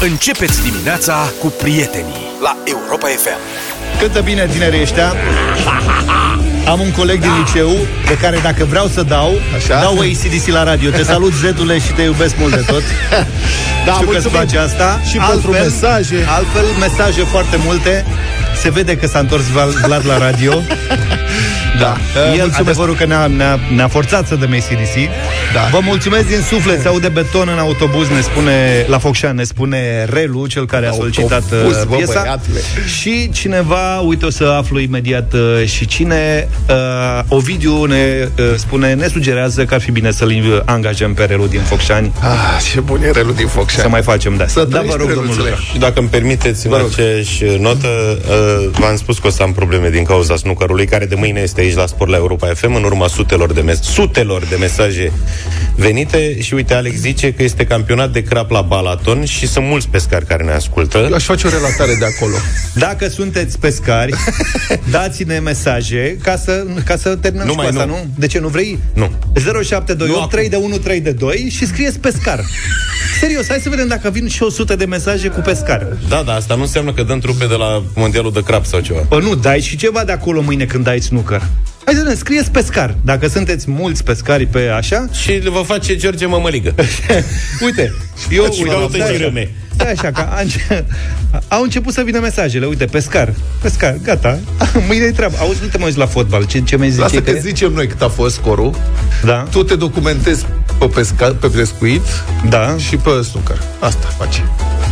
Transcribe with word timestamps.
Începeți 0.00 0.62
dimineața 0.62 1.32
cu 1.40 1.46
prietenii 1.46 2.26
la 2.42 2.56
Europa 2.64 3.06
FM. 3.06 3.38
Cântă 4.00 4.20
bine 4.20 4.46
tinerii 4.52 4.80
ăștia. 4.80 5.12
Am 6.72 6.80
un 6.80 6.90
coleg 6.92 7.20
din 7.20 7.30
liceu 7.44 7.70
de 8.06 8.16
care 8.20 8.38
dacă 8.42 8.64
vreau 8.64 8.86
să 8.86 9.02
dau, 9.02 9.32
Așa? 9.56 9.80
dau 9.80 9.98
ACDC 9.98 10.46
la 10.46 10.62
radio. 10.64 10.90
Te 10.90 11.02
salut, 11.02 11.32
Zedule, 11.42 11.78
și 11.78 11.92
te 11.92 12.02
iubesc 12.02 12.34
mult 12.38 12.54
de 12.54 12.62
tot. 12.66 12.82
Da, 13.86 13.92
Știu 13.92 14.06
că 14.08 14.16
îți 14.16 14.28
mulțumim. 14.28 14.36
face 14.38 14.58
asta. 14.58 15.00
Și 15.10 15.16
pentru 15.16 15.50
mesaje. 15.50 16.24
Altfel, 16.36 16.64
mesaje 16.80 17.22
foarte 17.22 17.56
multe. 17.64 18.04
Se 18.62 18.70
vede 18.70 18.96
că 18.96 19.06
s-a 19.06 19.18
întors 19.18 19.46
Val- 19.46 19.80
Vlad 19.86 20.06
la 20.06 20.18
radio. 20.18 20.52
Da. 21.80 21.96
El, 22.22 22.28
mulțumesc. 22.28 22.58
adevărul 22.58 22.94
că 22.94 23.04
ne-a, 23.04 23.26
ne-a, 23.26 23.58
ne-a 23.74 23.88
forțat 23.88 24.26
să 24.26 24.34
dăm 24.34 24.52
ACDC. 24.52 24.94
Da. 25.54 25.68
Vă 25.72 25.78
mulțumesc 25.82 26.26
din 26.26 26.40
suflet. 26.40 26.80
Se 26.80 26.88
aude 26.88 27.08
beton 27.08 27.48
în 27.52 27.58
autobuz, 27.58 28.08
ne 28.08 28.20
spune, 28.20 28.84
la 28.88 28.98
Focșan, 28.98 29.34
ne 29.36 29.42
spune 29.44 30.04
Relu, 30.10 30.46
cel 30.46 30.66
care 30.66 30.86
a 30.86 30.92
solicitat 30.92 31.42
Autobuz, 31.52 31.76
uh, 31.76 31.84
bă, 31.88 31.96
piesa. 31.96 32.20
băiatule. 32.20 32.60
Și 33.00 33.30
cineva, 33.32 33.98
uite, 33.98 34.24
o 34.26 34.30
să 34.30 34.44
aflu 34.58 34.78
imediat 34.80 35.32
uh, 35.32 35.66
și 35.66 35.86
cine, 35.86 36.48
uh, 36.68 36.74
Ovidiu 37.28 37.84
ne 37.84 38.28
uh, 38.38 38.44
spune, 38.56 38.94
ne 38.94 39.06
sugerează 39.08 39.64
că 39.64 39.74
ar 39.74 39.80
fi 39.80 39.90
bine 39.90 40.10
să-l 40.10 40.62
angajăm 40.64 41.14
pe 41.14 41.24
Relu 41.24 41.46
din 41.46 41.60
Focșani. 41.60 42.12
Ah, 42.20 42.62
ce 42.72 42.80
bun 42.80 43.02
e 43.02 43.10
relul 43.10 43.34
din 43.34 43.46
Focșani. 43.46 43.82
Să 43.82 43.88
mai 43.88 44.02
facem 44.02 44.36
de 44.36 44.42
asta. 44.42 44.60
Să 44.60 44.66
Da, 44.66 44.76
vă 44.80 44.82
trăiești, 44.82 44.98
rog, 44.98 45.08
domnul 45.08 45.22
Reluțule. 45.24 45.48
Luca. 45.50 45.62
Și 45.72 45.78
dacă 45.78 46.00
îmi 46.00 46.08
permiteți, 46.08 46.66
în 46.66 46.72
Vă 46.72 46.78
rog. 46.78 46.88
aceeași 46.92 47.44
notă, 47.58 47.88
uh, 47.88 48.68
v-am 48.78 48.96
spus 48.96 49.18
că 49.18 49.26
o 49.26 49.30
să 49.30 49.42
am 49.42 49.52
probleme 49.52 49.88
din 49.90 50.04
cauza 50.04 50.36
snookerului, 50.36 50.86
care 50.86 51.04
de 51.06 51.14
mâine 51.14 51.40
este 51.40 51.62
aici 51.66 51.76
la 51.76 51.86
Sport 51.86 52.10
la 52.10 52.16
Europa 52.16 52.46
FM, 52.54 52.74
în 52.74 52.82
urma 52.84 53.08
sutelor 53.08 53.52
de, 53.52 53.60
mes- 53.60 53.82
sutelor 53.82 54.44
de 54.44 54.56
mesaje 54.60 55.12
venite. 55.76 56.40
Și 56.40 56.54
uite, 56.54 56.74
Alex 56.74 56.96
zice 56.96 57.32
că 57.32 57.42
este 57.42 57.64
campionat 57.66 58.10
de 58.12 58.22
crap 58.22 58.50
la 58.50 58.60
Balaton 58.60 59.24
și 59.24 59.46
sunt 59.46 59.64
mulți 59.66 59.88
pescari 59.88 60.26
care 60.26 60.44
ne 60.44 60.52
ascultă. 60.52 60.98
Eu 60.98 61.14
aș 61.14 61.24
face 61.24 61.46
o 61.46 61.50
relatare 61.50 61.94
de 61.98 62.04
acolo. 62.04 62.34
Dacă 62.74 63.08
sunteți 63.08 63.58
pescari, 63.58 64.12
dați-ne 64.90 65.38
mesaje 65.38 66.16
ca 66.22 66.36
să, 66.36 66.64
ca 66.84 66.96
să 66.96 67.16
terminăm 67.16 67.46
Nu 67.46 67.52
și 67.52 67.56
cu 67.58 67.62
mai 67.62 67.70
asta, 67.70 67.84
nu. 67.84 67.92
nu. 67.92 68.06
De 68.16 68.26
ce 68.26 68.38
nu 68.38 68.48
vrei? 68.48 68.78
Nu. 68.94 69.10
0728 69.62 70.30
3 70.30 70.48
de 70.48 70.56
1 70.56 70.76
3 70.78 71.00
de 71.00 71.10
2 71.12 71.48
și 71.56 71.66
scrieți 71.66 71.98
pescar. 71.98 72.40
Serios, 73.20 73.46
hai 73.48 73.58
să 73.62 73.68
vedem 73.68 73.88
dacă 73.88 74.10
vin 74.10 74.28
și 74.28 74.42
100 74.42 74.76
de 74.76 74.84
mesaje 74.84 75.28
cu 75.28 75.40
pescar. 75.40 75.86
Da, 76.08 76.22
da, 76.26 76.32
asta 76.32 76.54
nu 76.54 76.62
înseamnă 76.62 76.92
că 76.92 77.02
dăm 77.02 77.18
trupe 77.18 77.46
de 77.46 77.54
la 77.54 77.82
Mondialul 77.94 78.32
de 78.32 78.42
Crap 78.42 78.64
sau 78.64 78.80
ceva. 78.80 79.00
Bă, 79.08 79.20
nu, 79.20 79.34
dai 79.34 79.60
și 79.60 79.76
ceva 79.76 80.04
de 80.04 80.12
acolo 80.12 80.40
mâine 80.40 80.64
când 80.64 80.84
dai 80.84 81.00
snooker. 81.00 81.42
Hai 81.84 81.94
să 81.94 82.02
ne 82.02 82.14
scrieți 82.14 82.50
pescar. 82.50 82.96
Dacă 83.04 83.28
sunteți 83.28 83.70
mulți 83.70 84.04
pescari 84.04 84.46
pe 84.46 84.68
așa, 84.68 85.06
Și 85.12 85.30
le 85.30 85.50
va 85.50 85.62
face 85.62 85.96
George 85.96 86.26
Mămăligă. 86.26 86.74
uite, 87.64 87.92
eu 88.30 88.44
Și 88.44 88.62
uite, 88.62 88.74
caută 88.74 88.96
da, 88.98 89.04
și 89.04 89.10
așa. 89.10 89.22
râme. 89.24 89.50
Da, 89.76 89.84
așa, 89.84 90.10
că 90.10 90.20
a 90.30 90.40
înce- 90.40 90.84
au 91.48 91.62
început 91.62 91.92
să 91.92 92.02
vină 92.04 92.18
mesajele. 92.18 92.66
Uite, 92.66 92.84
pescar, 92.84 93.32
pescar, 93.62 93.96
gata. 94.02 94.38
Mâine-i 94.88 95.12
treabă. 95.12 95.36
Auzi, 95.40 95.58
nu 95.62 95.66
te 95.68 95.76
mai 95.76 95.86
uiți 95.86 95.98
la 95.98 96.06
fotbal. 96.06 96.44
Ce, 96.46 96.60
ce 96.60 96.76
mi-ai 96.76 96.90
zice? 96.90 97.02
Lasă 97.02 97.20
că 97.22 97.32
zicem 97.32 97.72
noi 97.72 97.86
cât 97.86 98.02
a 98.02 98.08
fost 98.08 98.34
scorul. 98.34 98.74
Da, 99.24 99.34
Tu 99.50 99.62
te 99.62 99.74
documentezi 99.74 100.46
pe, 100.78 100.86
pesca, 100.86 101.36
pe 101.40 101.46
pescuit 101.46 102.02
da, 102.48 102.74
și 102.88 102.96
pe 102.96 103.10
snooker. 103.30 103.62
Asta 103.78 104.06
face. 104.18 104.44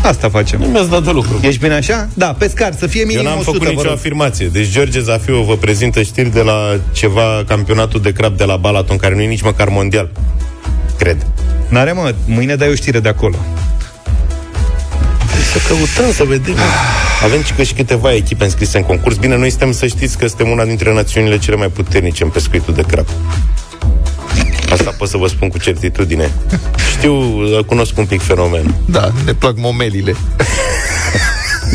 asta 0.03 0.29
facem. 0.29 0.61
Nu 0.61 0.67
mi-ați 0.67 0.91
dat 0.91 1.05
de 1.05 1.11
lucru. 1.11 1.39
Ești 1.43 1.61
bine 1.61 1.75
așa? 1.75 2.09
Da, 2.15 2.27
pescar, 2.39 2.73
să 2.79 2.87
fie 2.87 3.01
Eu 3.01 3.07
minim 3.07 3.23
n-am 3.23 3.33
100, 3.39 3.45
făcut 3.51 3.63
vă 3.63 3.69
nicio 3.71 3.83
rog. 3.83 3.93
afirmație. 3.93 4.47
Deci 4.47 4.71
George 4.71 5.01
Zafiu 5.01 5.43
vă 5.43 5.57
prezintă 5.57 6.03
știri 6.03 6.33
de 6.33 6.41
la 6.41 6.81
ceva 6.93 7.45
campionatul 7.49 8.01
de 8.01 8.13
crap 8.13 8.37
de 8.37 8.45
la 8.45 8.57
Balaton, 8.57 8.97
care 8.97 9.15
nu 9.15 9.21
e 9.21 9.27
nici 9.27 9.43
măcar 9.43 9.69
mondial. 9.69 10.11
Cred. 10.99 11.27
N-are, 11.69 11.93
mă, 11.93 12.15
mâine 12.27 12.55
dai 12.55 12.69
o 12.69 12.75
știre 12.75 13.01
de 13.01 13.09
acolo. 13.09 13.37
Să 15.55 15.61
căutăm, 15.69 16.13
să 16.13 16.25
vedem. 16.25 16.55
Avem 17.25 17.43
și 17.43 17.53
că 17.53 17.63
și 17.63 17.73
câteva 17.75 18.13
echipe 18.15 18.45
înscrise 18.45 18.79
în 18.79 18.85
concurs. 18.85 19.17
Bine, 19.17 19.37
noi 19.37 19.51
suntem, 19.51 19.73
să 19.73 19.87
știți, 19.87 20.19
că 20.19 20.27
suntem 20.27 20.49
una 20.49 20.65
dintre 20.65 20.93
națiunile 20.93 21.39
cele 21.39 21.57
mai 21.57 21.69
puternice 21.69 22.23
în 22.23 22.29
pescuitul 22.29 22.75
de 22.75 22.83
crap. 22.83 23.07
Asta 24.71 24.95
pot 24.99 25.09
să 25.09 25.17
vă 25.17 25.27
spun 25.27 25.49
cu 25.49 25.59
certitudine. 25.59 26.31
Știu, 26.97 27.15
cunosc 27.67 27.99
un 27.99 28.07
pic 28.07 28.21
fenomen. 28.21 28.75
Da, 28.87 29.13
ne 29.25 29.33
plac 29.33 29.57
momelile. 29.57 30.15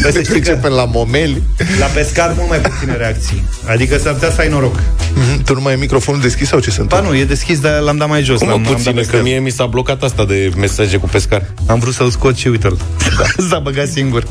Trebuie 0.02 0.24
să 0.26 0.30
știi 0.32 0.42
că 0.42 0.50
Începem 0.50 0.72
la 0.74 0.86
momeli. 0.86 1.44
la 1.80 1.86
pescar 1.86 2.34
mult 2.38 2.50
mai 2.50 2.60
puține 2.60 2.96
reacții. 2.96 3.44
Adică 3.66 3.98
s-ar 3.98 4.14
putea 4.14 4.32
să 4.32 4.42
ai 4.42 4.50
noroc. 4.50 4.80
Mhm, 5.14 5.44
Tu 5.44 5.54
nu 5.54 5.62
mai 5.62 5.74
ai 5.74 5.80
microfonul 5.80 6.22
deschis 6.22 6.48
sau 6.48 6.60
ce 6.60 6.70
se 6.70 6.76
Ba 6.78 6.82
întâmplă? 6.84 7.10
nu, 7.10 7.16
e 7.18 7.26
deschis, 7.26 7.60
dar 7.60 7.80
l-am 7.80 7.98
dat 7.98 8.08
mai 8.08 8.24
jos. 8.24 8.38
Cum 8.40 8.48
l-am, 8.48 8.62
mă 8.62 8.68
am 8.68 8.74
puține, 8.74 8.94
dat 8.94 9.04
că 9.06 9.10
peste 9.12 9.24
mie 9.30 9.40
mi 9.40 9.50
s-a 9.50 9.66
blocat 9.66 10.04
asta 10.04 10.26
de 10.26 10.52
mesaje 10.58 10.98
cu 10.98 11.08
pescar. 11.08 11.44
Am 11.66 11.80
vrut 11.80 11.94
să-l 11.94 12.10
scot 12.10 12.36
și 12.38 12.48
uite-l. 12.48 12.78
Da. 13.18 13.44
S-a 13.50 13.60
băgat 13.60 13.88
singur. 13.88 14.24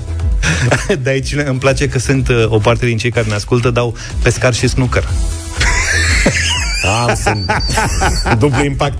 De 1.02 1.10
aici 1.10 1.34
îmi 1.44 1.58
place 1.58 1.88
că 1.88 1.98
sunt 1.98 2.28
uh, 2.28 2.44
o 2.48 2.58
parte 2.58 2.86
din 2.86 2.96
cei 2.96 3.10
care 3.10 3.26
ne 3.28 3.34
ascultă, 3.34 3.70
dau 3.70 3.96
pescar 4.22 4.54
și 4.54 4.68
snooker. 4.68 5.08
Am, 7.06 7.14
sunt 7.24 7.52
dublu 8.38 8.64
impact. 8.64 8.98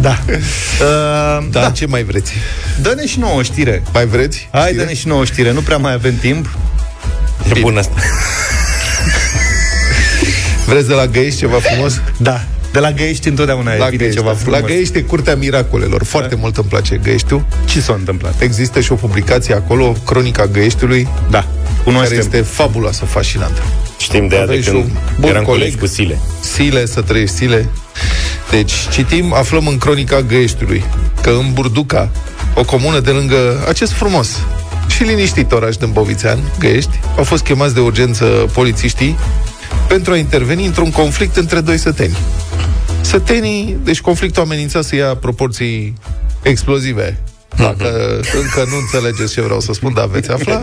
Da. 0.00 0.18
Uh, 0.28 1.46
Da, 1.50 1.70
ce 1.70 1.86
mai 1.86 2.02
vreți? 2.04 2.32
Dă-ne 2.82 3.06
și 3.06 3.18
nouă 3.18 3.38
o 3.38 3.42
știre. 3.42 3.82
Mai 3.92 4.06
vreți? 4.06 4.48
Hai, 4.52 4.62
Știre? 4.66 4.82
dă-ne 4.82 4.94
și 4.94 5.06
nouă 5.06 5.20
o 5.20 5.24
știre. 5.24 5.52
Nu 5.52 5.60
prea 5.60 5.76
mai 5.76 5.92
avem 5.92 6.16
timp. 6.16 6.56
E 7.54 7.60
bun 7.60 7.76
asta. 7.76 7.94
Vreți 10.66 10.88
de 10.88 10.94
la 10.94 11.06
Găiești 11.06 11.38
ceva 11.38 11.56
frumos? 11.58 12.00
Da. 12.16 12.44
De 12.72 12.78
la 12.78 12.92
Găiești 12.92 13.28
întotdeauna 13.28 13.74
La 13.74 13.86
e 13.86 13.88
bine 13.90 13.96
Găiești, 13.96 14.18
ceva 14.18 14.30
da. 14.32 14.36
frumos. 14.38 14.60
La 14.60 14.66
Găiești 14.66 14.98
e 14.98 15.00
curtea 15.00 15.36
miracolelor. 15.36 16.04
Foarte 16.04 16.34
mult 16.34 16.56
îmi 16.56 16.66
place 16.68 16.96
Găieștiul. 17.02 17.44
Ce 17.64 17.80
s-a 17.80 17.92
întâmplat? 17.92 18.40
Există 18.40 18.80
și 18.80 18.92
o 18.92 18.94
publicație 18.94 19.54
acolo, 19.54 19.96
Cronica 20.06 20.46
Găieștiului, 20.46 21.08
Da. 21.30 21.38
care 21.38 21.46
Cunoaștem. 21.84 22.18
este 22.18 22.40
fabuloasă, 22.40 23.04
fascinantă. 23.04 23.62
Știm 23.98 24.28
de 24.28 24.34
ea 24.36 24.46
de 24.46 24.52
Aveți 24.52 24.66
și 24.66 24.70
când 24.72 24.84
un 24.84 24.90
bun 25.20 25.28
eram 25.30 25.44
coleg. 25.44 25.60
colegi 25.60 25.76
cu 25.76 25.86
Sile. 25.86 26.18
Sile, 26.54 26.86
să 26.86 27.00
trăiești 27.00 27.34
sile. 27.36 27.68
Deci, 28.50 28.72
citim, 28.92 29.32
aflăm 29.32 29.66
în 29.66 29.78
Cronica 29.78 30.20
Găieștiului 30.20 30.84
că 31.22 31.30
în 31.30 31.52
Burduca, 31.52 32.10
o 32.54 32.64
comună 32.64 33.00
de 33.00 33.10
lângă 33.10 33.64
acest 33.68 33.92
frumos 33.92 34.28
și 34.88 35.02
liniștit 35.02 35.52
oraș 35.52 35.76
Dâmbovițean, 35.76 36.38
Găiești, 36.58 37.00
au 37.16 37.24
fost 37.24 37.42
chemați 37.42 37.74
de 37.74 37.80
urgență 37.80 38.24
polițiștii 38.52 39.18
pentru 39.88 40.12
a 40.12 40.16
interveni 40.16 40.66
într-un 40.66 40.90
conflict 40.90 41.36
între 41.36 41.60
doi 41.60 41.78
săteni. 41.78 42.16
Sătenii, 43.00 43.76
deci 43.82 44.00
conflictul 44.00 44.42
amenința 44.42 44.82
să 44.82 44.96
ia 44.96 45.14
proporții 45.16 45.94
explozive. 46.42 47.18
Dacă 47.56 48.20
încă 48.42 48.64
nu 48.70 48.76
înțelegeți 48.76 49.32
ce 49.32 49.40
vreau 49.40 49.60
să 49.60 49.72
spun, 49.72 49.92
dar 49.94 50.06
veți 50.06 50.30
afla. 50.30 50.62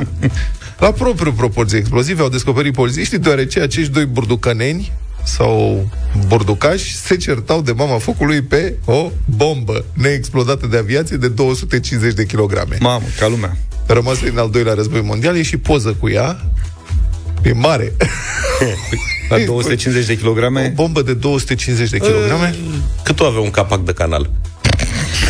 La 0.79 0.91
propriu 0.91 1.31
proporții 1.31 1.77
explozive 1.77 2.21
au 2.21 2.29
descoperit 2.29 2.73
polițiștii, 2.73 3.17
deoarece 3.17 3.59
acești 3.59 3.91
doi 3.91 4.05
burducăneni 4.05 4.91
sau 5.23 5.87
burducași 6.27 6.95
se 6.95 7.15
certau 7.17 7.61
de 7.61 7.71
mama 7.71 7.97
focului 7.97 8.41
pe 8.41 8.75
o 8.85 9.11
bombă 9.25 9.85
neexplodată 9.93 10.67
de 10.67 10.77
aviație 10.77 11.17
de 11.17 11.27
250 11.27 12.13
de 12.13 12.25
kilograme. 12.25 12.77
Mamă, 12.79 13.05
ca 13.19 13.27
lumea. 13.27 13.57
Rămasă 13.85 14.25
din 14.25 14.37
al 14.37 14.49
doilea 14.49 14.73
război 14.73 15.01
mondial, 15.01 15.37
e 15.37 15.41
și 15.41 15.57
poză 15.57 15.95
cu 15.99 16.09
ea. 16.09 16.45
E 17.43 17.53
mare. 17.53 17.93
La 19.29 19.37
250 19.45 20.05
de 20.05 20.13
O 20.13 20.15
kilograme. 20.15 20.71
bombă 20.75 21.01
de 21.01 21.13
250 21.13 21.89
de 21.89 21.97
kilograme. 21.97 22.55
Cât 23.03 23.19
o 23.19 23.25
avea 23.25 23.39
un 23.39 23.49
capac 23.51 23.79
de 23.79 23.93
canal? 23.93 24.29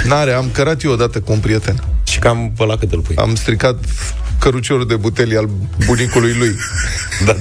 N-are, 0.04 0.32
am 0.32 0.50
cărat 0.52 0.84
eu 0.84 0.92
odată 0.92 1.20
cu 1.20 1.32
un 1.32 1.40
prieten. 1.40 1.84
Și 2.04 2.20
cam 2.20 2.54
pe 2.58 2.66
la 2.66 2.78
cât 2.78 2.92
îl 2.92 3.00
pui? 3.00 3.16
Am 3.16 3.36
stricat 3.36 3.84
căruciorul 4.42 4.88
de 4.88 4.96
butelii 4.96 5.38
al 5.38 5.50
bunicului 5.86 6.34
lui. 6.38 6.56
Da. 7.26 7.36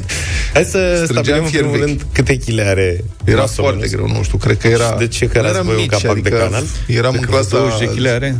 Hai 0.52 0.64
să 0.64 1.00
Strângeam 1.04 1.04
stabilim 1.24 1.42
în 1.44 1.48
fier 1.50 1.62
primul 1.62 1.78
vechi. 1.78 1.86
rând 1.88 2.06
câte 2.12 2.36
chile 2.36 2.62
are 2.62 3.04
Era 3.24 3.40
masă 3.40 3.52
foarte 3.56 3.76
minus. 3.76 3.90
greu, 3.92 4.06
nu 4.16 4.22
știu, 4.22 4.38
cred 4.38 4.58
că 4.58 4.66
era... 4.68 4.84
Și 4.90 4.94
de 4.98 5.06
ce 5.08 5.26
cărați 5.26 5.52
eram 5.54 5.64
voi 5.66 5.74
un 5.74 5.80
mici, 5.80 5.90
capac 5.90 6.12
de 6.14 6.20
adică 6.28 6.36
canal? 6.36 6.64
Eram 6.86 7.14
în 7.14 7.20
clasa... 7.20 7.48
20 7.58 7.78
de 7.78 7.94
kg 8.00 8.06
are. 8.06 8.36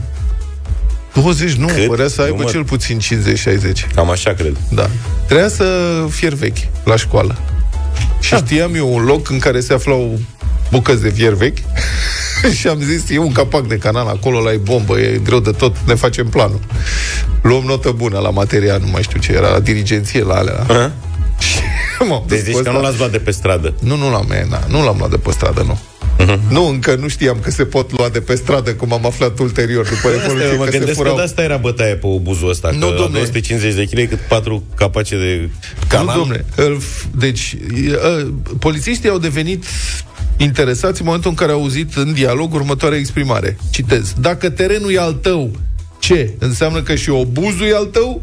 20, 1.15 1.53
nu, 1.53 1.67
Cât? 1.67 1.87
părea 1.87 2.09
să 2.09 2.21
aibă 2.23 2.35
Număr. 2.37 2.51
cel 2.51 2.65
puțin 2.65 2.99
50-60. 3.01 3.95
Cam 3.95 4.11
așa 4.11 4.33
cred. 4.33 4.57
Da. 4.69 4.91
Trebuia 5.27 5.49
să 5.49 5.65
fier 6.11 6.33
vechi 6.33 6.57
la 6.85 6.97
școală. 6.97 7.39
Și 8.21 8.35
știam 8.35 8.75
eu 8.75 8.95
un 8.95 9.05
loc 9.05 9.31
în 9.31 9.39
care 9.39 9.61
se 9.61 9.73
aflau 9.73 10.19
bucăți 10.71 11.03
de 11.03 11.11
fier 11.11 11.33
vechi 11.33 11.59
și 12.59 12.67
am 12.69 12.81
zis, 12.83 13.11
e 13.11 13.19
un 13.19 13.33
capac 13.33 13.67
de 13.67 13.77
canal 13.77 14.07
acolo, 14.07 14.41
la 14.41 14.53
e 14.53 14.57
bombă, 14.57 14.99
e 15.01 15.21
greu 15.25 15.41
de 15.41 15.51
tot, 15.51 15.77
ne 15.87 15.95
facem 15.95 16.27
planul. 16.29 16.61
Luăm 17.43 17.63
notă 17.67 17.91
bună 17.91 18.19
la 18.19 18.31
material, 18.31 18.81
nu 18.81 18.91
mai 18.91 19.03
știu 19.03 19.21
ce 19.21 19.33
era, 19.33 19.49
la 19.51 19.61
dirigenție, 19.61 20.23
la 20.23 20.35
alea. 20.35 20.65
Aha. 20.69 20.93
Și 21.39 21.59
m-am 22.09 22.25
dus 22.27 22.37
Deci 22.37 22.45
zici 22.45 22.55
cu 22.55 22.61
că 22.61 22.69
ăsta. 22.69 22.73
nu 22.81 22.81
l-ați 22.87 22.99
luat 22.99 23.11
de 23.11 23.19
pe 23.19 23.31
stradă. 23.31 23.75
Nu, 23.81 23.97
nu 23.97 24.11
l-am, 24.11 24.31
e, 24.31 24.47
na, 24.51 24.63
nu 24.69 24.85
l-am 24.85 24.97
luat 24.99 25.11
de 25.11 25.17
pe 25.17 25.31
stradă, 25.31 25.63
nu. 25.67 25.79
Nu, 26.51 26.67
încă 26.69 26.95
nu 26.95 27.09
știam 27.09 27.39
că 27.43 27.51
se 27.51 27.65
pot 27.65 27.93
lua 27.97 28.09
de 28.09 28.21
pe 28.21 28.35
stradă, 28.35 28.75
cum 28.75 28.93
am 28.93 29.07
aflat 29.07 29.39
ulterior, 29.39 29.85
după 29.85 29.97
Asta, 30.09 30.11
Revoluție, 30.21 30.57
mă 30.57 30.65
că 30.65 30.71
se 30.71 30.77
gândesc 30.77 30.97
furau. 30.99 31.13
că 31.15 31.19
de 31.21 31.25
asta 31.27 31.43
era 31.43 31.57
bătaie 31.57 31.95
pe 31.95 32.07
obuzul 32.07 32.49
ăsta. 32.49 32.71
Nu, 32.71 32.79
că 32.87 32.93
la 32.93 32.97
domne. 32.97 33.13
250 33.19 33.75
de 33.75 33.85
kg 33.85 34.09
cât 34.09 34.19
patru 34.19 34.65
capace 34.77 35.17
de 35.17 35.41
Nu, 35.81 35.87
canal. 35.89 36.17
domne. 36.19 36.45
îl 36.57 36.79
f- 36.81 37.11
Deci, 37.19 37.57
e, 37.87 37.93
ă, 38.05 38.27
polițiștii 38.59 39.09
au 39.09 39.19
devenit 39.19 39.65
interesați 40.45 41.01
în 41.01 41.07
momentul 41.07 41.31
în 41.31 41.37
care 41.37 41.53
au 41.53 41.61
auzit 41.61 41.95
în 41.95 42.13
dialog 42.13 42.55
următoarea 42.55 42.99
exprimare. 42.99 43.57
Citez. 43.71 44.15
Dacă 44.21 44.51
terenul 44.51 44.93
e 44.93 44.99
al 45.01 45.13
tău 45.13 45.51
Ce? 45.99 46.31
Înseamnă 46.39 46.83
că 46.83 46.95
și 46.95 47.11
obuzul 47.11 47.67
e 47.67 47.75
al 47.77 47.85
tău? 47.85 48.23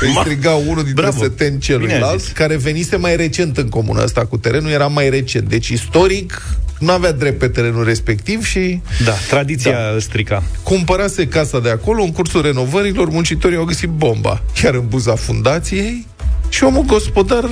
Îi 0.00 0.14
striga 0.20 0.50
unul 0.50 0.74
dintre 0.84 0.92
Bravo. 0.92 1.22
săteni 1.22 1.38
Bine 1.38 1.52
ai 1.52 1.58
celuilalt, 1.60 2.20
zis. 2.20 2.30
care 2.30 2.56
venise 2.56 2.96
mai 2.96 3.16
recent 3.16 3.56
în 3.56 3.68
comună 3.68 4.00
asta 4.02 4.24
cu 4.26 4.36
terenul, 4.36 4.70
era 4.70 4.86
mai 4.86 5.08
recent. 5.10 5.48
Deci, 5.48 5.68
istoric, 5.68 6.42
nu 6.78 6.90
avea 6.92 7.12
drept 7.12 7.38
pe 7.38 7.48
terenul 7.48 7.84
respectiv 7.84 8.44
și 8.44 8.80
Da, 9.04 9.12
tradiția 9.28 9.72
da. 9.72 9.90
îl 9.94 10.00
strica. 10.00 10.42
cumpărase 10.62 11.26
casa 11.28 11.60
de 11.60 11.70
acolo, 11.70 12.02
în 12.02 12.12
cursul 12.12 12.42
renovărilor, 12.42 13.08
muncitorii 13.10 13.56
au 13.56 13.64
găsit 13.64 13.88
bomba, 13.88 14.42
chiar 14.60 14.74
în 14.74 14.84
buza 14.88 15.14
fundației, 15.14 16.06
și 16.48 16.64
omul 16.64 16.82
gospodar 16.82 17.50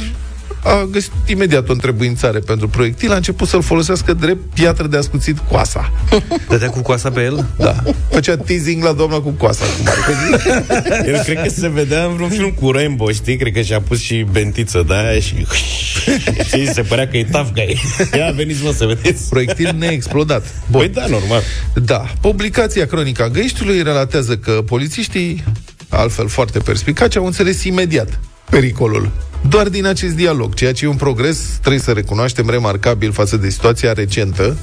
a 0.63 0.89
găsit 0.91 1.13
imediat 1.27 1.69
o 1.69 1.73
întrebuințare 1.73 2.39
pentru 2.39 2.69
proiectil, 2.69 3.13
a 3.13 3.17
început 3.17 3.49
să-l 3.49 3.63
folosească 3.63 4.13
drept 4.13 4.55
piatră 4.55 4.87
de 4.87 4.97
ascuțit 4.97 5.39
coasa. 5.39 5.93
Dădea 6.49 6.69
cu 6.69 6.81
coasa 6.81 7.11
pe 7.11 7.21
el? 7.21 7.47
Da. 7.59 7.83
Făcea 8.11 8.37
teasing 8.37 8.85
la 8.85 8.93
doamna 8.93 9.21
cu 9.21 9.31
coasa. 9.31 9.65
Cum 9.77 9.87
ar 9.87 9.97
veni. 10.07 11.13
El 11.13 11.23
cred 11.23 11.43
că 11.43 11.49
se 11.49 11.69
vedea 11.69 12.05
în 12.05 12.15
vreun 12.15 12.31
film 12.31 12.51
cu 12.51 12.71
Rainbow, 12.71 13.11
știi? 13.11 13.37
Cred 13.37 13.53
că 13.53 13.61
și-a 13.61 13.81
pus 13.81 14.01
și 14.01 14.27
bentiță 14.33 14.85
de 14.87 14.95
aia 14.95 15.21
și... 15.21 15.47
știi, 16.47 16.67
se 16.67 16.83
părea 16.83 17.09
că 17.09 17.17
e 17.17 17.25
tough 17.25 17.49
guy. 17.55 17.81
Ia, 18.19 18.31
veniți 18.31 18.65
mă 18.65 18.73
să 18.73 18.87
vedeți. 18.87 19.29
Proiectil 19.29 19.75
neexplodat. 19.79 20.45
Bun. 20.71 20.81
Păi 20.81 20.89
da, 20.89 21.07
normal. 21.07 21.43
Da. 21.75 22.05
Publicația 22.21 22.87
Cronica 22.87 23.29
Găiștiului 23.29 23.83
relatează 23.83 24.37
că 24.37 24.53
polițiștii, 24.67 25.45
altfel 25.89 26.29
foarte 26.29 26.59
perspicaci, 26.59 27.17
au 27.17 27.27
înțeles 27.27 27.65
imediat 27.65 28.19
pericolul. 28.53 29.11
Doar 29.49 29.69
din 29.69 29.87
acest 29.87 30.15
dialog, 30.15 30.55
ceea 30.55 30.73
ce 30.73 30.85
e 30.85 30.89
un 30.89 30.97
progres, 30.97 31.39
trebuie 31.61 31.81
să 31.81 31.93
recunoaștem, 31.93 32.49
remarcabil 32.51 33.13
față 33.13 33.37
de 33.37 33.49
situația 33.49 33.93
recentă, 33.93 34.57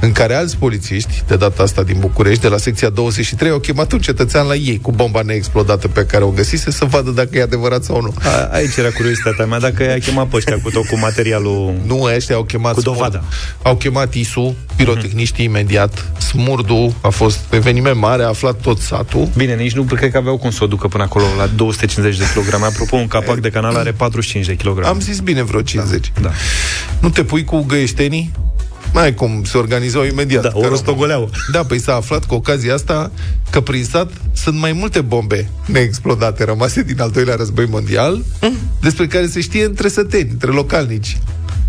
în 0.00 0.12
care 0.12 0.34
alți 0.34 0.56
polițiști, 0.56 1.22
de 1.26 1.36
data 1.36 1.62
asta 1.62 1.82
din 1.82 1.96
București, 1.98 2.42
de 2.42 2.48
la 2.48 2.56
secția 2.56 2.88
23, 2.88 3.50
au 3.50 3.58
chemat 3.58 3.92
un 3.92 3.98
cetățean 3.98 4.46
la 4.46 4.54
ei 4.54 4.78
cu 4.82 4.92
bomba 4.92 5.22
neexplodată 5.22 5.88
pe 5.88 6.06
care 6.06 6.24
o 6.24 6.30
găsise 6.30 6.70
să 6.70 6.84
vadă 6.84 7.10
dacă 7.10 7.28
e 7.32 7.42
adevărat 7.42 7.84
sau 7.84 8.00
nu. 8.00 8.14
A, 8.22 8.48
aici 8.52 8.76
era 8.76 8.90
curiozitatea 8.90 9.46
mea, 9.46 9.58
dacă 9.58 9.82
i-a 9.82 9.98
chemat 9.98 10.26
pe 10.26 10.36
ăștia 10.36 10.58
cu 10.62 10.70
tot 10.70 10.86
cu 10.86 10.98
materialul... 10.98 11.74
Nu, 11.86 12.02
ăștia 12.02 12.34
au 12.34 12.42
chemat 12.42 12.74
Cu 12.74 12.80
dovada. 12.80 13.18
Smurd. 13.18 13.24
Au 13.62 13.76
chemat 13.76 14.14
ISU, 14.14 14.54
pirotehniștii 14.76 15.44
imediat. 15.44 16.12
Smurdul 16.18 16.94
a 17.00 17.08
fost 17.08 17.38
eveniment 17.50 17.96
mare, 17.96 18.22
a 18.22 18.28
aflat 18.28 18.60
tot 18.60 18.78
satul. 18.78 19.28
Bine, 19.36 19.54
nici 19.54 19.72
nu 19.72 19.82
cred 19.82 20.10
că 20.10 20.16
aveau 20.16 20.36
cum 20.36 20.50
să 20.50 20.64
o 20.64 20.66
ducă 20.66 20.88
până 20.88 21.02
acolo 21.02 21.24
la 21.38 21.46
250 21.46 22.18
de 22.18 22.24
kilograme. 22.32 22.64
Apropo, 22.64 22.96
un 22.96 23.06
capac 23.06 23.38
de 23.38 23.50
canal 23.50 23.76
are 23.76 23.92
45 23.92 24.46
de 24.46 24.54
kilograme. 24.54 24.88
Am 24.88 25.00
zis 25.00 25.20
bine 25.20 25.42
vreo 25.42 25.60
50. 25.60 26.12
Da. 26.20 26.30
Nu 27.00 27.10
te 27.10 27.22
pui 27.24 27.44
cu 27.44 27.64
găieștenii? 27.66 28.32
Mai 28.92 29.14
cum, 29.14 29.42
se 29.44 29.58
organizau 29.58 30.04
imediat. 30.04 30.42
Da, 30.42 30.50
o 30.52 30.60
Că 30.60 30.66
rostogoleau. 30.66 31.30
Da, 31.52 31.62
păi 31.64 31.80
s-a 31.80 31.94
aflat 31.94 32.24
cu 32.24 32.34
ocazia 32.34 32.74
asta 32.74 33.10
că 33.50 33.60
prin 33.60 33.84
sat 33.84 34.10
sunt 34.32 34.58
mai 34.58 34.72
multe 34.72 35.00
bombe 35.00 35.48
neexplodate 35.66 36.44
rămase 36.44 36.82
din 36.82 37.00
al 37.00 37.10
doilea 37.10 37.34
război 37.34 37.66
mondial, 37.70 38.22
despre 38.80 39.06
care 39.06 39.26
se 39.26 39.40
știe 39.40 39.64
între 39.64 39.88
săteni, 39.88 40.28
între 40.30 40.50
localnici. 40.50 41.18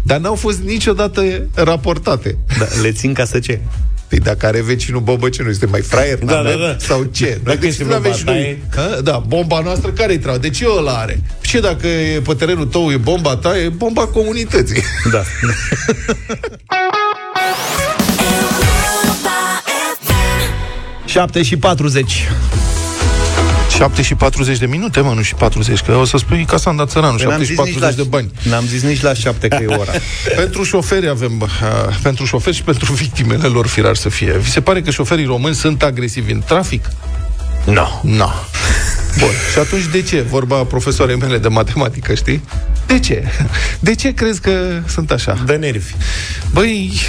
Dar 0.04 0.20
n-au 0.20 0.36
fost 0.36 0.60
niciodată 0.60 1.24
raportate. 1.54 2.38
Da, 2.60 2.66
le 2.82 2.92
țin 2.92 3.14
ca 3.14 3.26
să 3.26 3.40
ce? 3.40 3.60
Păi 4.08 4.18
dacă 4.20 4.46
are 4.46 4.62
vecinul 4.62 5.02
bombă, 5.02 5.30
ce 5.30 5.44
nu 5.44 5.50
este 5.50 5.66
mai 5.66 5.82
fraier? 5.82 6.18
Da, 6.18 6.34
n-avem? 6.34 6.60
da, 6.60 6.66
da. 6.66 6.76
Sau 6.80 7.04
ce? 7.04 7.40
Dacă 7.44 7.58
Noi 7.62 7.70
este 7.70 7.84
la 7.84 7.90
bomba 7.90 8.10
vecinul. 8.10 8.34
ta, 8.34 8.40
e- 8.40 8.58
Ha? 8.76 9.00
Da, 9.04 9.18
bomba 9.28 9.60
noastră 9.60 9.90
care-i 9.92 10.18
treabă? 10.20 10.38
De 10.40 10.50
ce 10.50 10.66
ăla 10.78 10.92
are? 10.92 11.22
Ce 11.42 11.60
dacă 11.60 11.88
e 11.88 12.20
pe 12.26 12.34
terenul 12.34 12.66
tău 12.66 12.92
e 12.92 12.98
bomba 12.98 13.36
ta? 13.36 13.58
E 13.60 13.70
bomba 13.70 14.06
comunității. 14.08 14.82
Da. 15.12 15.24
7 21.06 21.44
și 21.44 21.58
40. 21.58 22.28
7 23.76 24.02
și 24.02 24.16
40 24.16 24.58
de 24.58 24.66
minute, 24.66 25.00
mă, 25.00 25.14
nu 25.14 25.22
și 25.22 25.34
40, 25.34 25.80
că 25.80 25.96
o 25.96 26.06
să 26.06 26.18
spui 26.18 26.46
ca 26.46 26.58
Sanda 26.58 26.86
Țăranu, 26.86 27.18
7 27.18 27.44
și 27.44 27.54
40 27.54 27.96
de 27.96 28.04
bani. 28.04 28.32
N-am 28.42 28.66
zis 28.66 28.82
nici 28.82 29.02
la 29.02 29.14
7 29.14 29.48
că 29.48 29.58
e 29.62 29.66
ora. 29.66 29.92
Pentru 30.36 30.64
șoferi 30.64 31.10
avem, 31.10 31.42
uh, 31.42 31.48
pentru 32.02 32.26
șoferi 32.26 32.56
și 32.56 32.64
pentru 32.64 32.94
victimele 32.94 33.48
lor, 33.48 33.68
firar 33.68 33.96
să 33.96 34.10
fie. 34.10 34.38
Vi 34.38 34.50
se 34.50 34.62
pare 34.62 34.82
că 34.82 34.92
șoferii 34.92 35.26
români 35.26 35.56
sunt 35.56 35.84
agresivi 35.84 36.32
în 36.32 36.42
trafic? 36.46 36.86
Nu. 37.66 37.74
No. 37.74 37.88
Nu. 38.02 38.30
Bun. 39.18 39.32
Și 39.54 39.60
atunci 39.60 39.86
de 39.86 40.02
ce? 40.02 40.22
Vorba 40.22 40.64
profesoarei 40.64 41.16
mele 41.16 41.38
de 41.38 41.48
matematică, 41.48 42.14
știi? 42.14 42.44
De 42.86 43.00
ce? 43.00 43.24
De 43.80 43.96
ce 43.96 44.14
crezi 44.14 44.42
că 44.42 44.82
sunt 44.88 45.12
așa? 45.12 45.44
De 45.46 45.56
nervi. 45.56 45.94
Băi, 46.52 47.00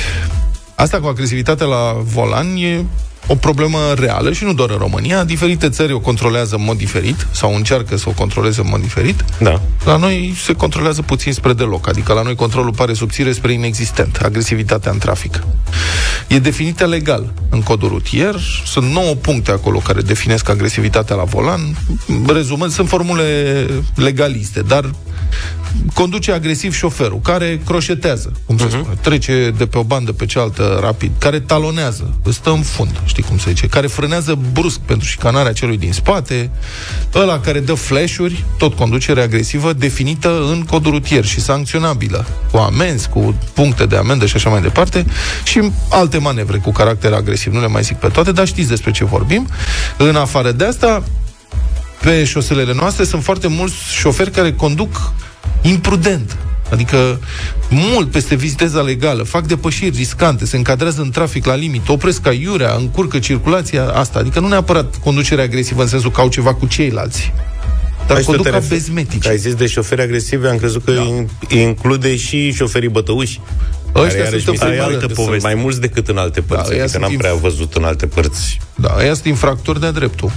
asta 0.75 1.00
cu 1.00 1.06
agresivitatea 1.06 1.67
la 1.67 1.93
volan 2.02 2.56
e 2.56 2.85
o 3.31 3.35
problemă 3.35 3.79
reală 3.97 4.32
și 4.32 4.44
nu 4.44 4.53
doar 4.53 4.71
în 4.71 4.77
România. 4.79 5.25
Diferite 5.25 5.69
țări 5.69 5.93
o 5.93 5.99
controlează 5.99 6.55
în 6.55 6.65
mod 6.65 6.77
diferit 6.77 7.27
sau 7.31 7.55
încearcă 7.55 7.97
să 7.97 8.09
o 8.09 8.12
controleze 8.12 8.61
în 8.61 8.67
mod 8.71 8.81
diferit. 8.81 9.25
Da. 9.38 9.61
La 9.85 9.97
noi 9.97 10.35
se 10.44 10.53
controlează 10.53 11.03
puțin 11.03 11.32
spre 11.32 11.53
deloc, 11.53 11.88
adică 11.88 12.12
la 12.12 12.23
noi 12.23 12.35
controlul 12.35 12.73
pare 12.73 12.93
subțire 12.93 13.32
spre 13.32 13.53
inexistent, 13.53 14.17
agresivitatea 14.17 14.91
în 14.91 14.99
trafic. 14.99 15.43
E 16.29 16.38
definită 16.38 16.87
legal 16.87 17.32
în 17.50 17.61
codul 17.62 17.88
rutier, 17.88 18.35
sunt 18.67 18.93
9 18.93 19.15
puncte 19.15 19.50
acolo 19.50 19.79
care 19.79 20.00
definesc 20.00 20.49
agresivitatea 20.49 21.17
la 21.17 21.25
volan, 21.25 21.61
rezumând, 22.26 22.73
sunt 22.73 22.88
formule 22.88 23.67
legaliste, 23.94 24.61
dar 24.61 24.91
conduce 25.94 26.32
agresiv 26.32 26.75
șoferul, 26.75 27.21
care 27.23 27.61
croșetează, 27.67 28.32
cum 28.47 28.59
se 28.59 28.69
spune, 28.69 28.94
trece 29.00 29.55
de 29.56 29.67
pe 29.67 29.79
o 29.79 29.82
bandă 29.82 30.12
pe 30.12 30.27
cealaltă 30.27 30.79
rapid, 30.82 31.11
care 31.19 31.41
talonează, 31.41 32.15
îți 32.23 32.37
stă 32.37 32.50
în 32.50 32.62
fund, 32.62 33.00
știi 33.05 33.23
cum 33.23 33.38
se 33.38 33.50
zice, 33.50 33.67
care 33.67 33.87
frânează 33.87 34.38
brusc 34.53 34.79
pentru 34.79 35.09
șicanarea 35.09 35.53
celui 35.53 35.79
din 35.79 35.93
spate, 35.93 36.50
ăla 37.15 37.41
care 37.41 37.61
dă 37.61 37.75
flash-uri, 37.75 38.44
tot 38.59 38.75
conducere 38.75 39.23
agresivă, 39.23 39.73
definită 39.73 40.47
în 40.50 40.65
codul 40.71 40.91
rutier 40.91 41.25
și 41.25 41.41
sancționabilă, 41.41 42.26
cu 42.50 42.56
amenzi, 42.56 43.09
cu 43.09 43.35
puncte 43.53 43.87
de 43.87 43.97
amendă 43.97 44.26
și 44.26 44.37
așa 44.37 44.50
mai 44.50 44.62
departe, 44.62 45.05
și 45.44 45.71
alte 45.91 46.19
manevre 46.19 46.56
cu 46.56 46.73
caracter 46.73 47.12
agresiv, 47.12 47.53
nu 47.53 47.61
le 47.61 47.67
mai 47.67 47.83
zic 47.83 47.97
pe 47.97 48.09
toate, 48.09 48.33
dar 48.33 48.47
știți 48.47 48.69
despre 48.69 48.91
ce 48.91 49.05
vorbim. 49.05 49.49
În 49.97 50.17
afară 50.17 50.53
de 50.53 50.65
asta, 50.65 51.03
pe 52.02 52.25
șoselele 52.25 52.73
noastre 52.75 53.05
sunt 53.05 53.23
foarte 53.23 53.47
mulți 53.49 53.75
șoferi 53.99 54.31
care 54.31 54.52
conduc 54.52 55.12
imprudent. 55.62 56.37
Adică 56.70 57.20
mult 57.70 58.11
peste 58.11 58.35
viteza 58.35 58.81
legală, 58.81 59.23
fac 59.23 59.47
depășiri 59.47 59.97
riscante, 59.97 60.47
se 60.47 60.56
încadrează 60.56 61.00
în 61.00 61.11
trafic 61.11 61.44
la 61.44 61.55
limit, 61.55 61.88
opresc 61.88 62.20
ca 62.20 62.32
iurea, 62.32 62.75
încurcă 62.75 63.19
circulația 63.19 63.85
asta. 63.88 64.19
Adică 64.19 64.41
nu 64.41 64.49
neapărat 64.49 64.97
conducerea 64.97 65.44
agresivă 65.44 65.82
în 65.82 65.88
sensul 65.88 66.11
că 66.11 66.20
au 66.20 66.29
ceva 66.29 66.55
cu 66.55 66.67
ceilalți. 66.67 67.32
Dar 68.06 68.16
Aici 68.16 68.26
tu 68.26 68.30
conduc 68.30 68.45
te 68.47 68.50
ca 68.50 68.59
referi- 68.59 68.69
bezmetici. 68.69 69.23
Că 69.23 69.28
ai 69.28 69.38
zis 69.38 69.54
de 69.54 69.66
șoferi 69.66 70.02
agresivi, 70.02 70.47
am 70.47 70.57
crezut 70.57 70.85
că 70.85 70.92
da. 70.92 71.57
include 71.57 72.16
și 72.16 72.52
șoferii 72.52 72.88
bătăuși. 72.88 73.40
Ăștia 73.95 74.09
care, 74.09 74.19
iarăși 74.19 74.45
sunt 74.45 74.50
mi 74.50 74.57
se 74.59 74.64
în 74.64 74.71
pare 74.71 74.71
primul 74.71 74.92
că 74.92 74.99
rând. 74.99 75.14
sunt 75.14 75.26
poveste. 75.26 75.47
mai 75.47 75.62
mulți 75.62 75.80
decât 75.80 76.09
în 76.09 76.16
alte 76.16 76.40
părți. 76.40 76.69
Da, 76.69 76.75
ăia 76.75 76.83
adică 76.83 76.88
sunt 76.99 77.02
n-am 77.02 77.12
inf- 77.14 77.19
prea 77.19 77.35
văzut 77.35 77.75
în 77.75 77.85
alte 77.85 78.07
părți. 78.07 78.59
Da, 78.75 78.95
ăia 78.99 79.12
sunt 79.14 79.26
infractori 79.26 79.80
de 79.80 79.90
dreptul. 79.90 80.30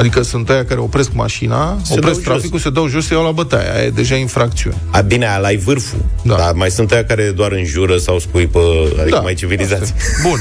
Adică 0.00 0.22
sunt 0.22 0.50
aia 0.50 0.64
care 0.64 0.80
opresc 0.80 1.10
mașina, 1.12 1.78
Se 1.82 1.92
opresc 1.92 2.20
dau 2.22 2.32
traficul, 2.32 2.58
se 2.58 2.70
dau 2.70 2.88
jos, 2.88 3.06
se 3.06 3.14
iau 3.14 3.24
la 3.24 3.30
bătaie. 3.30 3.70
Aia 3.74 3.84
e 3.84 3.90
deja 3.90 4.14
infracțiune. 4.14 4.76
A, 4.90 5.00
bine, 5.00 5.26
ala 5.26 5.46
ai 5.46 5.56
vârful. 5.56 6.04
Da. 6.22 6.34
Da. 6.36 6.42
Dar 6.42 6.52
mai 6.52 6.70
sunt 6.70 6.90
aia 6.92 7.04
care 7.04 7.22
doar 7.30 7.52
înjură 7.52 7.96
sau 7.96 8.18
scuipă, 8.18 8.60
adică 9.00 9.16
Da, 9.16 9.20
mai 9.20 9.34
civilizați. 9.34 9.82
asta 9.82 9.94
e. 9.96 10.28
Bun. 10.28 10.38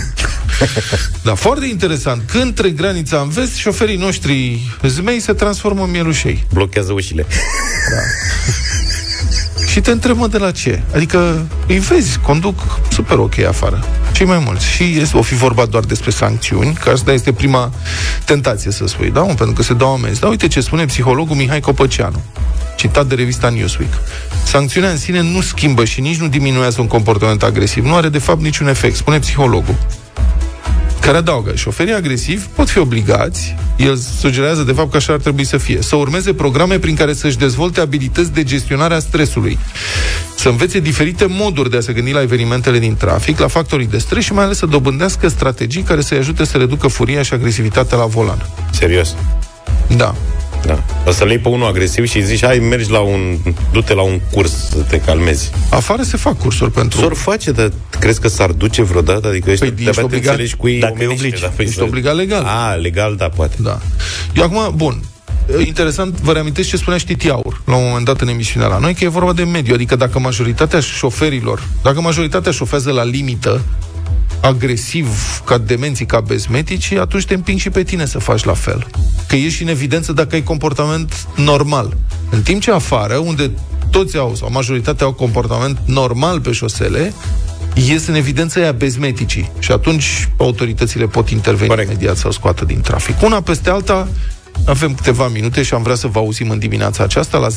da, 1.24 1.34
foarte 1.36 1.66
interesant. 1.66 2.22
Când 2.32 2.56
trec 2.56 2.76
granița 2.76 3.18
în 3.20 3.30
vest, 3.30 3.56
șoferii 3.56 3.98
noștri 3.98 4.60
zmei 4.84 5.20
se 5.20 5.34
transformă 5.34 5.84
în 5.84 5.92
mielușei. 5.92 6.46
Blochează 6.54 6.94
ușile. 6.94 7.26
Și 9.72 9.82
te 9.82 9.92
întreb, 9.92 10.18
mă, 10.18 10.28
de 10.28 10.38
la 10.38 10.52
ce? 10.52 10.82
Adică 10.96 11.46
îi 11.68 11.80
vezi, 11.80 12.20
conduc 12.20 12.80
super 12.92 13.18
ok 13.18 13.40
afară. 13.40 13.86
Cei 14.12 14.26
mai 14.26 14.42
mulți. 14.46 14.66
Și 14.66 14.84
este, 14.84 15.18
o 15.18 15.22
fi 15.22 15.36
vorba 15.36 15.66
doar 15.66 15.84
despre 15.84 16.10
sancțiuni, 16.10 16.74
că 16.74 16.90
asta 16.90 17.12
este 17.14 17.34
prima 17.34 17.72
tentație 18.26 18.72
să 18.72 18.88
spui, 18.88 19.12
da? 19.12 19.22
mă, 19.22 19.34
Pentru 19.34 19.54
că 19.56 19.64
se 19.64 19.74
dau 19.74 19.94
amenzi. 19.94 20.20
Dar 20.20 20.30
uite 20.30 20.48
ce 20.48 20.62
spune 20.62 20.86
psihologul 20.86 21.36
Mihai 21.36 21.60
Copăceanu, 21.60 22.22
citat 22.76 23.06
de 23.06 23.16
revista 23.16 23.50
Newsweek. 23.50 23.94
Sancțiunea 24.44 24.90
în 24.90 24.98
sine 24.98 25.22
nu 25.22 25.42
schimbă 25.42 25.86
și 25.86 26.02
nici 26.02 26.18
nu 26.18 26.28
diminuează 26.28 26.82
un 26.82 26.88
comportament 26.88 27.44
agresiv. 27.44 27.86
Nu 27.86 27.96
are, 27.96 28.10
de 28.10 28.20
fapt, 28.20 28.42
niciun 28.42 28.68
efect, 28.68 28.96
spune 28.96 29.20
psihologul 29.20 29.76
care 31.00 31.18
adaugă, 31.18 31.56
șoferii 31.56 31.94
agresivi 31.94 32.46
pot 32.56 32.70
fi 32.70 32.78
obligați, 32.78 33.56
el 33.78 33.96
sugerează 33.96 34.64
de 34.64 34.72
fapt 34.72 34.92
că 34.92 34.98
așa 34.98 35.14
ar 35.14 35.20
trebui 35.20 35.44
să 35.44 35.58
fie, 35.58 35.82
să 35.82 35.96
urmeze 35.96 36.34
programe 36.34 36.80
prin 36.80 36.96
care 36.96 37.14
să-și 37.14 37.38
dezvolte 37.38 37.80
abilități 37.80 38.34
de 38.34 38.44
gestionare 38.44 38.94
a 38.94 39.00
stresului, 39.00 39.58
să 40.38 40.50
învețe 40.50 40.80
diferite 40.80 41.26
moduri 41.26 41.70
de 41.70 41.78
a 41.78 41.82
se 41.82 41.94
gândi 41.94 42.12
la 42.12 42.22
evenimentele 42.22 42.80
din 42.80 42.96
trafic, 42.96 43.40
la 43.40 43.48
factorii 43.48 43.88
de 43.88 43.98
stres 43.98 44.24
și 44.24 44.34
mai 44.34 44.44
ales 44.44 44.58
să 44.58 44.66
dobândească 44.66 45.28
strategii 45.28 45.82
care 45.82 46.02
să-i 46.02 46.18
ajute 46.18 46.46
să 46.46 46.58
reducă 46.58 46.88
furia 46.88 47.22
și 47.22 47.34
agresivitatea 47.34 47.98
la 47.98 48.06
volan. 48.06 48.46
Serios. 48.72 49.16
Da. 49.96 50.16
Da. 50.66 50.84
O 51.08 51.12
să 51.12 51.24
le 51.24 51.30
iei 51.32 51.40
pe 51.40 51.48
unul 51.50 51.68
agresiv 51.68 52.08
și 52.08 52.18
îi 52.18 52.24
zici, 52.24 52.44
hai, 52.46 52.60
mergi 52.60 52.92
la 52.92 53.00
un, 53.00 53.38
du-te 53.72 53.94
la 53.94 54.02
un 54.02 54.20
curs 54.32 54.52
să 54.70 54.78
te 54.90 55.00
calmezi. 55.00 55.50
Afară 55.70 56.02
se 56.02 56.18
fac 56.18 56.38
cursuri 56.38 56.72
pentru... 56.72 57.00
S-or 57.00 57.14
face, 57.16 57.52
dar 57.52 57.72
crezi 58.00 58.20
că 58.22 58.28
s-ar 58.28 58.52
duce 58.52 58.84
vreodată? 58.84 59.28
Adică 59.28 59.50
ăștia 59.52 59.68
Păi, 59.68 59.76
de-abia 59.84 59.90
ești 59.90 60.02
te 60.02 60.06
obligat- 60.16 60.30
înțelegi 60.30 60.56
cu 60.56 60.68
ei 60.68 60.80
dacă 60.80 60.94
îi 60.98 61.06
omenește, 61.06 61.26
obligi. 61.26 61.42
da, 61.42 61.52
păi 61.56 61.66
Ești 61.66 61.78
să- 61.78 61.84
obligat 61.84 62.16
legal. 62.16 62.44
A, 62.46 62.74
legal, 62.74 63.16
da, 63.16 63.30
poate. 63.30 63.56
Da. 63.60 63.80
Eu 64.34 64.44
acum, 64.44 64.74
bun, 64.76 65.02
interesant, 65.66 66.20
vă 66.22 66.32
reamintesc 66.32 66.70
ce 66.70 66.78
spunea 66.78 67.00
Știti 67.00 67.30
Aur 67.30 67.62
la 67.66 67.76
un 67.76 67.84
moment 67.88 68.06
dat 68.06 68.22
în 68.22 68.28
emisiunea 68.28 68.68
la 68.68 68.78
noi, 68.78 68.94
că 68.94 69.04
e 69.04 69.08
vorba 69.08 69.34
de 69.34 69.44
mediu, 69.44 69.74
adică 69.74 69.96
dacă 69.96 70.20
majoritatea 70.20 70.80
șoferilor, 70.80 71.64
dacă 71.84 72.02
majoritatea 72.02 72.52
șofează 72.52 72.92
la 72.92 73.04
limită, 73.04 73.62
agresiv, 74.42 75.42
ca 75.46 75.58
demenții, 75.58 76.06
ca 76.06 76.20
bezmetici, 76.20 76.92
atunci 76.92 77.26
te 77.26 77.34
împing 77.34 77.60
și 77.60 77.70
pe 77.70 77.84
tine 77.84 78.06
să 78.06 78.20
faci 78.20 78.44
la 78.44 78.54
fel. 78.54 78.88
Că 79.28 79.36
ești 79.36 79.62
în 79.62 79.68
evidență 79.68 80.14
dacă 80.14 80.36
ai 80.36 80.44
comportament 80.44 81.28
normal. 81.36 81.98
În 82.30 82.42
timp 82.42 82.62
ce 82.62 82.72
afară, 82.72 83.16
unde 83.16 83.52
toți 83.92 84.18
au, 84.18 84.36
sau 84.36 84.52
majoritatea 84.52 85.06
au 85.06 85.14
comportament 85.14 85.78
normal 85.86 86.42
pe 86.42 86.52
șosele, 86.52 87.14
ies 87.74 88.08
în 88.08 88.16
evidență 88.16 88.60
ea 88.60 88.72
bezmeticii. 88.72 89.52
Și 89.60 89.72
atunci 89.72 90.30
autoritățile 90.38 91.06
pot 91.06 91.30
interveni 91.30 91.70
Corect. 91.70 91.90
imediat 91.90 92.18
să 92.18 92.28
o 92.28 92.32
scoată 92.32 92.66
din 92.66 92.82
trafic. 92.82 93.22
Una 93.22 93.42
peste 93.42 93.70
alta, 93.70 94.08
avem 94.66 94.94
câteva 94.94 95.28
minute 95.28 95.64
și 95.64 95.74
am 95.74 95.84
vrea 95.84 95.96
să 95.96 96.08
vă 96.08 96.20
auzim 96.20 96.50
în 96.50 96.60
dimineața 96.60 97.04
aceasta 97.04 97.38
la 97.38 97.48
0372069599, 97.48 97.54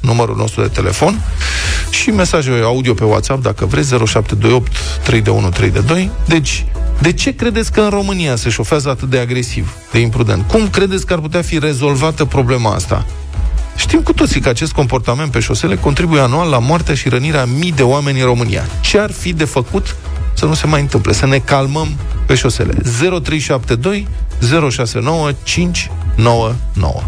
numărul 0.00 0.36
nostru 0.36 0.62
de 0.62 0.68
telefon, 0.68 1.20
și 1.90 2.10
mesaje 2.10 2.60
audio 2.64 2.94
pe 2.94 3.04
WhatsApp, 3.04 3.42
dacă 3.42 3.66
vreți, 3.66 3.88
0728 3.88 4.72
321 5.02 6.10
Deci, 6.26 6.64
de 7.00 7.12
ce 7.12 7.34
credeți 7.34 7.72
că 7.72 7.80
în 7.80 7.88
România 7.88 8.36
se 8.36 8.50
șofează 8.50 8.88
atât 8.88 9.10
de 9.10 9.18
agresiv, 9.18 9.72
de 9.92 9.98
imprudent? 9.98 10.46
Cum 10.46 10.68
credeți 10.68 11.06
că 11.06 11.12
ar 11.12 11.18
putea 11.18 11.42
fi 11.42 11.58
rezolvată 11.58 12.24
problema 12.24 12.74
asta? 12.74 13.06
Știm 13.76 14.00
cu 14.00 14.12
toții 14.12 14.40
că 14.40 14.48
acest 14.48 14.72
comportament 14.72 15.30
pe 15.30 15.40
șosele 15.40 15.76
contribuie 15.76 16.20
anual 16.20 16.48
la 16.48 16.58
moartea 16.58 16.94
și 16.94 17.08
rănirea 17.08 17.40
a 17.40 17.44
mii 17.44 17.72
de 17.72 17.82
oameni 17.82 18.20
în 18.20 18.26
România. 18.26 18.64
Ce 18.80 18.98
ar 18.98 19.12
fi 19.12 19.32
de 19.32 19.44
făcut 19.44 19.96
să 20.34 20.44
nu 20.44 20.54
se 20.54 20.66
mai 20.66 20.80
întâmple? 20.80 21.12
Să 21.12 21.26
ne 21.26 21.38
calmăm 21.38 21.88
pe 22.26 22.34
șosele. 22.34 22.74
0372 23.22 24.08
069 24.70 25.30
599. 25.42 27.02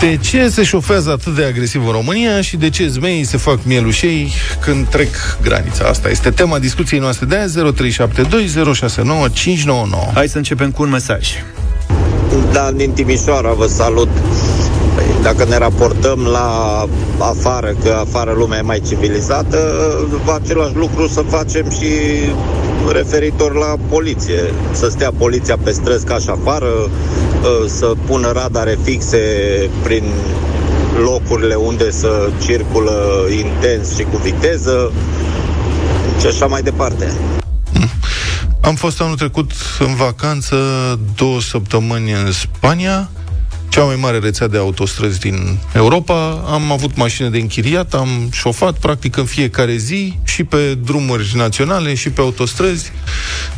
De 0.00 0.18
ce 0.22 0.48
se 0.48 0.64
șofează 0.64 1.10
atât 1.10 1.34
de 1.34 1.44
agresiv 1.44 1.86
în 1.86 1.92
România 1.92 2.40
și 2.40 2.56
de 2.56 2.70
ce 2.70 2.88
zmeii 2.88 3.24
se 3.24 3.36
fac 3.36 3.58
mielușei 3.64 4.32
când 4.60 4.86
trec 4.86 5.08
granița? 5.42 5.84
Asta 5.84 6.10
este 6.10 6.30
tema 6.30 6.58
discuției 6.58 7.00
noastre 7.00 7.26
de 7.26 7.36
azi, 7.36 7.54
0372 7.54 8.74
069 8.74 9.28
599. 9.28 10.12
Hai 10.14 10.28
să 10.28 10.36
începem 10.36 10.70
cu 10.70 10.82
un 10.82 10.90
mesaj. 10.90 11.28
Dan 12.52 12.76
din 12.76 12.90
Timișoara, 12.90 13.52
vă 13.52 13.66
salut. 13.66 14.08
Păi, 15.22 15.32
Dacă 15.32 15.48
ne 15.48 15.58
raportăm 15.58 16.20
la 16.20 16.86
afară, 17.18 17.74
că 17.82 17.96
afară 18.00 18.32
lumea 18.32 18.58
e 18.58 18.62
mai 18.62 18.82
civilizată, 18.88 19.58
va 20.24 20.38
același 20.42 20.74
lucru 20.74 21.08
să 21.08 21.20
facem 21.20 21.70
și 21.70 21.88
referitor 22.92 23.54
la 23.54 23.74
poliție. 23.88 24.52
Să 24.72 24.88
stea 24.88 25.12
poliția 25.18 25.56
pe 25.62 25.70
străzi 25.70 26.04
ca 26.04 26.18
și 26.18 26.28
afară, 26.30 26.66
să 27.66 27.92
pună 28.06 28.32
radare 28.32 28.78
fixe 28.82 29.18
prin 29.82 30.04
locurile 31.02 31.54
unde 31.54 31.90
să 31.90 32.30
circulă 32.42 33.26
intens 33.44 33.96
și 33.96 34.02
cu 34.02 34.16
viteză 34.22 34.92
și 36.20 36.26
așa 36.26 36.46
mai 36.46 36.62
departe. 36.62 37.12
Am 38.60 38.74
fost 38.74 39.00
anul 39.00 39.16
trecut 39.16 39.50
în 39.78 39.94
vacanță 39.94 40.56
două 41.16 41.40
săptămâni 41.40 42.12
în 42.12 42.32
Spania, 42.32 43.10
cea 43.70 43.84
mai 43.84 43.96
mare 43.96 44.18
rețea 44.18 44.46
de 44.48 44.56
autostrăzi 44.56 45.18
din 45.20 45.58
Europa. 45.74 46.30
Am 46.46 46.72
avut 46.72 46.96
mașină 46.96 47.28
de 47.28 47.38
închiriat, 47.38 47.94
am 47.94 48.28
șofat 48.32 48.78
practic 48.78 49.16
în 49.16 49.24
fiecare 49.24 49.76
zi 49.76 50.18
și 50.24 50.44
pe 50.44 50.74
drumuri 50.84 51.32
naționale 51.34 51.94
și 51.94 52.10
pe 52.10 52.20
autostrăzi. 52.20 52.92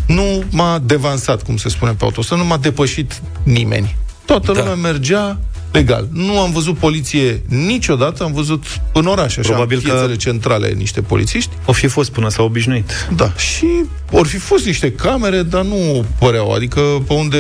Nu 0.06 0.44
m-a 0.50 0.78
devansat, 0.78 1.42
cum 1.42 1.56
se 1.56 1.68
spune 1.68 1.92
pe 1.92 2.04
autostrăzi, 2.04 2.40
nu 2.42 2.46
m-a 2.48 2.56
depășit 2.56 3.22
nimeni. 3.42 3.96
Toată 4.24 4.52
Da. 4.52 4.58
lumea 4.58 4.74
mergea 4.74 5.38
legal. 5.72 6.08
Nu 6.12 6.40
am 6.40 6.52
văzut 6.52 6.76
poliție 6.78 7.42
niciodată, 7.48 8.22
am 8.22 8.32
văzut 8.32 8.64
în 8.92 9.06
oraș, 9.06 9.36
așa, 9.36 9.48
Probabil 9.48 9.76
în 9.76 9.82
că- 9.82 9.90
piețele 9.90 10.16
centrale, 10.16 10.68
niște 10.68 11.00
polițiști. 11.00 11.50
O 11.64 11.72
fi 11.72 11.86
fost 11.86 12.10
până 12.10 12.28
s-a 12.28 12.42
obișnuit. 12.42 13.08
Da, 13.16 13.32
și 13.36 13.66
or 14.10 14.26
fi 14.26 14.36
fost 14.38 14.64
niște 14.66 14.92
camere, 14.92 15.42
dar 15.42 15.62
nu 15.62 16.04
păreau. 16.18 16.52
Adică 16.52 16.80
pe 17.06 17.12
unde 17.12 17.38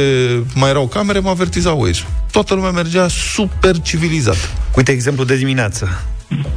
mai 0.54 0.70
erau 0.70 0.86
camere, 0.86 1.18
mă 1.18 1.28
avertizau 1.28 1.80
Waze. 1.80 2.02
Toată 2.30 2.54
lumea 2.54 2.70
mergea 2.70 3.08
super 3.08 3.80
civilizat. 3.80 4.50
Uite 4.76 4.92
exemplu 4.92 5.24
de 5.24 5.36
dimineață. 5.36 6.02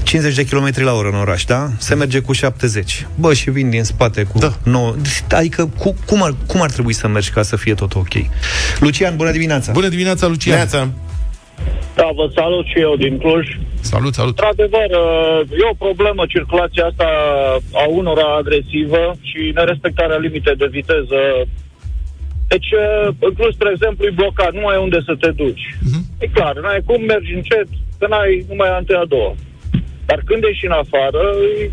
50 0.03 0.35
de 0.35 0.45
km 0.45 0.71
la 0.83 0.93
oră 0.93 1.07
în 1.07 1.15
oraș, 1.15 1.43
da? 1.43 1.71
Se 1.77 1.95
merge 1.95 2.19
cu 2.19 2.33
70. 2.33 3.07
Bă, 3.15 3.33
și 3.33 3.49
vin 3.49 3.69
din 3.69 3.83
spate 3.83 4.23
cu 4.23 4.37
Da. 4.37 4.57
9. 4.63 4.95
Adică 5.31 5.69
cu, 5.77 5.95
cum, 6.05 6.23
ar, 6.23 6.35
cum 6.47 6.61
ar 6.61 6.71
trebui 6.71 6.93
să 6.93 7.07
mergi 7.07 7.29
ca 7.29 7.41
să 7.43 7.55
fie 7.55 7.73
tot 7.73 7.93
ok? 7.95 8.13
Lucian, 8.79 9.15
bună 9.15 9.31
dimineața! 9.31 9.71
Bună 9.71 9.87
dimineața, 9.87 10.27
Lucian! 10.27 10.55
Neața. 10.55 10.89
Da, 11.95 12.09
vă 12.15 12.29
salut 12.35 12.65
și 12.65 12.79
eu 12.79 12.95
din 12.95 13.17
Cluj. 13.17 13.45
Salut, 13.81 14.13
salut! 14.13 14.39
Într-adevăr, 14.39 14.89
e 15.61 15.69
o 15.71 15.73
problemă 15.85 16.23
circulația 16.27 16.85
asta 16.85 17.07
a 17.73 17.83
unora 17.89 18.35
agresivă 18.35 19.15
și 19.21 19.51
nerespectarea 19.53 20.17
limitei 20.17 20.55
de 20.55 20.67
viteză. 20.71 21.19
Deci, 22.47 22.69
în 23.19 23.33
Cluj, 23.33 23.53
spre 23.53 23.69
exemplu, 23.73 24.05
e 24.05 24.09
blocat, 24.21 24.51
nu 24.53 24.61
mai 24.61 24.75
ai 24.75 24.81
unde 24.83 24.99
să 25.05 25.13
te 25.19 25.31
duci. 25.31 25.65
Mhm. 25.85 25.99
E 26.19 26.27
clar, 26.27 26.55
n-ai 26.59 26.81
cum 26.85 27.01
mergi 27.03 27.33
încet, 27.33 27.67
că 27.99 28.05
n-ai 28.09 28.45
numai 28.49 28.69
antea 28.69 28.99
a 28.99 29.05
doua. 29.05 29.33
Dar 30.05 30.19
când 30.25 30.43
ești 30.43 30.65
în 30.65 30.71
afară, 30.71 31.23
e, 31.59 31.71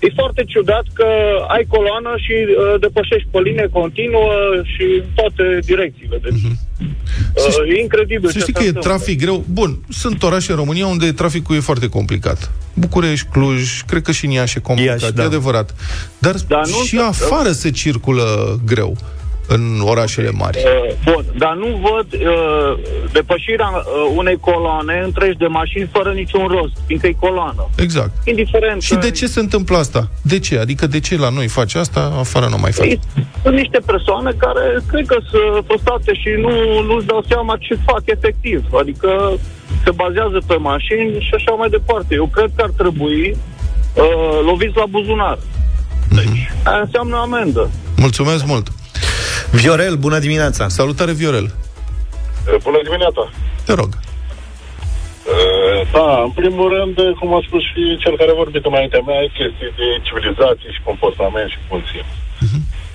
e 0.00 0.08
foarte 0.20 0.42
ciudat 0.44 0.84
că 0.94 1.06
ai 1.48 1.64
coloană 1.74 2.12
și 2.24 2.32
uh, 2.46 2.80
depășești 2.80 3.28
pe 3.30 3.40
linie 3.40 3.68
continuă 3.72 4.32
și 4.72 4.82
în 5.02 5.04
toate 5.14 5.58
direcțiile. 5.70 6.18
Deci, 6.22 6.32
Mhm. 6.42 6.54
Uh, 7.46 7.76
e 7.76 7.80
incredibil 7.80 8.26
Să 8.30 8.32
ce 8.32 8.38
știi 8.40 8.52
se 8.52 8.58
că 8.58 8.64
e 8.64 8.66
întâmplă. 8.66 8.90
trafic 8.90 9.20
greu. 9.20 9.44
Bun, 9.52 9.78
sunt 9.88 10.22
orașe 10.22 10.50
în 10.52 10.56
România 10.58 10.86
unde 10.86 11.12
traficul 11.12 11.56
e 11.56 11.60
foarte 11.60 11.88
complicat. 11.88 12.50
București, 12.74 13.26
Cluj, 13.32 13.82
cred 13.86 14.02
că 14.02 14.12
și 14.12 14.24
în 14.24 14.30
Iași 14.30 14.56
e 14.58 14.60
complicat, 14.60 15.00
Iași, 15.00 15.12
e 15.12 15.14
da. 15.14 15.24
adevărat. 15.24 15.74
Dar, 16.18 16.34
Dar 16.48 16.66
nu 16.66 16.82
și 16.84 16.96
se- 16.96 17.02
afară 17.02 17.52
se 17.52 17.70
circulă 17.70 18.60
greu 18.64 18.96
în 19.48 19.80
orașele 19.80 20.30
mari. 20.30 20.58
Uh, 20.58 20.94
bun, 21.12 21.24
dar 21.38 21.54
nu 21.54 21.66
văd 21.88 22.06
uh, 22.12 22.78
depășirea 23.12 23.70
uh, 23.74 24.12
unei 24.16 24.36
coloane 24.40 25.00
întregi 25.04 25.36
de 25.38 25.46
mașini 25.46 25.88
fără 25.92 26.10
niciun 26.12 26.46
rost, 26.46 26.72
fiindcă 26.86 27.06
e 27.06 27.12
coloană. 27.12 27.68
Exact. 27.76 28.10
Indiferent. 28.28 28.82
Și 28.82 28.92
că 28.92 28.98
de 29.00 29.10
ce 29.10 29.26
se 29.26 29.40
întâmplă 29.40 29.76
asta? 29.76 30.08
De 30.22 30.38
ce? 30.38 30.58
Adică 30.58 30.86
de 30.86 31.00
ce 31.00 31.16
la 31.16 31.28
noi 31.28 31.46
face 31.46 31.78
asta, 31.78 32.12
afară 32.18 32.46
nu 32.50 32.58
mai 32.58 32.72
face? 32.72 32.88
ei- 32.88 33.00
Sunt 33.42 33.54
niște 33.56 33.78
persoane 33.86 34.30
care 34.38 34.64
cred 34.90 35.06
că 35.06 35.16
sunt 35.30 35.64
frustrate 35.66 36.12
și 36.14 36.28
nu, 36.40 36.50
nu-și 36.82 37.06
dau 37.06 37.24
seama 37.28 37.56
ce 37.60 37.74
fac 37.86 38.02
efectiv. 38.04 38.64
Adică 38.80 39.32
se 39.84 39.90
bazează 39.94 40.38
pe 40.46 40.54
mașini 40.56 41.20
și 41.20 41.32
așa 41.34 41.52
mai 41.52 41.68
departe. 41.68 42.14
Eu 42.14 42.26
cred 42.26 42.50
că 42.56 42.62
ar 42.62 42.70
trebui 42.76 43.36
uh, 43.94 44.38
loviți 44.44 44.76
la 44.76 44.84
buzunar. 44.90 45.38
Deci, 46.08 46.50
aia 46.64 46.80
înseamnă 46.80 47.16
amendă. 47.16 47.70
Mulțumesc 47.96 48.46
mult! 48.46 48.68
Viorel, 49.52 49.96
bună 49.96 50.18
dimineața! 50.18 50.68
Salutare, 50.68 51.12
Viorel! 51.12 51.54
Bună 52.62 52.80
dimineața! 52.84 53.30
Te 53.64 53.72
rog. 53.72 53.88
Uh, 53.88 53.96
Da, 55.92 56.22
în 56.22 56.30
primul 56.30 56.68
rând, 56.76 56.96
cum 57.18 57.34
a 57.34 57.40
spus 57.46 57.62
și 57.70 57.82
cel 58.02 58.16
care 58.16 58.30
a 58.30 58.34
vorbit 58.42 58.64
înaintea 58.64 59.00
mea, 59.06 59.20
e 59.22 59.26
chestii 59.38 59.72
de 59.80 59.86
civilizație 60.06 60.70
și 60.74 60.80
comportament 60.84 61.48
și 61.50 61.58
bun 61.68 61.82
simț. 61.90 62.10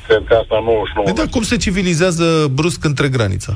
Cred 0.07 0.23
că 0.27 0.33
asta 0.41 0.55
99. 0.63 1.05
Păi 1.07 1.13
da, 1.21 1.25
cum 1.35 1.43
se 1.51 1.57
civilizează 1.57 2.25
brusc 2.57 2.83
între 2.83 3.07
granița? 3.15 3.53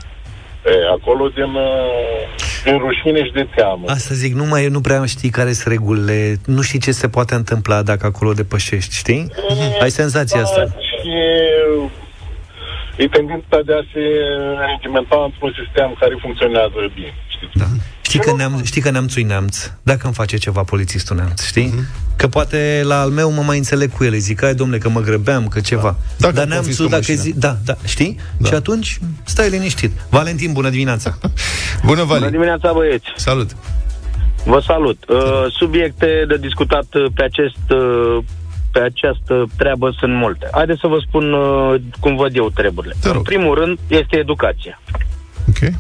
E, 0.66 0.70
acolo 0.98 1.24
din, 1.28 1.52
uh, 1.70 2.22
din 2.66 2.78
rușine 2.86 3.20
și 3.26 3.32
de 3.40 3.46
teamă. 3.56 3.84
Asta 3.88 4.14
zic, 4.14 4.34
nu 4.42 4.46
mai 4.46 4.68
nu 4.68 4.82
prea 4.82 5.06
știi 5.06 5.30
care 5.30 5.52
sunt 5.54 5.74
regulile, 5.74 6.36
nu 6.46 6.62
știi 6.62 6.80
ce 6.80 6.92
se 6.92 7.08
poate 7.10 7.34
întâmpla 7.36 7.82
dacă 7.82 8.06
acolo 8.06 8.32
depășești, 8.34 8.96
știi? 8.96 9.28
Ai 9.82 9.92
senzația 9.92 10.42
asta. 10.42 10.64
Da, 10.66 10.72
Și 10.90 11.12
e 12.98 13.08
tendința 13.08 13.58
de 13.66 13.74
a 13.80 13.84
se 13.94 14.04
regimenta 14.72 15.18
într-un 15.28 15.52
sistem 15.62 15.90
care 16.00 16.14
funcționează 16.22 16.80
bine. 16.96 17.14
Știți? 17.36 17.58
Da. 17.62 17.66
Știi 18.02 18.20
că, 18.20 18.34
neam, 18.36 18.62
știi 18.64 18.82
că 18.82 18.90
neamțul 18.90 19.24
neamț, 19.24 19.72
dacă 19.84 20.02
îmi 20.06 20.14
face 20.14 20.38
ceva 20.38 20.64
polițistul 20.64 21.16
neamț, 21.16 21.46
știi? 21.46 21.74
Că 22.16 22.28
poate 22.28 22.82
la 22.84 23.00
al 23.02 23.10
meu 23.10 23.32
mă 23.32 23.42
mai 23.42 23.58
înțeleg 23.58 23.92
cu 23.92 24.04
el, 24.04 24.14
îi 24.14 24.20
zic, 24.20 24.44
ai 24.44 24.54
domnule, 24.56 24.80
că 24.80 24.90
mă 24.90 25.00
grăbeam, 25.00 25.48
că 25.48 25.60
ceva. 25.60 25.96
Dacă 26.18 26.34
Dar 26.34 26.44
îmi 26.44 26.52
neamțul, 26.52 26.88
confiscă 26.88 26.96
dacă 26.96 27.06
îi 27.08 27.16
mașina. 27.16 27.34
zi, 27.34 27.40
da, 27.40 27.56
da, 27.66 27.88
știi? 27.88 28.20
Da. 28.38 28.48
Și 28.48 28.54
atunci 28.54 29.00
stai 29.24 29.50
liniștit. 29.50 29.92
Valentin, 30.10 30.54
bună 30.54 30.70
dimineața! 30.70 31.18
Bună, 31.90 32.04
Vali! 32.04 32.20
Bună 32.20 32.32
dimineața, 32.32 32.74
băieți! 32.74 33.06
Salut! 33.16 33.50
Vă 34.46 34.60
salut! 34.60 35.10
Uh, 35.10 35.20
subiecte 35.50 36.26
de 36.28 36.38
discutat 36.38 36.94
uh, 36.94 37.06
pe 37.16 37.24
acest 37.24 37.66
uh, 37.70 38.24
pe 38.78 38.84
această 38.84 39.46
treabă 39.58 39.90
sunt 40.00 40.14
multe. 40.14 40.48
Haideți 40.52 40.80
să 40.80 40.88
vă 40.88 40.98
spun 41.08 41.34
uh, 41.34 41.76
cum 42.00 42.16
văd 42.16 42.36
eu 42.36 42.50
treburile. 42.50 42.94
Te 43.02 43.08
rog. 43.08 43.18
În 43.18 43.22
primul 43.22 43.56
rând, 43.56 43.80
este 43.88 44.18
educația. 44.18 44.80
Ok. 45.50 45.72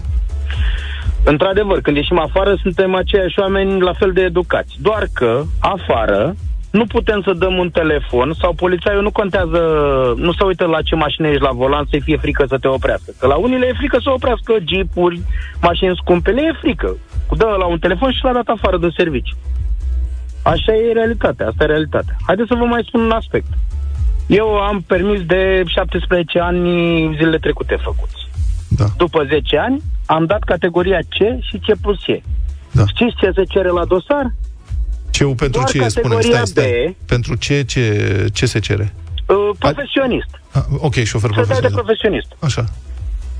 Într-adevăr, 1.24 1.82
când 1.82 1.96
ieșim 1.96 2.20
afară, 2.20 2.58
suntem 2.62 2.96
aceiași 2.96 3.39
oameni 3.39 3.82
la 3.82 3.94
fel 3.94 4.12
de 4.12 4.22
educați. 4.22 4.75
Doar 4.82 5.04
că, 5.13 5.44
afară, 5.60 6.36
nu 6.72 6.86
putem 6.86 7.22
să 7.22 7.34
dăm 7.34 7.58
un 7.58 7.70
telefon 7.70 8.34
sau 8.42 8.54
polițaiul 8.54 9.01
nu 9.01 9.12
contează, 9.12 9.62
nu 10.18 10.32
se 10.32 10.44
uită 10.44 10.66
la 10.66 10.82
ce 10.82 10.96
mașină 10.96 11.27
ești 11.27 11.42
la 11.42 11.51
volan 11.51 11.86
să-i 11.89 12.01
fie 12.01 12.18
frică 12.18 12.46
să 12.48 12.58
te 12.58 12.68
oprească. 12.68 13.12
Că 13.20 13.27
la 13.27 13.36
unii 13.36 13.60
le 13.60 13.68
e 13.68 13.80
frică 13.82 13.98
să 14.04 14.10
oprească 14.10 14.54
jeepuri, 14.66 15.22
mașini 15.62 16.00
scumpe, 16.01 16.32
le 16.32 16.42
e 16.42 16.60
frică. 16.62 16.96
Dă 17.38 17.56
la 17.60 17.66
un 17.66 17.80
telefon 17.80 18.12
și 18.12 18.24
l-a 18.24 18.34
dat 18.34 18.48
afară 18.48 18.77
de 18.77 18.89
serviciu. 18.98 19.36
Așa 20.48 20.74
e 20.75 20.92
realitatea, 20.94 21.48
asta 21.48 21.63
e 21.63 21.68
realitatea. 21.68 22.16
Haideți 22.25 22.48
să 22.48 22.56
vă 22.56 22.66
mai 22.66 22.84
spun 22.88 23.01
un 23.01 23.12
aspect. 23.12 23.48
Eu 24.27 24.48
am 24.48 24.82
permis 24.82 25.22
de 25.25 25.63
17 25.66 26.39
ani 26.39 26.60
zilele 27.16 27.38
trecute 27.38 27.77
făcuți. 27.84 28.27
Da. 28.70 28.86
După 28.98 29.24
10 29.30 29.58
ani 29.58 29.82
am 30.06 30.25
dat 30.25 30.44
categoria 30.44 31.00
C 31.00 31.16
și 31.42 31.58
C 31.58 31.77
plus 31.82 32.00
E. 32.08 32.22
Da. 32.72 32.84
Știți 32.88 33.16
ce 33.16 33.32
se 33.36 33.44
cere 33.44 33.70
la 33.70 33.86
dosar? 33.86 34.34
Ce 35.10 35.24
pentru 35.24 35.48
Doar 35.50 35.66
ce? 35.66 35.88
Spune, 35.88 35.88
categoria 36.16 36.46
stai, 36.46 36.66
stai. 36.66 36.96
B. 37.04 37.08
Pentru 37.08 37.36
ce, 37.36 37.62
ce, 37.63 37.84
ce 38.34 38.46
se 38.46 38.60
cere? 38.60 38.94
Uh, 39.27 39.50
profesionist. 39.60 40.30
Ah, 40.51 40.62
ok, 40.77 40.94
șofer 40.94 41.30
Să 41.34 41.42
dai 41.48 41.60
de 41.62 41.68
profesionist. 41.70 41.74
profesionist. 41.75 42.30
Așa, 42.39 42.63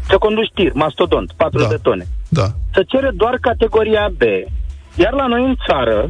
Să 0.10 0.18
conduci 0.18 0.52
tir, 0.54 0.72
mastodont, 0.74 1.32
4 1.38 1.60
Da. 1.62 1.68
de 1.68 1.76
tone. 1.82 2.08
da. 2.30 2.48
Se 2.74 2.84
cere 2.84 3.10
doar 3.16 3.38
categoria 3.42 4.10
B. 4.18 4.22
Iar 5.00 5.14
la 5.14 5.28
noi 5.28 5.44
în 5.44 5.56
țară, 5.68 6.10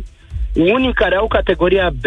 unii 0.57 0.93
care 0.93 1.15
au 1.15 1.27
categoria 1.27 1.89
B, 1.89 2.05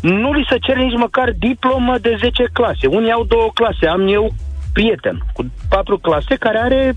nu 0.00 0.32
li 0.32 0.46
se 0.50 0.58
cere 0.58 0.82
nici 0.82 0.98
măcar 0.98 1.32
diplomă 1.38 1.98
de 1.98 2.16
10 2.18 2.44
clase. 2.52 2.86
Unii 2.86 3.12
au 3.12 3.24
două 3.24 3.50
clase. 3.54 3.86
Am 3.86 4.08
eu 4.08 4.34
prieten 4.72 5.22
cu 5.32 5.50
patru 5.68 5.98
clase 5.98 6.34
care 6.34 6.58
are 6.58 6.96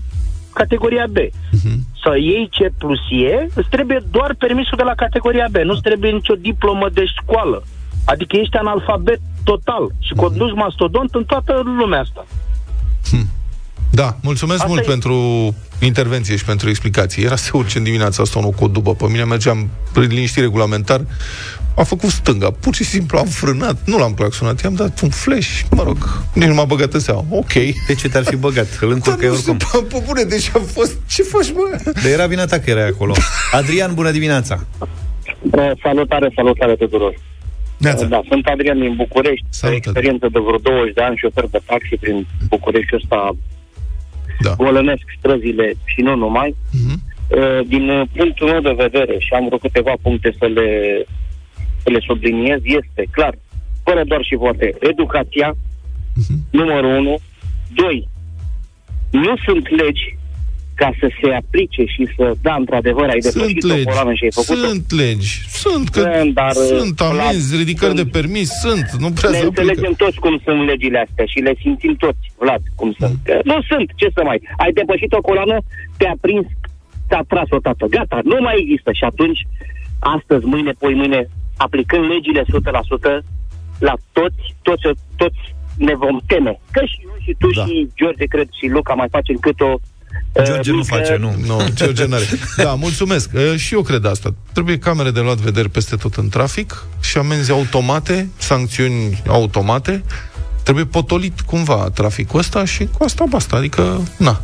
categoria 0.54 1.06
B. 1.06 1.16
Mhm. 1.52 1.78
Să 2.02 2.16
iei 2.16 2.48
C 2.48 2.72
plus 2.78 3.00
E, 3.10 3.46
îți 3.54 3.68
trebuie 3.68 4.02
doar 4.10 4.34
permisul 4.38 4.76
de 4.76 4.82
la 4.82 4.94
categoria 4.94 5.48
B. 5.50 5.56
Nu-ți 5.56 5.80
trebuie 5.80 6.10
nicio 6.10 6.34
diplomă 6.34 6.88
de 6.88 7.04
școală. 7.04 7.62
Adică 8.04 8.36
ești 8.36 8.56
analfabet 8.56 9.20
total 9.44 9.90
și 9.98 10.12
conduci 10.12 10.54
mastodont 10.54 11.14
în 11.14 11.24
toată 11.24 11.60
lumea 11.64 12.00
asta. 12.00 12.26
Da, 13.94 14.16
mulțumesc 14.22 14.58
Asta 14.60 14.72
mult 14.72 14.82
e. 14.86 14.88
pentru 14.90 15.14
intervenție 15.80 16.36
și 16.36 16.44
pentru 16.44 16.68
explicații. 16.68 17.24
Era 17.24 17.36
să 17.36 17.50
urce 17.54 17.78
în 17.78 17.84
dimineața 17.84 18.22
asta 18.22 18.38
unul 18.38 18.50
cu 18.50 18.64
o 18.64 18.68
dubă. 18.68 18.94
Pe 18.94 19.04
mine 19.08 19.24
mergeam 19.24 19.68
prin 19.92 20.08
liniștit 20.08 20.42
regulamentar, 20.42 21.00
a 21.76 21.82
făcut 21.82 22.10
stânga. 22.10 22.50
Pur 22.50 22.74
și 22.74 22.84
simplu 22.84 23.18
am 23.18 23.26
frânat, 23.26 23.76
nu 23.84 23.98
l-am 23.98 24.14
claxonat, 24.14 24.62
i-am 24.62 24.74
dat 24.74 25.00
un 25.00 25.08
flash, 25.08 25.60
mă 25.70 25.82
rog, 25.82 25.96
nici 26.34 26.48
nu 26.48 26.54
m-a 26.54 26.64
băgat 26.64 26.92
în 26.92 27.00
seama. 27.00 27.24
Ok. 27.30 27.52
De 27.86 27.94
ce 27.98 28.08
te-ar 28.08 28.24
fi 28.24 28.36
băgat? 28.36 28.66
Îl 28.80 28.88
Dar 28.88 28.90
încurcă 28.90 29.26
nu 29.26 29.32
oricum. 29.32 29.58
știu, 29.58 29.82
pe 29.82 30.02
bune, 30.06 30.22
deci 30.22 30.50
am 30.54 30.62
fost... 30.62 30.96
Ce 31.08 31.22
faci, 31.22 31.50
bă? 31.52 31.90
Dar 32.02 32.10
era 32.12 32.26
vina 32.26 32.44
ta 32.44 32.58
că 32.58 32.70
erai 32.70 32.88
acolo. 32.88 33.14
Adrian, 33.52 33.94
bună 33.94 34.10
dimineața! 34.10 34.66
Uh, 35.50 35.70
Salutare, 35.82 36.32
salutare 36.34 36.74
tuturor. 36.74 37.14
Neața. 37.76 38.04
Da, 38.04 38.20
sunt 38.28 38.46
Adrian 38.46 38.78
din 38.78 38.94
București, 38.96 39.44
Salut, 39.48 39.76
experiență 39.76 40.26
de 40.32 40.38
vreo 40.46 40.58
20 40.58 40.94
de 40.94 41.02
ani, 41.02 41.16
șofer 41.16 41.46
de 41.50 41.60
taxi 41.66 41.96
prin 42.00 42.26
Bucureștiul 42.48 43.00
ăsta, 43.02 43.36
Da. 44.42 44.54
golănesc 44.54 45.02
străzile 45.18 45.72
și 45.84 46.00
nu 46.00 46.16
numai. 46.16 46.54
Mhm. 46.72 47.02
Uh, 47.28 47.66
Din 47.66 47.88
uh, 47.88 48.02
punctul 48.16 48.48
meu 48.48 48.60
de 48.60 48.74
vedere, 48.76 49.14
și 49.18 49.32
am 49.34 49.44
vreo 49.46 49.58
câteva 49.58 49.92
puncte 50.02 50.34
să 50.38 50.46
le, 50.46 50.68
să 51.82 51.90
le 51.90 51.98
subliniez, 52.06 52.58
este 52.64 53.02
clar, 53.10 53.34
fără 53.84 54.02
doar 54.04 54.22
și 54.22 54.34
poate, 54.36 54.74
educația, 54.80 55.54
Mhm. 56.14 56.34
numărul 56.50 56.96
unu. 56.98 57.14
Doi, 57.74 58.08
nu 59.10 59.34
sunt 59.46 59.68
legi 59.68 60.16
ca 60.74 60.90
să 61.00 61.06
se 61.20 61.28
aplice 61.42 61.84
și 61.84 62.02
să, 62.16 62.24
da, 62.42 62.54
într-adevăr, 62.54 63.08
ai 63.08 63.20
Sunt 63.22 63.34
depășit 63.34 63.62
o 63.64 63.66
legi, 63.66 63.84
coloană 63.84 64.12
și 64.14 64.24
ai 64.24 64.32
făcut 64.40 64.56
sunt 64.64 64.86
legi, 65.02 65.30
sunt, 65.62 65.88
că 65.88 66.00
Sunt, 66.18 66.34
dar, 66.34 66.52
sunt 66.52 67.00
amenzi, 67.00 67.46
Vlad, 67.48 67.58
ridicări 67.62 67.94
de 67.94 68.00
sunt- 68.06 68.12
permis, 68.18 68.48
sunt, 68.64 68.86
nu 69.04 69.08
prea 69.18 69.30
ne 69.30 69.36
se 69.38 69.44
aplică. 69.46 69.60
înțelegem 69.60 69.92
toți 70.02 70.18
cum 70.24 70.34
sunt 70.44 70.60
legile 70.70 70.98
astea 71.06 71.24
și 71.32 71.38
le 71.46 71.52
simțim 71.62 71.94
toți, 72.04 72.24
Vlad, 72.42 72.62
cum 72.80 72.90
sunt. 72.98 73.16
Că 73.24 73.34
nu 73.50 73.56
sunt, 73.70 73.86
ce 74.00 74.06
să 74.14 74.20
mai... 74.24 74.38
Ai 74.64 74.72
depășit 74.72 75.12
o 75.12 75.20
coloană, 75.20 75.56
te-a 75.98 76.14
prins, 76.20 76.46
te-a 77.08 77.22
tras 77.28 77.48
o 77.56 77.58
tată. 77.66 77.84
Gata, 77.96 78.18
nu 78.24 78.36
mai 78.46 78.56
există. 78.62 78.90
Și 78.98 79.04
atunci, 79.04 79.40
astăzi, 79.98 80.44
mâine, 80.52 80.72
poi 80.82 80.94
mâine, 80.94 81.20
aplicând 81.56 82.04
legile 82.12 82.42
100% 82.42 83.24
la 83.88 83.94
toți, 84.12 84.42
toți, 84.62 84.84
toți 85.16 85.40
ne 85.88 85.94
vom 85.94 86.20
teme. 86.26 86.60
Că 86.70 86.82
și 86.84 86.98
eu 87.08 87.16
și 87.24 87.32
tu 87.38 87.48
Da. 87.50 87.64
și 87.64 87.88
George, 87.96 88.24
cred, 88.24 88.48
și 88.58 88.66
Luca 88.66 88.94
mai 88.94 89.06
facem 89.10 89.36
cât 89.36 89.60
o... 89.60 89.70
George 90.36 90.70
uh, 90.70 90.76
nu 90.76 90.82
mică- 90.82 90.94
face, 90.94 91.16
nu. 91.16 91.34
Nu, 91.46 91.64
George 91.74 92.06
n-are. 92.06 92.24
Da, 92.56 92.74
mulțumesc. 92.74 93.30
E, 93.52 93.56
Și 93.56 93.74
eu 93.74 93.82
cred 93.82 94.04
asta. 94.04 94.34
Trebuie 94.52 94.78
camere 94.78 95.10
de 95.10 95.20
luat 95.20 95.36
vederi 95.36 95.68
peste 95.68 95.96
tot 95.96 96.14
în 96.14 96.28
trafic 96.28 96.84
și 97.00 97.18
amenzi 97.18 97.50
automate, 97.50 98.28
sancțiuni 98.36 99.22
automate. 99.26 100.02
Trebuie 100.62 100.84
potolit 100.84 101.40
cumva 101.40 101.90
traficul 101.94 102.38
ăsta 102.38 102.64
și 102.64 102.88
cu 102.98 103.04
asta 103.04 103.24
basta. 103.28 103.56
Adică, 103.56 104.00
na. 104.16 104.40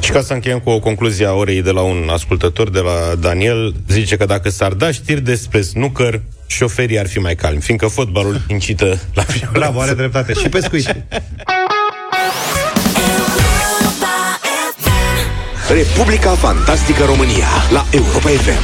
Și 0.00 0.10
ca 0.10 0.22
să 0.22 0.32
încheiem 0.32 0.58
cu 0.58 0.70
o 0.70 0.78
concluzie 0.80 1.26
a 1.26 1.32
orei 1.32 1.62
de 1.62 1.70
la 1.70 1.80
un 1.80 2.08
ascultător, 2.12 2.70
de 2.70 2.78
la 2.78 3.14
Daniel, 3.20 3.74
zice 3.88 4.16
că 4.16 4.24
dacă 4.24 4.50
s-ar 4.50 4.72
da 4.72 4.90
știri 4.90 5.20
despre 5.20 5.60
snooker, 5.60 6.20
șoferii 6.46 6.98
ar 6.98 7.08
fi 7.08 7.18
mai 7.18 7.34
calmi, 7.34 7.60
fiindcă 7.60 7.86
fotbalul 7.86 8.40
incită 8.48 8.84
la 9.14 9.22
violență. 9.22 9.50
Bravo, 9.52 9.80
are 9.80 9.94
dreptate. 9.94 10.32
Și 10.32 10.48
pescuit. 10.48 10.86
Republica 15.72 16.30
Fantastică 16.30 17.04
România 17.04 17.46
la 17.70 17.86
Europa 17.90 18.28
FM. 18.28 18.62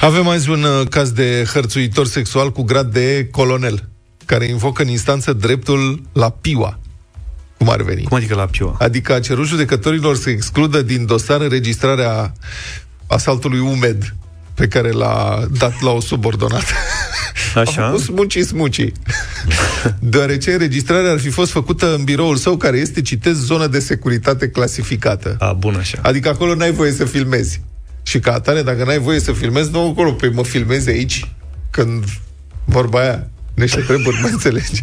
Avem 0.00 0.28
azi 0.28 0.50
un 0.50 0.62
uh, 0.62 0.88
caz 0.88 1.10
de 1.10 1.44
hărțuitor 1.52 2.06
sexual 2.06 2.52
cu 2.52 2.62
grad 2.62 2.92
de 2.92 3.28
colonel, 3.30 3.88
care 4.24 4.44
invocă 4.44 4.82
în 4.82 4.88
instanță 4.88 5.32
dreptul 5.32 6.02
la 6.12 6.30
piua. 6.30 6.78
Cum 7.58 7.68
ar 7.68 7.82
veni? 7.82 8.02
Cum 8.02 8.16
adică 8.16 8.34
la 8.34 8.46
piua? 8.46 8.76
Adică 8.78 9.14
a 9.14 9.20
cerut 9.20 9.46
judecătorilor 9.46 10.16
să 10.16 10.30
excludă 10.30 10.82
din 10.82 11.06
dosar 11.06 11.40
înregistrarea 11.40 12.32
asaltului 13.06 13.58
umed 13.58 14.14
pe 14.56 14.68
care 14.68 14.90
l-a 14.90 15.46
dat 15.58 15.80
la 15.80 15.90
o 15.90 16.00
subordonată. 16.00 16.72
Așa? 17.54 17.84
A 17.86 17.88
făcut 17.88 18.00
smuci 18.00 18.38
smuci. 18.38 18.92
Deoarece 19.98 20.52
înregistrarea 20.52 21.10
ar 21.10 21.18
fi 21.18 21.28
fost 21.28 21.50
făcută 21.50 21.94
în 21.94 22.04
biroul 22.04 22.36
său, 22.36 22.56
care 22.56 22.76
este, 22.76 23.02
citez, 23.02 23.44
zonă 23.44 23.66
de 23.66 23.78
securitate 23.78 24.48
clasificată. 24.48 25.36
A, 25.38 25.52
bun 25.52 25.74
așa. 25.74 25.98
Adică 26.02 26.28
acolo 26.28 26.54
n-ai 26.54 26.72
voie 26.72 26.92
să 26.92 27.04
filmezi. 27.04 27.60
Și 28.02 28.18
ca 28.18 28.32
atare, 28.32 28.62
dacă 28.62 28.84
n-ai 28.84 28.98
voie 28.98 29.20
să 29.20 29.32
filmezi, 29.32 29.70
nu 29.70 29.88
acolo, 29.88 30.12
pe 30.12 30.28
mă 30.28 30.44
filmezi 30.44 30.88
aici, 30.88 31.30
când 31.70 32.04
vorba 32.64 33.00
aia, 33.00 33.28
niște 33.56 33.80
treburi, 33.80 34.20
mă 34.22 34.28
înțelegi? 34.28 34.82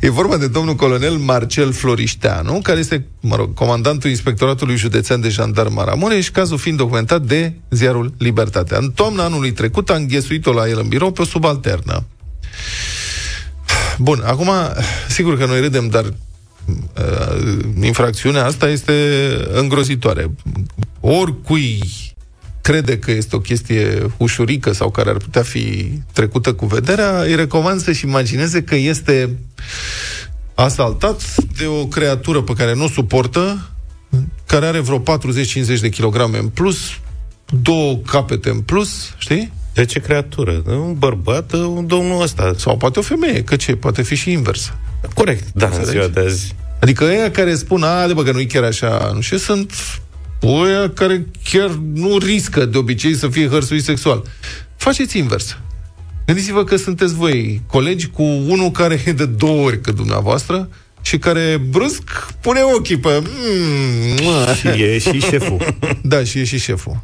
e 0.00 0.10
vorba 0.10 0.36
de 0.36 0.48
domnul 0.48 0.74
colonel 0.74 1.12
Marcel 1.12 1.72
Florișteanu, 1.72 2.60
care 2.62 2.78
este, 2.78 3.06
mă 3.20 3.36
rog, 3.36 3.54
comandantul 3.54 4.10
Inspectoratului 4.10 4.76
Județean 4.76 5.20
de 5.20 5.28
Jandarm 5.28 5.72
Maramureș, 5.72 6.30
cazul 6.30 6.58
fiind 6.58 6.78
documentat 6.78 7.22
de 7.22 7.52
ziarul 7.70 8.14
Libertatea. 8.18 8.78
În 8.78 8.90
toamna 8.90 9.24
anului 9.24 9.52
trecut 9.52 9.90
a 9.90 9.94
înghesuit-o 9.94 10.52
la 10.52 10.68
el 10.68 10.78
în 10.78 10.88
birou 10.88 11.12
pe 11.12 11.22
o 11.22 11.24
subalternă. 11.24 12.04
Bun, 13.98 14.22
acum, 14.24 14.50
sigur 15.08 15.38
că 15.38 15.46
noi 15.46 15.60
râdem, 15.60 15.88
dar 15.88 16.04
uh, 16.04 16.14
infracțiunea 17.82 18.44
asta 18.44 18.68
este 18.68 18.92
îngrozitoare. 19.52 20.30
Oricui 21.00 21.82
crede 22.64 22.98
că 22.98 23.10
este 23.10 23.36
o 23.36 23.38
chestie 23.38 24.06
ușurică 24.16 24.72
sau 24.72 24.90
care 24.90 25.10
ar 25.10 25.16
putea 25.16 25.42
fi 25.42 25.92
trecută 26.12 26.52
cu 26.52 26.66
vederea, 26.66 27.20
îi 27.20 27.34
recomand 27.34 27.80
să-și 27.80 28.04
imagineze 28.04 28.62
că 28.62 28.74
este 28.74 29.36
asaltat 30.54 31.22
de 31.58 31.66
o 31.66 31.86
creatură 31.86 32.42
pe 32.42 32.52
care 32.52 32.74
nu 32.74 32.84
o 32.84 32.88
suportă, 32.88 33.70
care 34.46 34.66
are 34.66 34.80
vreo 34.80 35.00
40-50 35.00 35.02
de 35.80 35.88
kilograme 35.88 36.38
în 36.38 36.48
plus, 36.48 36.78
două 37.62 37.96
capete 37.96 38.48
în 38.48 38.60
plus, 38.60 39.14
știi? 39.18 39.52
De 39.74 39.84
ce 39.84 39.98
creatură? 39.98 40.62
Un 40.66 40.94
bărbat, 40.98 41.52
un 41.52 41.86
domnul 41.86 42.22
ăsta. 42.22 42.52
Sau 42.56 42.76
poate 42.76 42.98
o 42.98 43.02
femeie, 43.02 43.42
că 43.42 43.56
ce? 43.56 43.76
Poate 43.76 44.02
fi 44.02 44.14
și 44.14 44.30
invers. 44.30 44.72
Corect, 45.14 45.52
da, 45.54 45.66
în 45.66 45.72
Înțelegi? 45.72 45.90
ziua 45.98 46.08
de 46.08 46.20
azi. 46.20 46.54
Adică 46.80 47.04
ăia 47.04 47.30
care 47.30 47.54
spun, 47.54 47.82
a, 47.82 48.06
de 48.06 48.12
bă, 48.12 48.22
că 48.22 48.32
nu-i 48.32 48.46
chiar 48.46 48.62
așa, 48.62 49.10
nu 49.14 49.20
știu, 49.20 49.36
sunt 49.36 49.72
ăia 50.46 50.90
care 50.90 51.26
chiar 51.50 51.70
nu 51.92 52.18
riscă 52.18 52.64
de 52.64 52.78
obicei 52.78 53.14
să 53.14 53.28
fie 53.28 53.48
hărțuit 53.48 53.82
sexual. 53.82 54.22
Faceți 54.76 55.18
invers. 55.18 55.58
Gândiți-vă 56.26 56.64
că 56.64 56.76
sunteți 56.76 57.14
voi 57.14 57.62
colegi 57.66 58.08
cu 58.08 58.22
unul 58.22 58.70
care 58.70 59.02
e 59.06 59.12
de 59.12 59.26
două 59.26 59.64
ori 59.64 59.80
cât 59.80 59.94
dumneavoastră 59.94 60.68
și 61.02 61.18
care 61.18 61.60
brusc 61.70 62.32
pune 62.40 62.60
ochii 62.76 62.98
pe... 62.98 63.22
Mm, 63.22 64.24
mă. 64.24 64.54
Și 64.58 64.66
e 64.66 64.98
și 64.98 65.20
șeful. 65.20 65.76
Da, 66.02 66.24
și 66.24 66.38
e 66.38 66.44
și 66.44 66.58
șeful. 66.58 67.02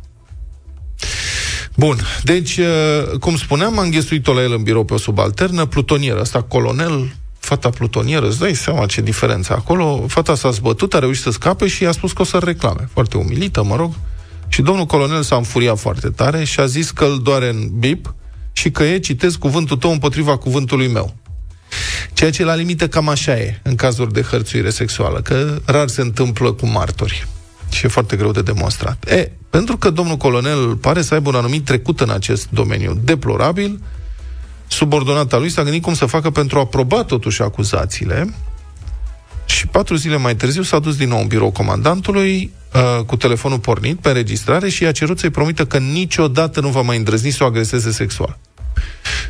Bun, 1.76 1.96
deci, 2.22 2.57
uh, 2.57 3.18
cum 3.18 3.37
spuneam, 3.37 3.79
am 3.79 3.85
înghesuit-o 3.85 4.33
la 4.33 4.42
el 4.42 4.53
în 4.53 4.62
birou 4.62 4.85
pe 4.85 4.94
o 4.94 4.96
subalternă, 4.96 5.66
plutonieră, 5.66 6.20
asta 6.20 6.42
colonel, 6.42 7.14
fata 7.50 7.70
plutonieră, 7.70 8.26
îți 8.26 8.38
dai 8.38 8.54
seama 8.54 8.86
ce 8.86 9.00
diferență 9.00 9.52
acolo. 9.52 10.04
Fata 10.06 10.34
s-a 10.34 10.50
zbătut, 10.50 10.94
a 10.94 10.98
reușit 10.98 11.22
să 11.22 11.30
scape 11.30 11.66
și 11.66 11.82
i-a 11.82 11.92
spus 11.92 12.12
că 12.12 12.22
o 12.22 12.24
să 12.24 12.38
reclame. 12.38 12.88
Foarte 12.92 13.16
umilită, 13.16 13.62
mă 13.62 13.76
rog. 13.76 13.92
Și 14.48 14.62
domnul 14.62 14.86
colonel 14.86 15.22
s-a 15.22 15.36
înfuriat 15.36 15.78
foarte 15.78 16.08
tare 16.08 16.44
și 16.44 16.60
a 16.60 16.66
zis 16.66 16.90
că 16.90 17.04
îl 17.04 17.22
doare 17.22 17.48
în 17.48 17.68
bip 17.78 18.14
și 18.52 18.70
că 18.70 18.82
e, 18.82 18.98
citez, 18.98 19.34
cuvântul 19.34 19.76
tău 19.76 19.90
împotriva 19.90 20.36
cuvântului 20.36 20.88
meu. 20.88 21.14
Ceea 22.12 22.30
ce 22.30 22.44
la 22.44 22.54
limită 22.54 22.88
cam 22.88 23.08
așa 23.08 23.38
e 23.38 23.60
în 23.62 23.74
cazuri 23.74 24.12
de 24.12 24.22
hărțuire 24.22 24.70
sexuală, 24.70 25.20
că 25.20 25.58
rar 25.64 25.88
se 25.88 26.00
întâmplă 26.00 26.52
cu 26.52 26.66
martori 26.66 27.26
și 27.70 27.86
e 27.86 27.88
foarte 27.88 28.16
greu 28.16 28.30
de 28.30 28.42
demonstrat. 28.42 29.08
E, 29.08 29.30
pentru 29.50 29.76
că 29.76 29.90
domnul 29.90 30.16
colonel 30.16 30.76
pare 30.76 31.02
să 31.02 31.14
aibă 31.14 31.28
un 31.28 31.34
anumit 31.34 31.64
trecut 31.64 32.00
în 32.00 32.10
acest 32.10 32.48
domeniu 32.50 33.00
deplorabil, 33.04 33.80
subordonata 34.70 35.38
lui 35.38 35.50
s-a 35.50 35.62
gândit 35.62 35.83
cum 35.83 35.94
să 35.94 36.06
facă 36.06 36.30
pentru 36.30 36.59
a 36.59 36.61
aproba 36.61 37.04
totuși 37.04 37.42
acuzațiile 37.42 38.35
și 39.44 39.66
patru 39.66 39.94
zile 39.94 40.16
mai 40.16 40.37
târziu 40.37 40.62
s-a 40.62 40.78
dus 40.78 40.96
din 40.96 41.09
nou 41.09 41.20
în 41.20 41.26
birou 41.26 41.50
comandantului 41.50 42.52
uh, 42.74 43.04
cu 43.04 43.16
telefonul 43.16 43.59
pornit 43.59 43.98
pe 43.98 44.09
înregistrare 44.09 44.68
și 44.68 44.83
i-a 44.83 44.92
cerut 44.92 45.18
să-i 45.18 45.30
promită 45.30 45.66
că 45.66 45.78
niciodată 45.78 46.61
nu 46.61 46.68
va 46.68 46.80
mai 46.80 46.96
îndrăzni 46.96 47.30
să 47.30 47.42
o 47.44 47.46
agreseze 47.46 47.90
sexual. 47.90 48.38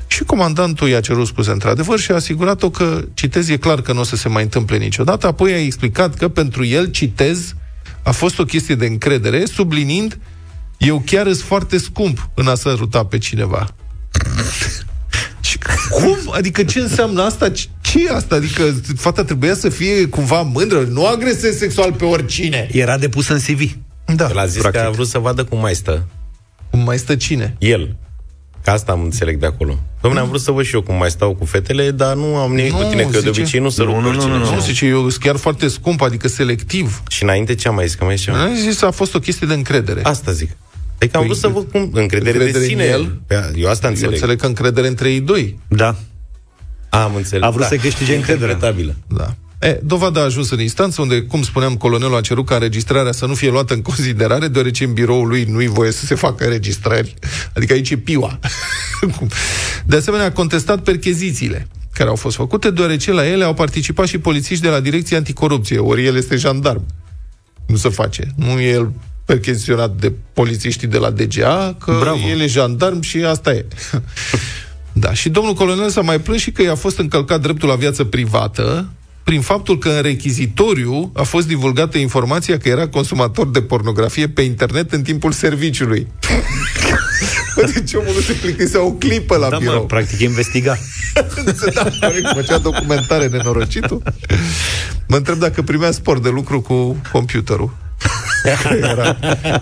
Și 0.07 0.25
comandantul 0.25 0.89
i-a 0.89 1.01
cerut 1.01 1.27
scuze 1.27 1.51
într-adevăr 1.51 1.99
și 1.99 2.11
a 2.11 2.15
asigurat-o 2.15 2.71
că, 2.71 3.05
citez, 3.15 3.49
e 3.49 3.57
clar 3.57 3.81
că 3.81 3.93
nu 3.93 4.01
o 4.01 4.03
să 4.03 4.17
se 4.17 4.29
mai 4.29 4.43
întâmple 4.43 4.77
niciodată, 4.77 5.27
apoi 5.27 5.53
a 5.53 5.61
explicat 5.61 6.15
că 6.15 6.29
pentru 6.29 6.65
el, 6.65 6.91
citez, 6.91 7.55
a 8.03 8.11
fost 8.11 8.39
o 8.39 8.45
chestie 8.45 8.75
de 8.75 8.87
încredere, 8.87 9.45
sublinind, 9.45 10.19
eu 10.79 11.03
chiar 11.07 11.25
sunt 11.25 11.37
foarte 11.37 11.79
scump 11.79 12.29
în 12.35 12.49
a 12.49 12.55
săruta 12.55 13.05
pe 13.05 13.19
cineva. 13.19 13.75
Și 15.69 15.89
cum? 15.91 16.17
Adică 16.33 16.65
ce 16.65 16.81
înseamnă 16.81 17.23
asta? 17.23 17.49
ce 17.81 17.99
e 18.07 18.15
asta? 18.15 18.35
Adică 18.35 18.75
fata 18.97 19.25
trebuia 19.25 19.55
să 19.55 19.69
fie 19.69 20.09
cumva 20.09 20.43
mândră, 20.43 20.81
nu 20.81 21.07
agresez 21.07 21.57
sexual 21.57 21.93
pe 21.93 22.05
oricine. 22.05 22.69
Era 22.73 22.99
depus 22.99 23.29
în 23.29 23.39
CV. 23.39 23.77
Da. 24.15 24.29
El 24.31 24.39
a 24.39 24.47
zis 24.47 24.61
practic. 24.61 24.81
că 24.81 24.87
a 24.87 24.91
vrut 24.91 25.07
să 25.07 25.19
vadă 25.19 25.45
cum 25.45 25.61
mai 25.61 25.75
stă. 25.75 26.07
Cum 26.71 26.81
mai 26.81 26.99
stă 26.99 27.17
cine? 27.17 27.57
El. 27.59 27.97
Ca 28.65 28.73
asta 28.73 28.93
am 28.93 29.03
înțeleg 29.03 29.39
de 29.39 29.47
acolo. 29.47 29.79
Domnule, 30.01 30.23
am 30.23 30.29
vrut 30.29 30.41
să 30.41 30.51
văd 30.51 30.65
și 30.65 30.75
eu 30.75 30.83
cum 30.83 30.95
mai 30.95 31.11
stau 31.11 31.35
cu 31.35 31.45
fetele, 31.45 31.91
dar 31.91 32.15
nu 32.15 32.37
am 32.37 32.55
nimic 32.55 32.73
cu 32.73 32.83
tine, 32.83 33.03
că 33.03 33.09
zice... 33.09 33.21
de 33.21 33.29
obicei 33.29 33.61
nu 33.61 33.69
să 33.69 33.83
nu, 33.83 34.01
nu, 34.01 34.13
nu, 34.13 34.27
nu, 34.27 34.37
nu, 34.37 34.55
nu, 34.55 34.61
zice, 34.61 34.87
eu 34.87 35.09
sunt 35.09 35.23
chiar 35.23 35.37
foarte 35.37 35.69
scump, 35.69 36.03
adică 36.03 36.29
selectiv. 36.29 37.03
Și 37.09 37.23
înainte 37.23 37.55
ce 37.55 37.69
am 37.69 37.75
mai 37.75 37.87
zis? 37.87 37.95
Că 37.95 38.05
mai 38.05 38.17
zis 38.17 38.25
ceva? 38.25 38.51
zis, 38.55 38.83
a 38.83 38.91
fost 38.91 39.15
o 39.15 39.19
chestie 39.19 39.47
de 39.47 39.55
încredere. 39.55 40.01
Asta 40.03 40.33
zic. 40.33 40.51
Adică 41.01 41.17
am 41.17 41.23
păi, 41.23 41.27
vrut 41.27 41.37
să 41.37 41.49
văd 41.49 41.71
cum... 41.71 41.81
Încredere, 41.81 42.31
încredere 42.31 42.59
de 42.59 42.65
sine. 42.65 42.85
El, 42.85 43.21
eu 43.55 43.69
asta 43.69 43.89
înțeleg. 43.89 44.09
Eu 44.09 44.15
înțeleg 44.15 44.41
că 44.41 44.47
încredere 44.47 44.87
între 44.87 45.11
ei 45.11 45.21
doi. 45.21 45.59
Da. 45.69 45.97
Am 46.89 47.15
înțeles. 47.15 47.45
A 47.45 47.51
vrut 47.51 47.63
da. 47.63 47.69
să 47.69 47.77
câștige 47.77 48.15
încredere. 48.15 48.59
Da. 49.07 49.35
E, 49.61 49.81
dovada 49.85 50.21
a 50.21 50.25
ajuns 50.25 50.51
în 50.51 50.61
instanță, 50.61 51.03
unde, 51.03 51.23
cum 51.23 51.43
spuneam, 51.43 51.77
colonelul 51.77 52.17
a 52.17 52.21
cerut 52.21 52.47
ca 52.47 52.55
înregistrarea 52.55 53.13
să 53.13 53.27
nu 53.27 53.35
fie 53.35 53.51
luată 53.51 53.75
în 53.75 53.83
considerare, 53.83 54.49
deoarece 54.49 54.85
în 54.85 54.93
biroul 54.93 55.29
lui 55.29 55.45
nu-i 55.45 55.67
voie 55.67 55.91
să 55.91 56.05
se 56.05 56.15
facă 56.15 56.45
înregistrări. 56.45 57.15
Adică 57.55 57.73
aici 57.73 57.91
e 57.91 57.97
piua. 57.97 58.39
De 59.87 59.97
asemenea, 59.97 60.27
a 60.27 60.33
contestat 60.33 60.83
perchezițiile 60.83 61.69
care 61.93 62.09
au 62.09 62.17
fost 62.17 62.37
făcute, 62.37 62.71
deoarece 62.71 63.13
la 63.13 63.27
ele 63.27 63.45
au 63.45 63.55
participat 63.55 64.07
și 64.07 64.19
polițiști 64.19 64.63
de 64.63 64.69
la 64.69 64.81
Direcția 64.81 65.17
Anticorupție, 65.17 65.79
ori 65.79 66.07
el 66.07 66.17
este 66.17 66.37
jandarm. 66.37 66.87
Nu 67.67 67.77
se 67.77 67.89
face. 67.89 68.27
Nu 68.37 68.61
e 68.61 68.69
el 68.69 68.93
percheziționat 69.31 69.91
de 69.97 70.13
polițiștii 70.33 70.89
de 70.89 70.99
la 70.99 71.11
DGA, 71.11 71.77
că 71.85 71.97
Bravo. 72.01 72.29
el 72.29 72.41
e 72.41 72.47
jandarm 72.47 73.01
și 73.01 73.17
asta 73.17 73.53
e. 73.53 73.65
da, 75.03 75.15
și 75.15 75.29
domnul 75.29 75.55
colonel 75.55 75.91
s-a 75.91 76.01
mai 76.01 76.21
plâns 76.21 76.41
și 76.41 76.51
că 76.51 76.63
i-a 76.63 76.75
fost 76.75 76.99
încălcat 76.99 77.41
dreptul 77.41 77.69
la 77.69 77.75
viață 77.75 78.05
privată, 78.05 78.89
prin 79.25 79.41
faptul 79.41 79.79
că 79.79 79.89
în 79.89 80.03
rechizitoriu 80.03 81.13
a 81.15 81.23
fost 81.23 81.47
divulgată 81.47 81.99
informația 81.99 82.59
că 82.59 82.69
era 82.69 82.89
consumator 82.89 83.51
de 83.51 83.63
pornografie 83.63 84.29
pe 84.29 84.43
internet 84.43 84.93
în 84.93 85.03
timpul 85.03 85.33
serviciului. 85.33 86.07
deci 87.75 87.93
omul 87.95 88.13
nu 88.15 88.21
se 88.21 88.33
plictise 88.33 88.79
o 88.79 88.93
clipă 88.93 89.37
la 89.37 89.49
da, 89.49 89.57
birou. 89.57 89.81
Mă, 89.81 89.87
practic 89.87 90.21
investiga. 90.21 90.79
da, 91.75 91.83
corect, 92.01 92.33
făcea 92.35 92.59
documentare 92.59 93.27
nenorocitul. 93.27 94.03
Mă 95.09 95.17
întreb 95.17 95.39
dacă 95.39 95.63
primea 95.63 95.91
spor 95.91 96.19
de 96.19 96.29
lucru 96.29 96.61
cu 96.61 97.01
computerul. 97.13 97.89
Era. 98.91 99.17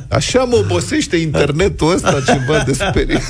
Așa 0.08 0.42
mă 0.42 0.56
obosește 0.56 1.16
internetul 1.16 1.92
ăsta 1.94 2.22
ceva 2.26 2.62
de 2.66 2.72
sperie. 2.72 3.20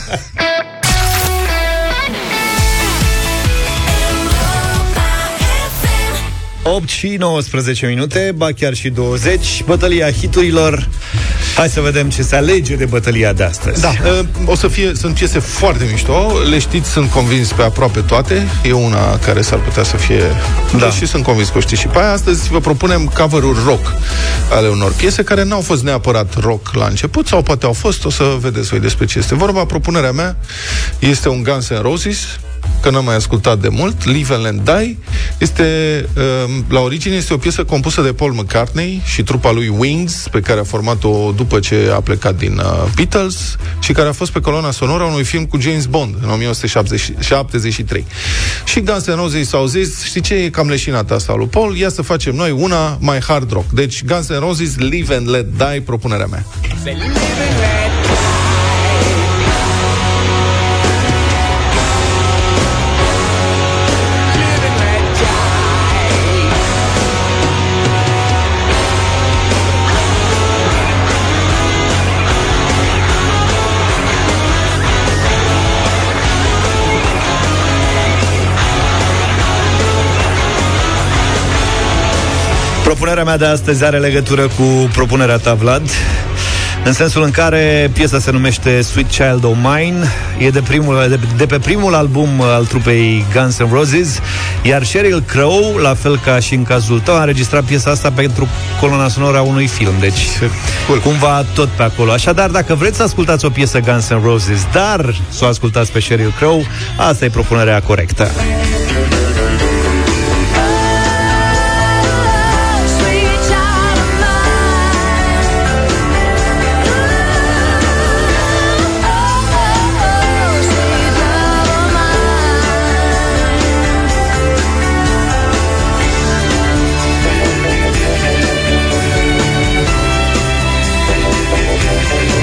8 6.63 6.89
și 6.89 7.09
19 7.19 7.87
minute, 7.87 8.33
ba 8.37 8.53
chiar 8.53 8.75
și 8.75 8.89
20, 8.89 9.63
bătălia 9.67 10.11
hiturilor. 10.11 10.89
Hai 11.59 11.69
să 11.69 11.81
vedem 11.81 12.11
ce 12.11 12.23
se 12.23 12.37
alege 12.37 12.75
de 12.75 12.85
bătălia 12.85 13.33
de 13.33 13.43
astăzi. 13.43 13.81
Da, 13.81 13.89
uh, 13.89 14.25
o 14.45 14.55
să 14.55 14.69
fie, 14.69 14.93
sunt 14.95 15.15
piese 15.15 15.39
foarte 15.39 15.89
mișto, 15.91 16.33
le 16.51 16.59
știți, 16.59 16.91
sunt 16.91 17.11
convins 17.11 17.53
pe 17.53 17.63
aproape 17.63 18.01
toate. 18.01 18.47
E 18.63 18.73
una 18.73 19.19
care 19.19 19.43
s-ar 19.43 19.59
putea 19.59 19.83
să 19.83 19.97
fie... 19.97 20.23
Da. 20.79 20.91
Și 20.91 21.07
sunt 21.07 21.25
convins 21.25 21.49
că 21.49 21.59
o 21.59 21.61
știți 21.61 21.81
și 21.81 21.87
pe 21.87 21.99
aia. 21.99 22.13
Astăzi 22.13 22.49
vă 22.49 22.61
propunem 22.61 23.07
cover-uri 23.07 23.59
rock 23.65 23.93
ale 24.51 24.69
unor 24.69 24.93
piese 24.93 25.23
care 25.23 25.45
n-au 25.45 25.61
fost 25.61 25.83
neapărat 25.83 26.35
rock 26.41 26.75
la 26.75 26.87
început, 26.87 27.27
sau 27.27 27.43
poate 27.43 27.67
au 27.67 27.73
fost, 27.73 28.05
o 28.05 28.11
să 28.11 28.37
vedeți 28.41 28.69
voi 28.69 28.81
despre 28.81 29.05
ce 29.07 29.19
este 29.19 29.35
vorba. 29.35 29.65
Propunerea 29.65 30.13
mea 30.13 30.37
este 30.99 31.29
un 31.29 31.43
Guns 31.43 31.73
N' 31.73 31.81
Roses, 31.81 32.19
că 32.81 32.91
n-am 32.91 33.05
mai 33.05 33.15
ascultat 33.15 33.59
de 33.59 33.69
mult, 33.69 34.05
Live 34.05 34.35
and 34.35 34.45
Let 34.45 34.65
Die, 34.65 34.99
este, 35.39 35.65
uh, 36.17 36.23
la 36.69 36.81
origine 36.81 37.15
este 37.15 37.35
o 37.35 37.37
piesă 37.37 37.65
compusă 37.65 38.03
de 38.03 38.13
Paul 38.13 38.33
McCartney 38.33 39.03
și 39.05 39.23
trupa 39.23 39.53
lui 39.53 39.75
Wings, 39.79 40.29
pe 40.31 40.41
care 40.41 40.61
a 40.61 40.65
format-o 40.65 41.33
după 41.37 41.59
ce 41.59 41.91
a 41.95 42.01
plecat 42.01 42.37
din 42.37 42.59
uh, 42.59 42.91
Beatles 42.95 43.57
și 43.81 43.93
care 43.93 44.09
a 44.09 44.13
fost 44.13 44.31
pe 44.31 44.41
coloana 44.41 44.71
sonoră 44.71 45.03
a 45.03 45.07
unui 45.07 45.25
film 45.25 45.47
cu 45.47 45.61
James 45.61 45.87
Bond 45.87 46.15
în 46.23 46.31
1973. 46.31 48.07
Și 48.65 48.81
Guns 48.81 49.11
N' 49.11 49.15
Roses 49.15 49.49
s-au 49.49 49.67
zis, 49.67 50.05
știi 50.05 50.21
ce 50.21 50.35
e 50.35 50.49
cam 50.49 50.69
leșinată 50.69 51.15
asta 51.15 51.35
lui 51.35 51.47
Paul? 51.47 51.77
Ia 51.77 51.89
să 51.89 52.03
facem 52.03 52.35
noi 52.35 52.51
una 52.51 52.99
mai 53.01 53.19
hard 53.21 53.53
rock. 53.53 53.71
Deci 53.71 54.05
Guns 54.05 54.27
N' 54.33 54.39
Roses, 54.39 54.77
Live 54.77 55.15
and 55.15 55.29
Let 55.29 55.47
Die, 55.57 55.83
propunerea 55.85 56.27
mea. 56.27 56.45
Propunerea 82.99 83.25
mea 83.25 83.37
de 83.37 83.45
astăzi 83.45 83.85
are 83.85 83.99
legătură 83.99 84.43
cu 84.43 84.89
propunerea 84.93 85.37
ta, 85.37 85.55
Vlad 85.55 85.91
în 86.85 86.93
sensul 86.93 87.23
în 87.23 87.31
care 87.31 87.91
piesa 87.93 88.19
se 88.19 88.31
numește 88.31 88.83
Sweet 88.83 89.11
Child 89.11 89.45
O' 89.45 89.55
Mine, 89.55 90.07
e 90.39 90.51
de, 90.51 90.61
primul, 90.61 91.07
de, 91.09 91.19
de 91.37 91.47
pe 91.47 91.59
primul 91.59 91.95
album 91.95 92.29
al 92.41 92.65
trupei 92.65 93.25
Guns 93.35 93.63
N' 93.63 93.71
Roses, 93.73 94.21
iar 94.63 94.85
Sheryl 94.85 95.23
Crow, 95.27 95.77
la 95.83 95.95
fel 95.95 96.19
ca 96.25 96.39
și 96.39 96.55
în 96.55 96.63
cazul 96.63 97.01
tău, 97.01 97.15
a 97.15 97.21
înregistrat 97.21 97.65
piesa 97.65 97.91
asta 97.91 98.11
pentru 98.11 98.49
colona 98.81 99.09
sonoră 99.09 99.37
a 99.37 99.43
unui 99.43 99.67
film, 99.67 99.95
deci 100.01 100.27
cool. 100.87 100.99
cumva 100.99 101.45
tot 101.55 101.69
pe 101.69 101.83
acolo. 101.83 102.13
Așadar, 102.13 102.51
dacă 102.51 102.75
vreți 102.75 102.97
să 102.97 103.03
ascultați 103.03 103.45
o 103.45 103.51
piesă 103.51 103.81
Guns 103.81 104.09
N' 104.13 104.23
Roses, 104.23 104.67
dar 104.73 105.15
să 105.29 105.45
o 105.45 105.49
ascultați 105.49 105.93
pe 105.93 106.01
Sheryl 106.01 106.35
Crow, 106.39 106.65
asta 106.97 107.25
e 107.25 107.29
propunerea 107.29 107.81
corectă. 107.81 108.31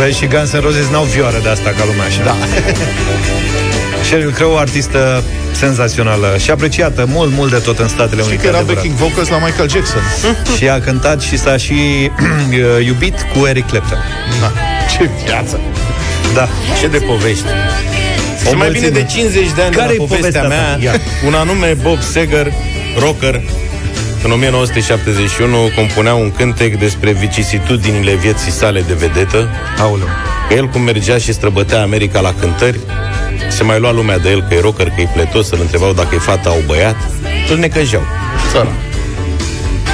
Vezi, 0.06 0.18
și 0.18 0.26
Guns 0.26 0.52
N' 0.56 0.62
Roses 0.62 0.88
n-au 0.92 1.04
vioară 1.04 1.40
de 1.44 1.50
asta 1.50 1.70
ca 1.70 1.86
lumea 1.86 2.06
așa. 2.06 2.24
Da. 2.24 2.36
Sheryl 4.08 4.32
Crow, 4.32 4.58
artistă 4.58 5.24
senzațională 5.52 6.36
și 6.38 6.52
apreciată 6.52 7.06
mult, 7.08 7.32
mult 7.32 7.52
de 7.52 7.58
tot 7.58 7.80
în 7.80 7.88
Statele 7.88 8.22
Unite. 8.22 8.36
Și 8.36 8.42
că 8.42 8.48
era 8.48 8.62
backing 8.62 8.94
vocals 8.94 9.28
la 9.30 9.38
Michael 9.38 9.70
Jackson. 9.70 10.02
și 10.58 10.70
a 10.70 10.80
cântat 10.80 11.22
și 11.22 11.38
s-a 11.38 11.58
și 11.58 12.12
iubit 12.90 13.16
cu 13.34 13.46
Eric 13.46 13.68
Clapton. 13.68 13.98
Da. 14.42 14.52
Ce 14.92 15.10
viață! 15.26 15.60
Da. 16.34 16.50
Ce 16.80 16.88
de 16.88 16.98
povești. 16.98 17.46
O 18.44 18.48
Sunt 18.48 18.58
mai 18.58 18.70
bine 18.70 18.88
mulțime. 18.88 19.08
de 19.08 19.20
50 19.20 19.54
de 19.56 19.62
ani 19.62 19.76
Care-i 19.76 19.98
de 19.98 20.02
la 20.02 20.06
povestea 20.06 20.42
povestea 20.42 20.48
mea, 20.48 20.74
ta? 20.74 20.80
Ia. 20.84 21.02
un 21.28 21.34
anume 21.34 21.78
Bob 21.82 22.02
Seger, 22.02 22.52
rocker, 23.00 23.42
în 24.26 24.32
1971 24.32 25.58
compunea 25.76 26.14
un 26.14 26.32
cântec 26.32 26.80
despre 26.80 27.12
vicisitudinile 27.12 28.14
vieții 28.14 28.52
sale 28.52 28.82
de 28.82 28.94
vedetă. 28.94 29.50
Aoleu. 29.80 30.08
Că 30.48 30.54
el 30.54 30.68
cum 30.68 30.82
mergea 30.82 31.18
și 31.18 31.34
străbătea 31.34 31.82
America 31.82 32.20
la 32.20 32.34
cântări, 32.40 32.80
se 33.50 33.64
mai 33.64 33.80
lua 33.80 33.92
lumea 33.92 34.18
de 34.18 34.30
el 34.30 34.42
că 34.42 34.54
e 34.54 34.60
rocker, 34.60 34.88
că 34.90 35.02
e 35.02 35.08
pletos, 35.14 35.48
să-l 35.48 35.60
întrebau 35.62 35.94
dacă 35.94 36.16
e 36.16 36.18
fata 36.18 36.50
au 36.50 36.64
băiat, 36.66 36.96
îl 37.50 37.58
necăjeau. 37.58 38.04
Țara. 38.52 38.72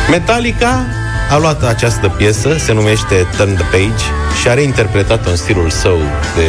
Metallica 0.09 0.85
a 1.31 1.37
luat 1.37 1.63
această 1.63 2.07
piesă, 2.09 2.55
se 2.57 2.73
numește 2.73 3.27
Turn 3.37 3.55
the 3.55 3.63
Page 3.63 4.03
și 4.41 4.47
a 4.47 4.53
reinterpretat-o 4.53 5.29
în 5.29 5.35
stilul 5.35 5.69
său 5.69 5.97
de 6.35 6.47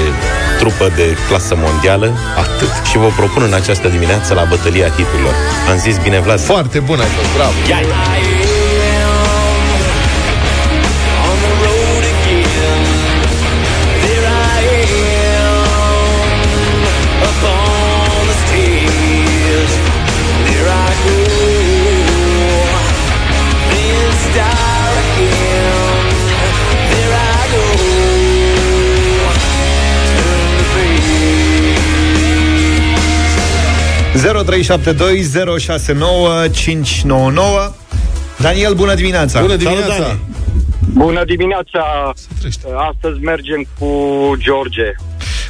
trupă 0.58 0.92
de 0.96 1.16
clasă 1.28 1.54
mondială. 1.56 2.12
Atât. 2.36 2.86
Și 2.90 2.96
vă 2.98 3.08
propun 3.16 3.42
în 3.42 3.52
această 3.54 3.88
dimineață 3.88 4.34
la 4.34 4.44
bătălia 4.48 4.88
hiturilor. 4.88 5.34
Am 5.70 5.78
zis 5.78 5.96
bine, 5.98 6.20
Vlad? 6.20 6.40
Foarte 6.40 6.78
bună, 6.78 7.02
bravo! 7.36 7.52
Ia-i! 7.68 8.41
0372069599 34.22 34.26
Daniel, 38.38 38.74
bună 38.74 38.94
dimineața! 38.94 39.40
Bună 39.40 39.56
dimineața! 39.56 39.92
Salut, 39.92 40.18
Bună 40.94 41.24
dimineața! 41.24 42.12
Astăzi 42.90 43.20
mergem 43.20 43.66
cu 43.78 43.88
George. 44.38 44.92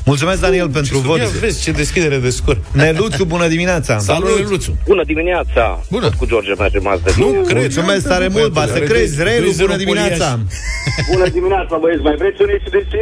Mulțumesc, 0.05 0.41
Daniel, 0.41 0.69
pentru 0.69 0.99
vot. 0.99 1.19
Ia 1.19 1.27
vezi 1.41 1.63
ce 1.63 1.71
deschidere 1.71 2.17
de 2.17 2.31
scor. 2.31 2.59
Neluțu, 2.73 3.25
bună 3.25 3.49
dimineața! 3.49 3.99
Salut, 3.99 4.49
Luțu. 4.51 4.77
Bună 4.87 5.03
dimineața! 5.05 5.81
Bună. 5.91 6.03
Tot 6.05 6.15
cu 6.15 6.27
George 6.27 6.53
mergem 6.59 6.87
astăzi. 6.87 7.19
Nu 7.21 7.27
cred. 7.47 7.61
Mulțumesc 7.61 8.09
tare 8.09 8.29
mult, 8.29 8.53
ba 8.53 8.67
să 8.67 8.73
Are 8.73 8.85
crezi, 8.85 9.17
doi- 9.17 9.25
Relu, 9.25 9.43
doi 9.43 9.53
zero 9.53 9.67
bună 9.67 9.79
dimineața! 9.79 10.39
Bună 11.13 11.29
dimineața, 11.29 11.77
băieți, 11.81 12.03
mai 12.03 12.15
vreți 12.19 12.43
un 12.43 12.49
ACDC? 12.57 12.95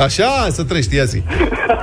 Așa, 0.00 0.48
să 0.50 0.64
trăiești, 0.64 0.94
ia 0.94 1.04
zi. 1.04 1.22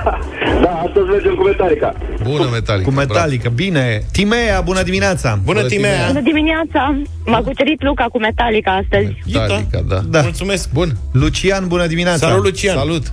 da, 0.64 0.70
astăzi 0.86 1.06
mergem 1.10 1.34
cu 1.34 1.42
Metallica. 1.42 1.94
Bună, 2.22 2.48
Metallica. 2.52 2.88
Cu 2.88 2.94
Metallica, 2.94 3.48
bine! 3.48 4.02
Timea, 4.12 4.60
bună 4.60 4.82
dimineața! 4.82 5.38
Bună, 5.44 5.58
Bună, 5.58 5.68
Timea. 5.68 6.06
Bună 6.06 6.20
dimineața! 6.20 6.98
M-a 7.24 7.38
cucerit 7.40 7.82
Luca 7.82 8.04
cu 8.04 8.18
Metallica 8.18 8.70
astăzi. 8.82 9.16
Bravo. 9.32 9.46
Metallica, 9.46 9.80
da. 9.88 10.00
Da. 10.08 10.20
Mulțumesc. 10.20 10.70
Bun. 10.72 10.92
Lucian, 11.12 11.66
bună 11.66 11.86
dimineața! 11.86 12.26
Salut, 12.28 12.44
Lucian. 12.44 12.76
Salut. 12.76 13.06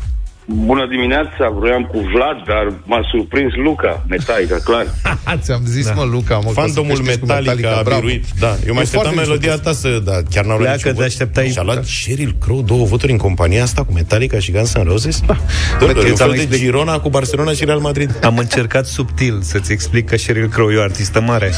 Bună 0.45 0.87
dimineața, 0.89 1.43
vroiam 1.57 1.83
cu 1.91 1.99
Vlad, 2.13 2.37
dar 2.47 2.73
m-a 2.85 3.01
surprins 3.11 3.51
Luca, 3.65 4.05
Metallica, 4.09 4.55
clar. 4.63 4.85
Ți-am 5.43 5.61
zis, 5.65 5.85
da. 5.87 5.93
mă, 5.93 6.03
Luca, 6.11 6.35
mă, 6.35 6.41
că 6.41 6.47
o 6.49 6.53
să 6.53 6.59
Fandomul 6.59 6.95
câștigi 6.97 7.19
cu 7.19 7.25
Metallica 7.25 7.69
a 7.77 7.81
bravo. 7.83 7.99
biruit. 7.99 8.25
Da, 8.39 8.47
eu 8.47 8.53
E 8.67 8.71
mai 8.71 8.81
așteptam 8.81 9.11
foarte 9.11 9.19
melodia 9.25 9.51
mișto. 9.51 9.63
ta 9.69 9.73
să... 9.75 9.89
Da, 10.03 10.11
chiar 10.29 10.45
n-au 10.45 10.57
luat 10.57 10.59
Pleacă, 10.59 10.75
niciun 10.77 10.91
te 10.91 10.97
vot. 10.97 11.05
așteptai. 11.05 11.47
Și 11.49 11.57
a 11.57 11.61
luat 11.63 11.83
Sheryl 11.85 12.35
Crow 12.43 12.61
două 12.61 12.85
voturi 12.85 13.11
în 13.11 13.17
compania 13.17 13.63
asta 13.63 13.83
cu 13.83 13.93
Metallica 13.93 14.39
și 14.39 14.51
Guns 14.51 14.73
N' 14.77 14.83
Roses? 14.83 15.19
Da. 15.25 15.37
Uite, 15.85 15.99
un 15.99 16.05
eu 16.05 16.13
ți-am 16.13 16.27
fel 16.27 16.35
de 16.37 16.41
explic- 16.43 16.61
Girona 16.61 16.99
cu 16.99 17.09
Barcelona 17.09 17.51
și 17.51 17.65
Real 17.65 17.79
Madrid. 17.79 18.19
Am 18.23 18.37
încercat 18.37 18.85
subtil 18.85 19.39
să-ți 19.41 19.71
explic 19.71 20.09
că 20.09 20.17
Sheryl 20.17 20.47
Crow 20.47 20.71
e 20.71 20.77
o 20.77 20.81
artistă 20.81 21.21
mare. 21.21 21.51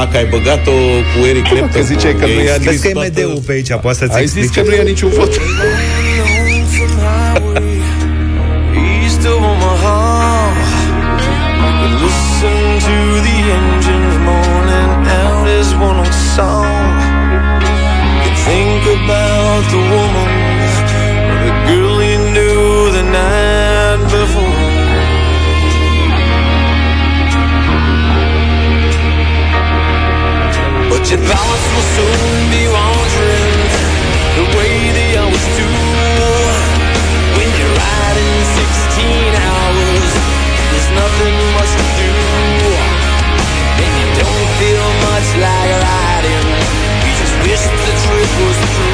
A, 0.00 0.06
că 0.10 0.16
ai 0.16 0.26
băgat-o 0.26 0.70
cu 0.70 1.26
Eric 1.28 1.42
Clapton. 1.48 1.70
Că 1.72 1.80
ziceai 1.80 2.14
că 2.14 2.24
i-ai 2.26 2.34
nu 2.36 2.42
e 2.42 2.46
scris 2.52 2.64
Vezi 2.66 2.82
că 2.82 2.88
e 2.88 2.92
toată- 2.92 3.10
MD-ul 3.20 3.42
pe 3.46 3.52
aici, 3.52 3.68
poate 3.80 3.98
să-ți 3.98 4.14
Ai 4.16 4.26
zis 4.26 4.36
explice. 4.42 4.60
că 4.62 4.70
nu 4.70 4.76
ia 4.76 4.82
niciun 4.82 5.10
vot. 5.10 5.30
with 19.66 19.72
the 19.72 19.84
woman 19.94 20.30
Or 21.30 21.38
the 21.46 21.54
girl 21.66 22.02
you 22.02 22.18
knew 22.34 22.90
the 22.92 23.02
night 23.02 24.00
before. 24.10 24.64
But 30.90 31.02
your 31.10 31.22
thoughts 31.30 31.66
will 31.72 31.88
soon 31.96 32.22
be 32.54 32.62
wandering 32.76 33.62
The 34.38 34.46
way 34.56 34.74
they 34.98 35.10
always 35.16 35.46
do. 35.58 35.68
When 37.36 37.48
you're 37.58 37.76
riding 37.86 38.34
16 38.62 39.34
hours 39.46 40.10
There's 40.70 40.90
nothing 41.02 41.36
much 41.56 41.72
to 41.80 41.86
do. 42.02 42.12
And 43.82 43.92
you 44.00 44.08
don't 44.22 44.48
feel 44.60 44.88
much 45.10 45.28
like 45.42 45.70
riding. 45.86 46.48
You 47.04 47.12
just 47.20 47.34
wish 47.44 47.64
the 47.86 47.94
trip 48.04 48.30
was 48.40 48.58
through 48.74 48.85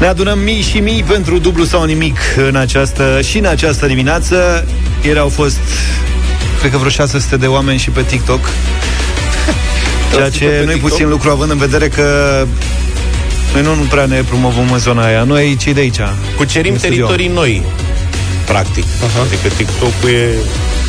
Ne 0.00 0.06
adunăm 0.06 0.38
mii 0.38 0.62
și 0.62 0.78
mii 0.78 1.04
pentru 1.08 1.38
dublu 1.38 1.64
sau 1.64 1.84
nimic 1.84 2.18
în 2.48 2.56
această, 2.56 3.20
și 3.22 3.38
în 3.38 3.44
această 3.44 3.86
dimineață. 3.86 4.66
Ieri 5.04 5.18
au 5.18 5.28
fost, 5.28 5.56
cred 6.58 6.70
că 6.70 6.76
vreo 6.76 6.90
600 6.90 7.36
de 7.36 7.46
oameni 7.46 7.78
și 7.78 7.90
pe 7.90 8.02
TikTok. 8.02 8.40
Ceea 10.14 10.30
ce 10.30 10.62
nu 10.64 10.70
e 10.70 10.76
puțin 10.76 11.08
lucru, 11.08 11.30
având 11.30 11.50
în 11.50 11.58
vedere 11.58 11.88
că 11.88 12.04
noi 13.52 13.62
nu, 13.62 13.74
nu 13.74 13.82
prea 13.82 14.04
ne 14.06 14.22
promovăm 14.22 14.72
în 14.72 14.78
zona 14.78 15.04
aia. 15.04 15.22
Noi 15.22 15.56
cei 15.60 15.74
de 15.74 15.80
aici. 15.80 16.00
Cucerim 16.36 16.72
în 16.72 16.78
studio. 16.78 17.06
teritorii 17.06 17.30
noi, 17.34 17.62
practic. 18.46 18.84
Uh-huh. 18.84 19.26
Adică 19.26 19.48
TikTok-ul 19.56 20.08
e 20.10 20.28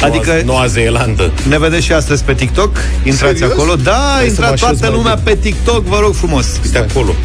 Noua, 0.02 0.14
Adică- 0.16 0.42
Noua 0.46 0.66
Zeelandă. 0.68 1.32
Ne 1.48 1.60
vedeți 1.60 1.86
și 1.86 1.92
astăzi 1.94 2.24
pe 2.24 2.34
TikTok? 2.34 2.78
Intrați 3.04 3.38
Serios? 3.38 3.52
acolo. 3.58 3.76
Da, 3.76 3.92
Hai 4.14 4.22
să 4.22 4.26
intra 4.28 4.46
mă 4.46 4.52
așez 4.52 4.60
toată 4.68 4.78
mai 4.86 4.96
lumea 4.96 5.14
bine. 5.14 5.32
pe 5.36 5.42
TikTok, 5.42 5.84
vă 5.86 6.00
rog 6.02 6.14
frumos. 6.14 6.46
Este 6.64 6.78
acolo. 6.78 7.16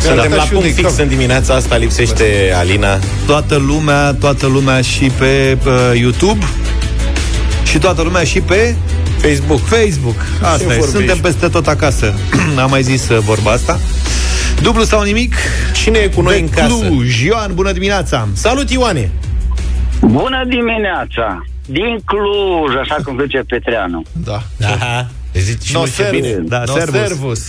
Suntem 0.00 0.30
da, 0.30 0.36
la 0.36 0.42
și 0.42 0.48
punct 0.48 0.52
unde-i 0.52 0.72
fix 0.72 0.88
cap? 0.90 0.98
în 0.98 1.08
dimineața 1.08 1.54
asta, 1.54 1.76
lipsește 1.76 2.52
Alina. 2.56 2.98
Toată 3.26 3.56
lumea, 3.56 4.12
toată 4.12 4.46
lumea 4.46 4.80
și 4.80 5.04
pe 5.18 5.58
uh, 5.66 5.72
YouTube 6.00 6.44
și 7.64 7.78
toată 7.78 8.02
lumea 8.02 8.24
și 8.24 8.40
pe 8.40 8.74
Facebook. 9.16 9.60
Facebook. 9.60 10.16
Asta 10.42 10.62
e, 10.62 10.66
vorbești? 10.66 10.90
suntem 10.90 11.18
peste 11.18 11.48
tot 11.48 11.66
acasă. 11.66 12.14
Am 12.62 12.70
mai 12.70 12.82
zis 12.82 13.08
uh, 13.08 13.18
vorba 13.18 13.50
asta. 13.50 13.80
Dublu 14.62 14.82
sau 14.82 15.02
nimic? 15.02 15.34
Cine 15.72 15.98
e 15.98 16.06
cu 16.08 16.20
noi 16.20 16.34
de 16.34 16.40
în 16.40 16.48
casă? 16.48 16.66
Cluj. 16.66 17.22
Ioan, 17.24 17.50
bună 17.54 17.72
dimineața! 17.72 18.28
Salut, 18.32 18.70
Ioane! 18.70 19.10
Bună 20.00 20.44
dimineața! 20.48 21.44
Din 21.66 22.00
Cluj, 22.04 22.74
așa 22.80 22.96
cum 23.04 23.18
zice 23.20 23.38
Petreanu. 23.48 24.02
Da. 24.12 24.42
Aha. 24.62 25.10
Zici 25.34 25.62
și 25.62 25.72
No 25.72 25.78
noi 25.78 25.88
ce 25.88 25.94
servus. 25.94 26.20
bine. 26.20 26.32
Da, 26.32 26.62
no 26.66 26.72
servus. 26.72 27.00
servus. 27.00 27.40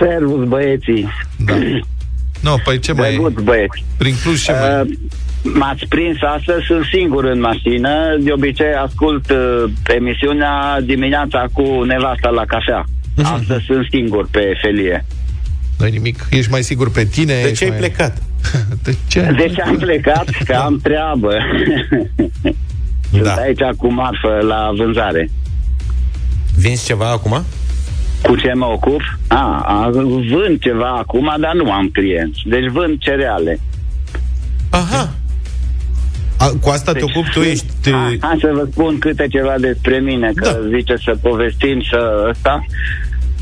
Servus, 0.00 0.44
băieții. 0.48 1.08
Da. 1.36 1.54
No, 2.40 2.54
păi 2.64 2.78
ce 2.78 2.92
mai 2.92 3.08
e? 3.08 3.12
Drăguț, 3.12 3.42
băieți. 3.42 3.84
Prin 3.96 4.14
Cluj 4.22 4.42
ce 4.42 4.52
mai 4.52 4.68
e? 4.70 4.80
Uh, 4.80 4.88
M-ați 5.54 5.86
prins 5.88 6.16
astăzi, 6.36 6.64
sunt 6.66 6.84
singur 6.92 7.24
în 7.24 7.40
mașină. 7.40 7.90
De 8.20 8.32
obicei 8.32 8.72
ascult 8.84 9.30
uh, 9.30 9.64
emisiunea 9.96 10.80
dimineața 10.80 11.44
cu 11.52 11.82
nevasta 11.82 12.28
la 12.28 12.44
cafea. 12.44 12.84
Mhm. 13.16 13.26
Astăzi 13.34 13.64
sunt 13.64 13.86
singur 13.90 14.28
pe 14.30 14.40
felie. 14.62 15.04
Nu 15.78 15.86
nimic. 15.86 16.26
Ești 16.30 16.50
mai 16.50 16.62
sigur 16.62 16.90
pe 16.90 17.04
tine? 17.04 17.32
De 17.34 17.40
ești 17.48 17.54
ce 17.56 17.64
ai 17.64 17.70
mai... 17.70 17.78
plecat? 17.78 18.22
De 18.84 18.96
ce? 19.08 19.34
Deci 19.36 19.60
am 19.60 19.76
plecat, 19.76 20.28
că 20.44 20.54
am 20.54 20.78
treabă. 20.82 21.32
Sunt 23.10 23.22
Da. 23.22 23.34
aici 23.34 23.60
cu 23.76 23.92
marfă 23.92 24.38
la 24.48 24.70
vânzare. 24.76 25.30
Vinzi 26.56 26.84
ceva 26.86 27.10
acum? 27.10 27.44
Cu 28.22 28.36
ce 28.36 28.52
mă 28.54 28.64
ocup? 28.66 29.00
A, 29.28 29.62
a, 29.66 29.90
vând 30.30 30.60
ceva 30.60 30.88
acum, 30.98 31.34
dar 31.40 31.54
nu 31.54 31.72
am 31.72 31.88
clienți. 31.92 32.40
Deci 32.44 32.66
vând 32.70 32.98
cereale. 32.98 33.60
Aha. 34.70 35.10
A, 36.38 36.46
cu 36.60 36.68
asta 36.68 36.92
te 36.92 36.98
Deci, 36.98 37.08
ocupi, 37.08 37.30
tu 37.32 37.40
ești... 37.40 37.66
Ha, 37.90 38.12
hai 38.20 38.36
să 38.40 38.50
vă 38.54 38.68
spun 38.70 38.98
câte 38.98 39.26
ceva 39.30 39.54
despre 39.58 39.98
mine, 39.98 40.30
că 40.34 40.44
Da. 40.50 40.76
zice 40.76 40.94
să 41.04 41.14
povestim 41.22 41.82
să 41.90 42.26
ăsta. 42.30 42.64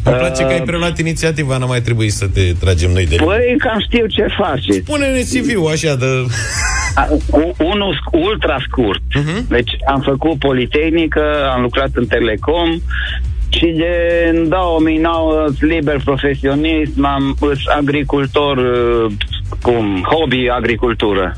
Îmi 0.05 0.17
place 0.17 0.43
că 0.43 0.49
ai 0.49 0.59
Uh, 0.59 0.65
preluat 0.67 0.99
inițiativa, 0.99 1.57
n-a 1.59 1.67
mai 1.67 1.81
trebuit 1.81 2.13
să 2.13 2.27
te 2.27 2.53
tragem 2.61 2.91
noi 2.91 3.07
de 3.07 3.17
Păi, 3.17 3.55
cam 3.59 3.81
știu 3.81 4.07
ce 4.07 4.27
faceți. 4.39 4.81
Pune-ne 4.81 5.21
CV-ul 5.21 5.71
așa 5.71 5.95
de... 5.95 6.07
A, 6.95 7.07
u- 7.31 7.55
unul 7.59 7.95
sc- 7.95 8.13
ultra 8.31 8.57
scurt. 8.69 9.03
Mhm. 9.15 9.49
Deci 9.49 9.71
am 9.87 10.01
făcut 10.01 10.39
Politehnică, 10.39 11.23
am 11.55 11.63
lucrat 11.63 11.89
în 11.93 12.07
Telecom 12.07 12.81
și 13.57 13.67
de 13.77 14.31
în 14.33 14.49
2009 14.49 15.47
liber 15.61 16.01
profesionist, 16.05 16.97
m-am 16.97 17.37
îs 17.41 17.59
agricultor, 17.79 18.57
uh, 18.57 19.13
cum, 19.63 20.05
hobby 20.11 20.49
agricultură. 20.57 21.37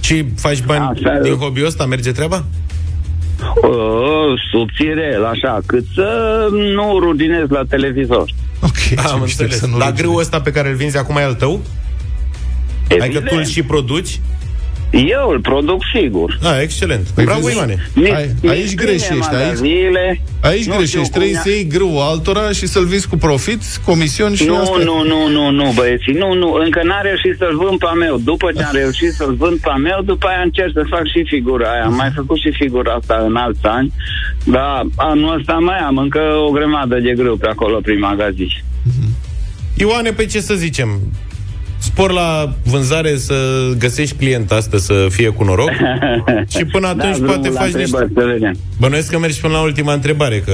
Și 0.00 0.24
faci 0.36 0.62
bani 0.64 0.84
Asta- 0.94 1.18
din 1.22 1.34
hobby-ul 1.34 1.66
ăsta? 1.66 1.86
Merge 1.86 2.12
treaba? 2.12 2.44
Uh, 3.62 4.40
subțirel, 4.52 5.24
așa, 5.24 5.60
cât 5.66 5.84
să 5.94 6.46
nu 6.74 6.98
ruginez 6.98 7.48
la 7.48 7.62
televizor. 7.68 8.24
Ok, 8.62 8.76
ce 8.88 8.94
Am 8.94 9.20
mișto 9.20 9.42
înțeles. 9.42 9.58
să 9.58 9.66
nu 9.66 9.78
Dar 9.78 9.88
rugi. 9.88 10.02
grâul 10.02 10.18
ăsta 10.20 10.40
pe 10.40 10.50
care 10.50 10.68
îl 10.68 10.74
vinzi 10.74 10.98
acum 10.98 11.16
e 11.16 11.22
al 11.22 11.34
tău? 11.34 11.60
Adică 13.00 13.20
tu 13.20 13.34
îl 13.36 13.44
și 13.44 13.62
produci? 13.62 14.20
Eu 14.90 15.28
îl 15.28 15.40
produc 15.40 15.80
sigur. 15.94 16.38
Da, 16.42 16.60
excelent. 16.62 17.06
Păi 17.14 17.24
Bravo, 17.24 17.40
vezi? 17.40 17.56
Ioane. 17.56 17.76
Mi- 17.94 18.10
Ai- 18.12 18.34
mi 18.42 18.48
aici 18.48 18.66
strângem 18.68 18.86
greșești, 18.86 19.12
aici- 19.12 19.18
magazinele, 19.32 20.20
Aici 20.40 20.64
nu 20.66 20.74
greșești, 20.76 20.98
știu 20.98 21.10
trebuie 21.10 21.32
cum 21.32 21.42
să 21.42 21.48
ia- 21.48 21.54
iei 21.54 21.66
grâu 21.66 22.00
altora 22.02 22.50
și 22.50 22.66
să-l 22.66 22.84
vinzi 22.84 23.08
cu 23.08 23.16
profit, 23.16 23.60
comisiuni 23.84 24.36
și 24.36 24.44
Nu, 24.44 24.56
asta. 24.56 24.76
nu, 24.84 25.02
nu, 25.02 25.28
nu, 25.28 25.50
nu, 25.50 25.72
băieții, 25.74 26.12
nu, 26.12 26.34
nu, 26.34 26.52
încă 26.52 26.80
n-am 26.84 27.00
reușit 27.02 27.34
să-l 27.38 27.56
vând 27.56 27.78
pe 27.78 27.86
a 27.88 27.92
meu. 27.92 28.16
După 28.24 28.52
ce 28.56 28.62
am 28.62 28.74
reușit 28.74 29.12
să-l 29.12 29.34
vând 29.34 29.58
pe 29.60 29.68
a 29.72 29.76
meu, 29.76 30.00
după 30.04 30.26
aia 30.26 30.40
încerc 30.42 30.70
să 30.74 30.82
fac 30.88 31.04
și 31.06 31.24
figura 31.26 31.70
aia. 31.72 31.84
Am 31.84 31.94
mai 31.94 32.10
făcut 32.14 32.38
și 32.38 32.50
figura 32.62 32.92
asta 32.92 33.24
în 33.28 33.36
alți 33.36 33.66
ani, 33.66 33.92
dar 34.44 34.82
anul 34.96 35.36
ăsta 35.38 35.52
mai 35.52 35.78
am 35.78 35.96
încă 35.96 36.20
o 36.46 36.50
grămadă 36.50 36.98
de 37.00 37.12
grâu 37.16 37.36
pe 37.36 37.46
acolo 37.46 37.78
prin 37.82 37.98
magazin. 37.98 38.48
Ioane, 39.76 40.10
pe 40.12 40.26
ce 40.26 40.40
să 40.40 40.54
zicem? 40.54 40.88
Spor 41.80 42.12
la 42.12 42.54
vânzare 42.64 43.16
să 43.16 43.34
găsești 43.78 44.16
client 44.16 44.50
asta 44.52 44.78
să 44.78 45.06
fie 45.10 45.28
cu 45.28 45.44
noroc 45.44 45.70
și 46.56 46.64
până 46.64 46.86
atunci 46.86 47.18
da, 47.18 47.26
poate 47.26 47.40
drumul 47.40 47.52
la 47.52 47.60
faci 47.60 47.72
niște... 47.72 47.80
întrebări, 47.80 48.12
să 48.14 48.32
vedem. 48.32 48.54
Bănuiesc 48.78 49.10
că 49.10 49.18
mergi 49.18 49.40
până 49.40 49.52
la 49.52 49.60
ultima 49.60 49.92
întrebare, 49.92 50.38
că 50.38 50.52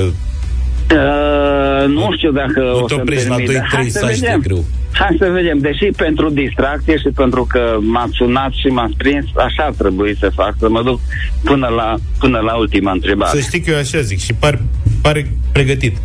Uh, 0.93 1.87
nu 1.89 2.09
știu 2.17 2.33
dacă 2.33 2.61
Nu 2.61 2.79
o 2.83 2.87
te 2.87 2.95
să 2.95 3.01
oprești 3.01 3.29
la 3.29 3.35
permit, 3.35 3.55
dar 3.57 3.65
2-3 3.65 3.69
hai 3.73 3.89
să 3.89 3.99
saci 3.99 4.19
de 4.19 4.21
vedem. 4.27 4.41
grâu. 4.41 4.65
Hai 4.93 5.17
să 5.19 5.31
vedem. 5.33 5.59
Deși 5.59 5.85
pentru 5.97 6.31
distracție 6.31 6.97
și 6.97 7.09
pentru 7.15 7.47
că 7.49 7.77
m-ați 7.81 8.13
sunat 8.15 8.51
și 8.53 8.67
m-ați 8.67 8.95
prins, 8.97 9.25
așa 9.37 9.63
ar 9.63 9.73
trebui 9.79 10.17
să 10.21 10.31
fac, 10.35 10.55
să 10.59 10.69
mă 10.69 10.83
duc 10.83 11.01
până 11.45 11.67
la, 11.67 11.95
până 12.19 12.39
la 12.39 12.55
ultima 12.57 12.93
întrebare. 12.93 13.39
să 13.39 13.45
știi 13.47 13.61
că 13.61 13.71
eu 13.71 13.77
așa 13.77 14.01
zic 14.01 14.21
și 14.21 14.33
par, 14.33 14.59
pare 15.03 15.31
pregătit. 15.53 15.97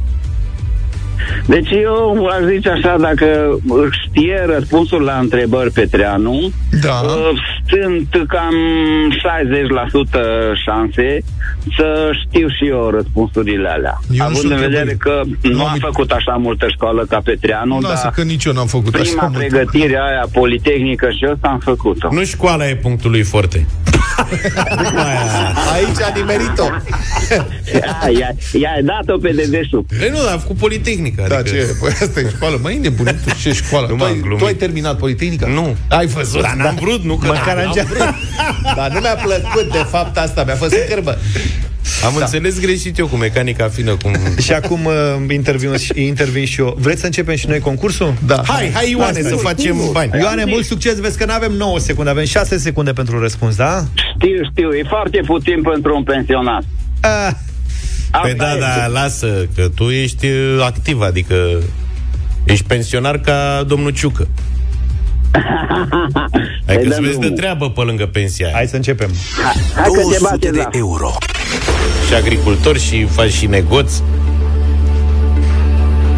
Deci 1.46 1.70
eu 1.72 2.26
aș 2.28 2.42
zice 2.54 2.70
așa, 2.70 2.96
dacă 3.00 3.60
știe 4.08 4.44
răspunsul 4.48 5.02
la 5.02 5.18
întrebări 5.20 5.72
Petreanu, 5.72 6.52
Da. 6.82 7.02
uh, 7.06 7.40
sunt 7.70 8.28
cam 8.28 8.54
60% 9.24 10.20
șanse 10.66 11.18
să 11.78 12.10
știu 12.28 12.48
și 12.48 12.68
eu 12.68 12.90
răspunsurile 12.90 13.70
alea. 13.70 14.00
Eu 14.12 14.18
nu 14.18 14.24
Având 14.24 14.38
știu 14.38 14.50
în 14.50 14.56
vedere 14.60 14.92
întrebări. 14.92 14.98
că 15.42 15.48
nu 15.48 15.54
Nu 15.56 15.62
am 15.66 15.72
am- 15.72 15.78
făcut 15.80 16.12
așa 16.12 16.32
multă 16.40 16.68
școală 16.70 17.06
ca 17.10 17.22
Petreanu, 17.24 17.80
Lasă 17.80 18.00
dar 18.04 18.12
că 18.12 18.22
nici 18.24 18.44
eu 18.46 18.54
n-am 18.54 18.68
făcut 18.68 18.94
așa 18.94 19.04
prima 19.04 19.28
mult. 19.28 19.38
pregătire 19.38 19.96
aia 20.10 20.26
politehnică 20.34 21.10
și 21.10 21.28
ăsta 21.32 21.48
am 21.48 21.60
făcut-o. 21.60 22.08
Nu 22.12 22.24
școala 22.24 22.68
e 22.70 22.76
punctul 22.76 23.12
lui 23.12 23.22
forte. 23.24 23.66
Aici 25.74 26.02
a 26.02 26.12
nimerit-o. 26.16 26.64
Ia, 27.74 28.10
ia, 28.20 28.30
ia 28.54 28.70
dat-o 28.84 29.18
pe 29.18 29.32
dedesubt. 29.36 29.98
Păi 30.00 30.10
nu, 30.10 30.18
dar 30.26 30.34
a 30.36 30.38
făcut 30.38 30.58
politehnică. 31.16 31.28
Da, 31.28 31.38
adică... 31.38 31.56
ce? 31.56 31.76
Păi 31.80 31.90
asta 31.90 32.20
e 32.20 32.30
școală. 32.36 32.60
Măi, 32.62 32.78
nebunit, 32.78 33.16
tu 33.26 33.36
ce 33.42 33.54
școală? 33.54 33.88
Nu 33.88 33.94
tu, 33.94 34.00
m-am 34.00 34.12
ai, 34.12 34.20
glumit. 34.20 34.38
tu 34.38 34.46
ai 34.46 34.54
terminat 34.54 34.98
Politehnica? 34.98 35.48
Nu. 35.48 35.76
Ai 35.88 36.06
văzut? 36.06 36.42
Dar 36.42 36.54
n-am 36.54 36.78
vrut, 36.82 37.04
nu 37.04 37.16
că 37.16 37.28
Măcar 37.28 37.56
n-am 37.56 37.68
am 37.68 37.86
vrut. 37.86 38.16
Dar 38.76 38.92
nu 38.92 39.00
mi-a 39.00 39.16
plăcut, 39.16 39.72
de 39.72 39.86
fapt, 39.90 40.18
asta. 40.18 40.44
Mi-a 40.44 40.56
fost 40.56 40.72
în 40.72 40.80
cărbă. 40.90 41.18
Am 42.06 42.16
înțeles 42.16 42.60
greșit 42.60 42.98
eu 42.98 43.08
cu 43.08 43.16
mecanica 43.16 43.68
fină, 43.68 43.96
cum... 44.02 44.16
Și 44.42 44.54
acum 44.54 44.86
uh, 44.86 44.94
intervin, 45.30 45.70
intervin 45.94 46.46
și 46.46 46.60
eu. 46.60 46.76
Vreți 46.80 47.00
să 47.00 47.06
începem 47.06 47.36
și 47.36 47.48
noi 47.48 47.60
concursul? 47.60 48.14
Da. 48.26 48.42
Hai, 48.48 48.72
hai 48.74 48.90
Ioane, 48.92 49.18
Asta 49.18 49.28
să 49.28 49.34
e. 49.34 49.38
facem 49.38 49.78
bani. 49.92 50.12
Ioane, 50.20 50.44
mult 50.46 50.66
succes, 50.66 51.00
vezi 51.00 51.18
că 51.18 51.26
nu 51.26 51.34
avem 51.34 51.52
9 51.52 51.80
secunde, 51.80 52.10
avem 52.10 52.26
6 52.26 52.58
secunde 52.58 52.92
pentru 52.92 53.20
răspuns, 53.20 53.56
da? 53.56 53.84
Știu, 53.94 54.42
știu, 54.52 54.70
e 54.70 54.84
foarte 54.90 55.22
puțin 55.26 55.62
pentru 55.62 55.96
un 55.96 56.04
pensionat. 56.04 56.64
Ah, 57.02 57.32
Păi 58.22 58.32
Asta 58.32 58.44
da, 58.44 58.52
este. 58.52 58.60
da, 58.80 58.88
lasă, 58.88 59.28
că 59.56 59.68
tu 59.76 59.84
ești 59.90 60.26
uh, 60.26 60.64
activ, 60.66 61.02
adică 61.02 61.36
ești 62.44 62.66
pensionar 62.66 63.18
ca 63.18 63.64
domnul 63.68 63.90
Ciucă. 63.92 64.28
Păi 66.66 66.76
Adică 66.76 66.82
dăm 66.90 66.92
să 66.92 67.02
vezi 67.02 67.12
de 67.14 67.20
drumul. 67.20 67.38
treabă 67.38 67.70
pe 67.70 67.82
lângă 67.82 68.06
pensia 68.06 68.46
aia. 68.46 68.56
hai 68.56 68.68
să 68.68 68.76
începem. 68.76 69.10
Hai 69.76 69.84
că 69.84 69.90
te 69.98 70.02
200 70.02 70.20
bate 70.22 70.50
de 70.50 70.58
la 70.58 70.68
euro. 70.72 71.12
Și 72.08 72.14
agricultor 72.14 72.78
și 72.78 73.06
faci 73.06 73.32
și 73.32 73.46
negoți. 73.46 74.04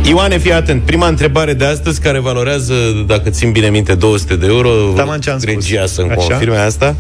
Ioane, 0.08 0.38
fii 0.38 0.54
atent. 0.54 0.82
Prima 0.84 1.08
întrebare 1.08 1.54
de 1.54 1.66
astăzi, 1.66 2.02
care 2.02 2.20
valorează, 2.20 2.74
dacă 3.08 3.30
țin 3.30 3.52
bine 3.52 3.70
minte, 3.70 3.96
200 3.96 4.36
de 4.36 4.46
euro. 4.46 4.70
Taman 4.96 5.20
ce 5.20 5.30
am 5.30 5.40
spus. 5.40 5.54
Regia 5.54 5.86
să-mi 5.86 6.10
Așa. 6.10 6.18
confirme 6.28 6.58
asta. 6.58 6.96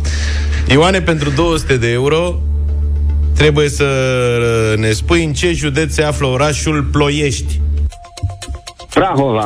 Ioane, 0.71 1.01
pentru 1.01 1.29
200 1.29 1.77
de 1.77 1.91
euro, 1.91 2.39
trebuie 3.35 3.69
să 3.69 3.85
ne 4.77 4.91
spui 4.91 5.23
în 5.23 5.33
ce 5.33 5.51
județ 5.53 5.93
se 5.93 6.03
află 6.03 6.27
orașul 6.27 6.83
Ploiești. 6.83 7.61
Prahova. 8.93 9.45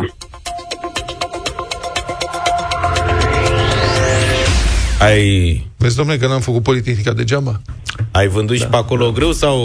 Ai, 5.01 5.65
Vezi, 5.77 5.95
domnule, 5.95 6.17
că 6.17 6.27
n-am 6.27 6.39
făcut 6.39 6.63
Politehnica 6.63 7.13
degeaba. 7.13 7.61
ai 8.11 8.27
vândut 8.27 8.57
da, 8.57 8.63
și 8.63 8.69
pe 8.69 8.75
acolo 8.75 9.11
greu 9.11 9.31
sau... 9.31 9.57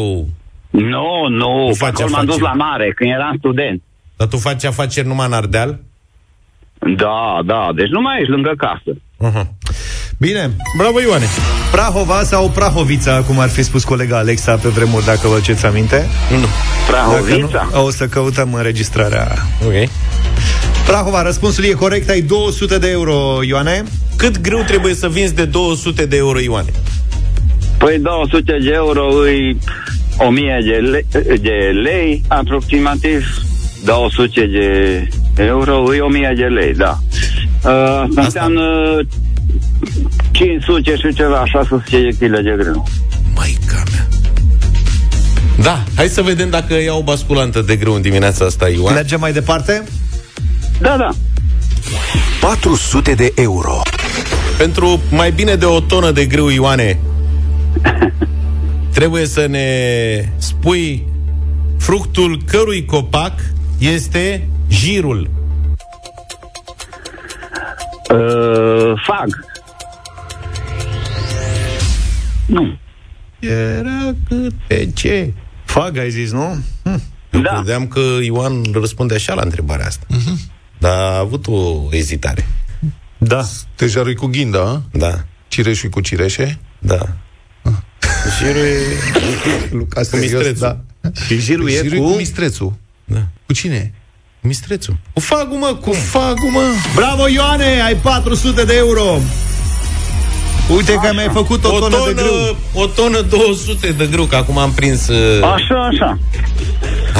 Nu, 0.70 1.26
nu, 1.28 1.58
Nu 1.66 1.66
pe 1.68 1.74
faci 1.76 1.88
acolo 2.00 2.08
m-am 2.10 2.24
dus 2.24 2.34
afaceri. 2.34 2.58
la 2.58 2.64
mare, 2.64 2.92
când 2.92 3.10
eram 3.10 3.34
student. 3.38 3.82
Dar 4.16 4.28
tu 4.28 4.36
faci 4.36 4.64
afaceri 4.64 5.06
numai 5.06 5.26
în 5.26 5.32
Ardeal? 5.32 5.78
Da, 6.96 7.38
da, 7.44 7.68
deci 7.74 7.88
nu 7.88 8.00
mai 8.00 8.18
ești 8.20 8.30
lângă 8.30 8.52
casă. 8.56 8.96
Uh-huh. 9.30 9.46
Bine, 10.18 10.50
Bravo, 10.76 11.00
Ioane! 11.00 11.24
Prahova 11.72 12.22
sau 12.22 12.48
Prahovița, 12.48 13.22
cum 13.26 13.38
ar 13.38 13.48
fi 13.48 13.62
spus 13.62 13.84
colega 13.84 14.18
Alexa 14.18 14.54
pe 14.54 14.68
vremuri, 14.68 15.04
dacă 15.04 15.28
vă 15.28 15.40
ceți 15.42 15.66
aminte? 15.66 16.06
Nu. 16.30 16.38
Dacă 16.38 16.50
Prahovița? 16.90 17.68
nu, 17.72 17.84
o 17.84 17.90
să 17.90 18.06
căutăm 18.06 18.54
înregistrarea. 18.54 19.32
Ok. 19.66 19.88
Prahova, 20.86 21.22
răspunsul 21.22 21.64
e 21.64 21.68
corect, 21.68 22.08
ai 22.10 22.20
200 22.20 22.78
de 22.78 22.90
euro, 22.90 23.38
Ioane. 23.46 23.82
Cât 24.16 24.40
greu 24.40 24.62
trebuie 24.66 24.94
să 24.94 25.08
vinzi 25.08 25.34
de 25.34 25.44
200 25.44 26.06
de 26.06 26.16
euro, 26.16 26.38
Ioane? 26.40 26.70
Păi 27.78 27.98
200 27.98 28.58
de 28.62 28.70
euro 28.72 29.06
îi 29.22 29.58
1000 30.16 30.58
de 30.64 30.76
lei, 30.76 31.06
de 31.40 31.80
lei 31.82 32.22
aproximativ 32.28 33.26
200 33.84 34.46
de 35.34 35.44
euro 35.44 35.82
îi 35.86 36.00
1000 36.00 36.32
de 36.36 36.44
lei, 36.44 36.74
da. 36.74 36.98
Uh, 37.64 37.70
asta 37.70 38.20
înseamnă 38.20 38.96
500 40.30 40.96
și 40.96 41.14
ceva, 41.14 41.46
600 41.46 42.14
de 42.18 42.26
kg 42.26 42.42
de 42.42 42.54
grâu. 42.58 42.88
Maica 43.34 43.82
mea. 43.90 44.06
Da, 45.62 45.82
hai 45.96 46.08
să 46.08 46.22
vedem 46.22 46.50
dacă 46.50 46.74
iau 46.74 46.98
o 46.98 47.02
basculantă 47.02 47.60
de 47.60 47.76
greu 47.76 47.94
în 47.94 48.02
dimineața 48.02 48.44
asta, 48.44 48.68
Ioan. 48.68 48.94
Mergem 48.94 49.20
mai 49.20 49.32
departe? 49.32 49.84
Da, 50.80 50.96
da. 50.96 51.10
400 52.40 53.14
de 53.14 53.32
euro. 53.34 53.80
Pentru 54.58 55.00
mai 55.10 55.30
bine 55.30 55.54
de 55.54 55.64
o 55.64 55.80
tonă 55.80 56.10
de 56.10 56.26
grâu, 56.26 56.48
Ioane, 56.48 56.98
trebuie 58.94 59.26
să 59.26 59.46
ne 59.46 59.68
spui 60.36 61.06
fructul 61.78 62.42
cărui 62.46 62.84
copac 62.84 63.32
este 63.78 64.48
jirul. 64.68 65.30
Uh, 68.10 68.92
fag. 69.06 69.51
Nu. 72.52 72.78
Era 73.40 74.14
cât 74.28 74.52
pe 74.66 74.90
ce? 74.94 75.32
Fag, 75.64 75.96
ai 75.96 76.10
zis, 76.10 76.32
nu? 76.32 76.58
Hm. 76.82 77.00
Eu 77.30 77.40
Da. 77.40 77.50
credeam 77.54 77.86
că 77.86 78.00
Ioan 78.22 78.62
răspunde 78.72 79.14
așa 79.14 79.34
la 79.34 79.42
întrebarea 79.42 79.86
asta. 79.86 80.06
Dar 80.78 80.92
a 80.98 81.18
avut 81.18 81.46
o 81.46 81.88
ezitare. 81.90 82.46
Da. 83.18 83.42
Tejarul 83.74 84.14
cu 84.14 84.26
ghinda, 84.26 84.60
a? 84.68 84.82
Da, 84.92 85.24
cireșul 85.48 85.88
cu 85.90 86.00
cireșe. 86.00 86.58
da. 86.78 86.98
Jirul 88.38 88.62
e... 88.64 88.76
Luca, 89.78 90.00
Cu 90.10 90.16
mistrețul. 90.16 90.54
da. 91.00 91.10
Și 91.26 91.40
jirul 91.40 91.68
e 91.70 91.72
Jirul 91.82 91.98
cu... 91.98 92.10
cu 92.10 92.16
mistrețul. 92.16 92.72
Da. 93.04 93.26
Cu 93.46 93.52
cine? 93.52 93.92
Mistrețul. 94.40 94.96
Cu 95.12 95.20
fagul, 95.20 95.56
mă, 95.58 95.78
Cu 95.80 95.92
fagul, 95.92 96.50
mă. 96.50 96.62
Bravo, 96.94 97.28
Ioane! 97.28 97.80
Ai 97.82 97.94
400 97.96 98.64
de 98.64 98.74
euro! 98.76 99.18
Uite 100.68 100.92
că 100.92 101.10
mi-ai 101.12 101.28
făcut 101.32 101.64
o, 101.64 101.68
o 101.74 101.78
tonă, 101.78 101.96
tonă, 101.96 102.12
de 102.12 102.22
grâu. 102.22 102.56
o 102.82 102.86
tonă 102.86 103.20
200 103.20 103.94
de 103.98 104.08
grâu, 104.10 104.24
că 104.24 104.36
acum 104.36 104.58
am 104.58 104.72
prins 104.72 105.08
uh, 105.08 105.42
Așa, 105.54 105.86
așa. 105.90 106.18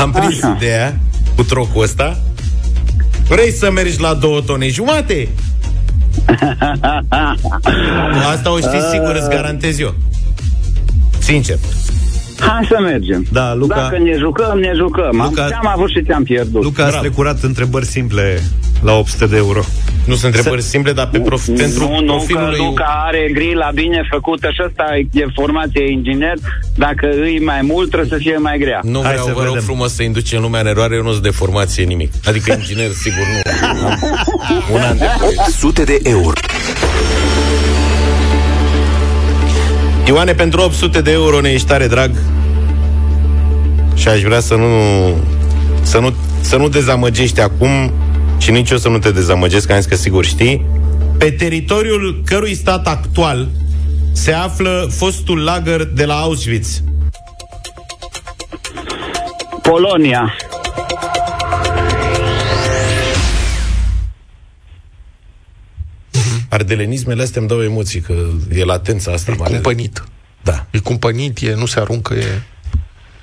am 0.02 0.10
prins 0.10 0.42
Așa. 0.42 0.54
ideea 0.56 0.98
cu 1.36 1.42
trocul 1.42 1.82
ăsta. 1.82 2.20
Vrei 3.28 3.52
să 3.52 3.70
mergi 3.70 4.00
la 4.00 4.14
două 4.14 4.40
tone 4.40 4.68
jumate? 4.68 5.28
Asta 8.32 8.52
o 8.52 8.56
știți 8.58 8.90
sigur, 8.90 9.14
îți 9.20 9.28
garantez 9.28 9.78
eu. 9.78 9.94
Sincer. 11.18 11.58
Hai 12.38 12.66
să 12.70 12.76
mergem. 12.80 13.26
Da, 13.32 13.54
Luca- 13.54 13.74
Dacă 13.76 13.98
ne 13.98 14.16
jucăm, 14.18 14.58
ne 14.58 14.72
jucăm. 14.76 15.20
Am, 15.20 15.28
Luca- 15.34 15.46
ți-am 15.48 15.66
avut 15.66 15.90
și 15.90 16.02
ți-am 16.04 16.22
pierdut. 16.22 16.62
Luca 16.62 16.82
a 16.82 16.86
Bravo. 16.86 17.02
strecurat 17.04 17.42
întrebări 17.42 17.86
simple 17.86 18.42
la 18.82 18.92
800 18.92 19.26
de 19.26 19.36
euro. 19.36 19.60
Nu 20.04 20.14
sunt 20.14 20.34
întrebări 20.34 20.62
simple, 20.62 20.92
dar 20.92 21.08
pe 21.08 21.18
prof, 21.20 21.46
pentru 21.56 21.88
nu, 21.88 22.00
nu, 22.00 22.12
profilul 22.12 22.42
că 22.42 22.48
lui... 22.48 22.58
Luca 22.58 23.02
are 23.06 23.30
grila 23.32 23.70
bine 23.74 24.08
făcută 24.10 24.48
și 24.50 24.62
ăsta 24.66 24.84
e 25.12 25.26
formație 25.34 25.90
inginer. 25.90 26.34
Dacă 26.74 27.06
îi 27.20 27.40
mai 27.44 27.60
mult, 27.62 27.90
trebuie 27.90 28.10
să 28.10 28.16
fie 28.24 28.36
mai 28.36 28.58
grea. 28.58 28.80
Nu 28.82 29.00
Hai 29.02 29.10
vreau, 29.10 29.26
să 29.26 29.32
vă 29.32 29.40
rog 29.42 29.48
vedem. 29.48 29.64
frumos 29.64 29.94
să 29.94 30.02
induce 30.02 30.36
în 30.36 30.42
lumea 30.42 30.60
în 30.60 30.66
eroare, 30.66 30.94
eu 30.94 31.02
nu 31.02 31.10
sunt 31.10 31.22
de 31.22 31.30
formație 31.30 31.84
nimic. 31.84 32.12
Adică 32.24 32.52
inginer, 32.52 32.90
sigur, 32.90 33.26
nu. 33.32 33.86
Am 33.86 34.62
un 34.72 34.80
an 34.80 34.98
de 34.98 35.06
800 35.40 35.84
de 35.84 35.98
euro. 36.02 36.32
Ioane, 40.06 40.32
pentru 40.34 40.60
800 40.60 41.00
de 41.00 41.10
euro 41.10 41.40
ne 41.40 41.48
ești 41.50 41.66
tare 41.66 41.86
drag 41.86 42.10
și 43.94 44.08
aș 44.08 44.22
vrea 44.22 44.40
să 44.40 44.54
nu, 44.54 44.66
să 45.82 45.98
nu, 45.98 46.14
să 46.40 46.56
nu 46.56 46.68
dezamăgești 46.68 47.40
acum 47.40 47.92
și 48.42 48.50
nici 48.50 48.70
eu 48.70 48.76
să 48.78 48.88
nu 48.88 48.98
te 48.98 49.10
dezamăgesc, 49.10 49.66
că 49.66 49.72
am 49.72 49.80
zis 49.80 49.88
că 49.88 49.96
sigur 49.96 50.24
știi. 50.24 50.64
Pe 51.18 51.30
teritoriul 51.30 52.22
cărui 52.24 52.54
stat 52.54 52.86
actual 52.86 53.48
se 54.12 54.32
află 54.32 54.88
fostul 54.90 55.42
lagăr 55.42 55.84
de 55.84 56.04
la 56.04 56.14
Auschwitz. 56.14 56.82
Polonia. 59.62 60.34
Ardelenismele 66.48 67.22
astea 67.22 67.40
îmi 67.40 67.50
dau 67.50 67.62
emoții, 67.62 68.00
că 68.00 68.14
e 68.54 68.64
latența 68.64 69.12
asta. 69.12 69.30
E 69.30 69.34
mare. 69.38 69.52
cumpănit. 69.52 70.04
Da. 70.42 70.66
E 70.70 70.78
cumpănit, 70.78 71.38
e, 71.38 71.54
nu 71.54 71.66
se 71.66 71.80
aruncă, 71.80 72.14
e... 72.14 72.24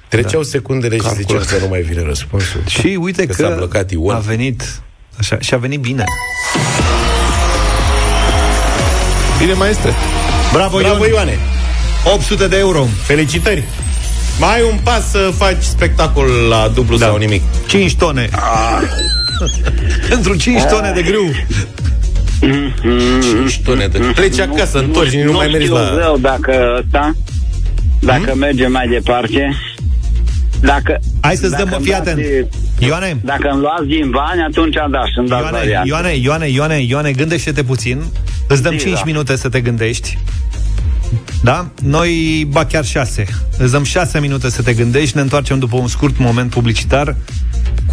Treceau 0.07 0.43
secundele 0.43 0.95
și 0.95 1.01
Calcul. 1.01 1.21
ziceam 1.21 1.43
că 1.47 1.57
nu 1.65 1.67
mai 1.67 1.81
vine 1.81 2.01
răspunsul. 2.01 2.61
Și 2.67 2.97
uite 3.01 3.25
că, 3.25 3.33
că, 3.33 3.47
s-a 3.47 3.55
blocat 3.55 3.91
Ion. 3.91 4.15
a 4.15 4.19
venit 4.19 4.81
așa, 5.19 5.37
și 5.39 5.53
a 5.53 5.57
venit 5.57 5.79
bine. 5.79 6.03
Bine, 9.39 9.53
maestre. 9.53 9.93
Bravo, 10.53 10.77
Bravo, 10.77 11.05
Ion. 11.05 11.13
Ioane! 11.13 11.37
800 12.13 12.47
de 12.47 12.57
euro. 12.57 12.87
Felicitări! 13.03 13.63
Mai 14.39 14.55
ai 14.55 14.61
un 14.71 14.77
pas 14.83 15.09
să 15.09 15.31
faci 15.37 15.61
spectacol 15.61 16.25
la 16.49 16.71
dublu 16.73 16.97
Da. 16.97 17.05
sau 17.05 17.17
nimic. 17.17 17.41
5 17.67 17.95
tone. 17.95 18.29
Pentru 20.09 20.35
5 20.35 20.61
tone 20.61 20.91
de 20.95 21.01
grâu. 21.01 21.31
5 23.41 23.59
tone 23.63 23.87
de... 23.87 23.97
Pleci 23.97 24.39
acasă, 24.39 24.77
întorci, 24.79 25.13
nu, 25.13 25.23
nu 25.23 25.31
mai 25.31 25.47
mergi 25.47 25.61
știu 25.65 25.75
la... 25.77 25.99
zău 26.01 26.17
dacă 26.17 26.75
ăsta, 26.79 27.15
dacă 27.99 28.29
Hmm? 28.29 28.37
mergem 28.39 28.71
mai 28.71 28.87
departe, 28.87 29.55
dacă... 30.61 30.99
Hai 31.21 31.35
să-ți 31.35 31.51
dacă 31.51 31.63
dăm, 31.63 31.73
îmi 31.73 31.83
fii 31.83 31.91
luați- 31.93 32.09
atent. 32.09 32.47
Ioane, 32.79 33.17
Dacă 33.23 33.49
îmi 33.51 33.61
luați 33.61 33.85
din 33.85 34.09
bani, 34.09 34.41
atunci 34.49 34.73
da, 34.73 35.05
și 35.05 35.17
îmi 35.17 35.27
dați 35.27 35.41
Ioane, 35.41 35.57
variante. 35.57 35.87
Ioane, 35.87 36.15
Ioane, 36.15 36.47
Ioane, 36.49 36.81
Ioane, 36.81 37.11
gândește-te 37.11 37.63
puțin. 37.63 38.03
Îți 38.47 38.63
dăm 38.63 38.77
Zi, 38.77 38.83
5 38.83 38.93
da. 38.95 39.01
minute 39.05 39.35
să 39.35 39.49
te 39.49 39.61
gândești. 39.61 40.17
Da? 41.43 41.67
Noi, 41.83 42.45
ba 42.51 42.65
chiar 42.65 42.85
6. 42.85 43.25
Îți 43.57 43.71
dăm 43.71 43.83
6 43.83 44.19
minute 44.19 44.49
să 44.49 44.61
te 44.61 44.73
gândești. 44.73 45.15
Ne 45.15 45.21
întoarcem 45.21 45.59
după 45.59 45.77
un 45.77 45.87
scurt 45.87 46.17
moment 46.17 46.49
publicitar 46.49 47.15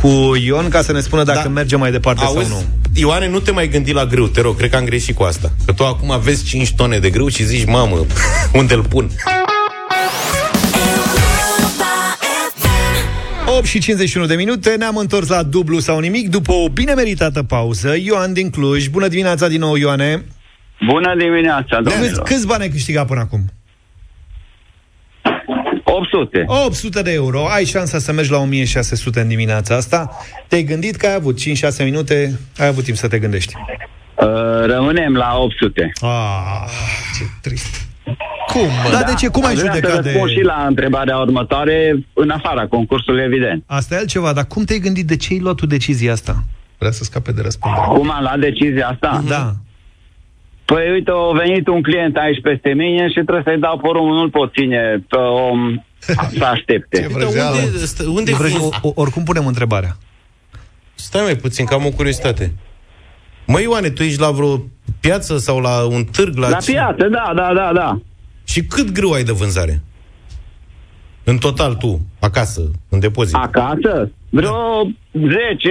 cu 0.01 0.37
Ion 0.45 0.69
ca 0.69 0.83
să 0.83 0.93
ne 0.93 1.01
spună 1.01 1.23
dacă 1.25 1.41
Da. 1.43 1.49
mergem 1.49 1.79
mai 1.79 1.91
departe 1.91 2.25
Auzi, 2.25 2.49
sau 2.49 2.59
nu. 2.59 2.65
Ioane, 2.95 3.29
nu 3.29 3.39
te 3.39 3.51
mai 3.51 3.69
gândi 3.69 3.93
la 3.93 4.05
grâu, 4.07 4.27
te 4.27 4.41
rog, 4.41 4.57
cred 4.57 4.71
că 4.71 4.77
am 4.77 4.85
greșit 4.85 5.15
cu 5.15 5.23
asta. 5.23 5.51
Că 5.65 5.73
tu 5.73 5.85
acum 5.85 6.11
aveți 6.11 6.45
5 6.45 6.73
tone 6.73 6.99
de 6.99 7.11
grâu 7.11 7.29
și 7.29 7.45
zici, 7.45 7.67
mamă, 7.67 7.97
unde 8.53 8.75
îl 8.75 8.83
pun? 8.83 9.11
8 13.57 13.65
și 13.67 13.79
51 13.79 14.27
de 14.27 14.35
minute, 14.35 14.77
ne-am 14.77 14.97
întors 14.97 15.29
la 15.29 15.43
dublu 15.43 15.79
sau 15.79 15.99
nimic 15.99 16.29
după 16.29 16.53
o 16.53 16.69
bine 16.69 16.93
meritată 16.95 17.43
pauză. 17.43 17.95
Ioan 18.03 18.33
din 18.33 18.51
Cluj, 18.51 18.89
bună 18.89 19.09
dimineața 19.09 19.49
din 19.49 19.61
nou, 19.61 19.75
Ioane. 19.75 20.25
Bună 20.87 21.15
dimineața, 21.19 21.77
Câți, 21.77 21.95
domnilor. 21.97 22.23
câți 22.23 22.47
bani 22.47 22.63
ai 22.63 22.69
câștigat 22.69 23.07
până 23.07 23.21
acum? 23.21 23.41
800. 25.85 26.45
800 26.47 27.03
de 27.03 27.13
euro. 27.13 27.47
Ai 27.49 27.65
șansa 27.65 27.99
să 27.99 28.13
mergi 28.13 28.31
la 28.31 28.39
1600 28.39 29.21
în 29.21 29.29
dimineața 29.29 29.75
asta. 29.75 30.11
Te-ai 30.49 30.63
gândit 30.63 30.97
că 30.97 31.07
ai 31.07 31.15
avut 31.15 31.39
5-6 31.41 31.85
minute, 31.85 32.39
ai 32.59 32.67
avut 32.67 32.85
timp 32.85 32.97
să 32.97 33.09
te 33.09 33.19
gândești. 33.19 33.53
Uh, 34.15 34.27
rămânem 34.67 35.15
la 35.15 35.37
800. 35.39 35.93
Ah, 36.01 36.71
Ce 37.19 37.25
trist. 37.43 37.86
Cum, 38.53 38.63
mă? 38.85 38.91
da, 38.91 39.03
de 39.03 39.15
ce? 39.15 39.29
Cum 39.29 39.45
ai 39.45 39.53
Aș 39.53 39.59
vrea 39.59 39.73
să 39.73 39.79
judecat 39.79 40.03
de... 40.03 40.09
răspund 40.11 40.31
și 40.31 40.41
la 40.43 40.65
întrebarea 40.69 41.17
următoare, 41.17 42.05
în 42.13 42.31
afara 42.31 42.67
concursului, 42.67 43.23
evident. 43.23 43.63
Asta 43.67 43.95
e 43.95 43.99
altceva, 43.99 44.33
dar 44.33 44.45
cum 44.47 44.65
te-ai 44.65 44.79
gândit? 44.79 45.07
De 45.07 45.17
ce 45.17 45.33
ai 45.33 45.39
luat 45.41 45.55
tu 45.55 45.67
decizia 45.67 46.13
asta? 46.13 46.45
Vrea 46.79 46.91
să 46.91 47.05
scape 47.05 47.33
de 47.33 47.41
răspundere. 47.43 47.85
Cum 47.87 48.11
am 48.11 48.23
luat 48.23 48.39
decizia 48.39 48.89
asta? 48.89 49.23
Da. 49.29 49.53
Păi 50.65 50.91
uite, 50.93 51.11
a 51.11 51.37
venit 51.37 51.67
un 51.69 51.83
client 51.83 52.17
aici 52.17 52.41
peste 52.43 52.69
mine 52.73 53.09
și 53.09 53.15
trebuie 53.15 53.43
să-i 53.45 53.59
dau 53.61 53.79
porumbul, 53.79 54.15
nu-l 54.17 54.31
pot 54.31 54.53
ține 54.53 55.05
pe 55.09 55.17
om 55.17 55.83
să 56.39 56.45
aștepte. 56.45 57.01
Ce 57.01 57.07
vrăjeală. 57.09 57.57
unde, 57.57 57.79
stă- 57.87 58.07
unde 58.09 58.35
Vrei, 58.35 58.57
o, 58.61 58.89
o- 58.89 58.93
oricum 58.95 59.23
punem 59.25 59.47
întrebarea. 59.47 59.97
Stai 60.95 61.23
mai 61.23 61.37
puțin, 61.37 61.65
că 61.65 61.75
am 61.75 61.85
o 61.87 61.91
curiozitate. 61.91 62.53
Măi, 63.47 63.63
Ioane, 63.63 63.89
tu 63.91 64.03
ești 64.03 64.21
la 64.21 64.31
vreo 64.31 64.63
piață 65.01 65.39
sau 65.39 65.61
la 65.61 65.85
un 65.87 66.05
târg? 66.05 66.37
La, 66.37 66.49
La 66.49 66.57
ce- 66.57 66.73
piață, 66.73 67.09
da, 67.09 67.33
da, 67.35 67.53
da, 67.55 67.71
da. 67.75 68.01
Și 68.47 68.63
cât 68.65 68.91
grâu 68.93 69.13
ai 69.13 69.25
de 69.25 69.33
vânzare? 69.33 69.83
În 71.25 71.39
total 71.39 71.75
tu, 71.75 72.01
acasă, 72.21 72.71
în 72.89 72.99
depozit. 73.01 73.35
Acasă? 73.35 74.11
Vreo 74.31 74.55
10, 75.13 75.69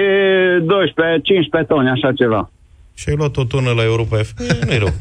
12, 0.65 1.19
15 1.23 1.73
tone, 1.73 1.89
așa 1.89 2.13
ceva. 2.13 2.49
Și 2.93 3.09
ai 3.09 3.15
luat 3.15 3.37
o 3.37 3.43
tonă 3.43 3.71
la 3.71 3.83
Europa 3.83 4.17
FM? 4.17 4.41
E, 4.41 4.65
Nu-i 4.65 4.77
rău. 4.77 4.93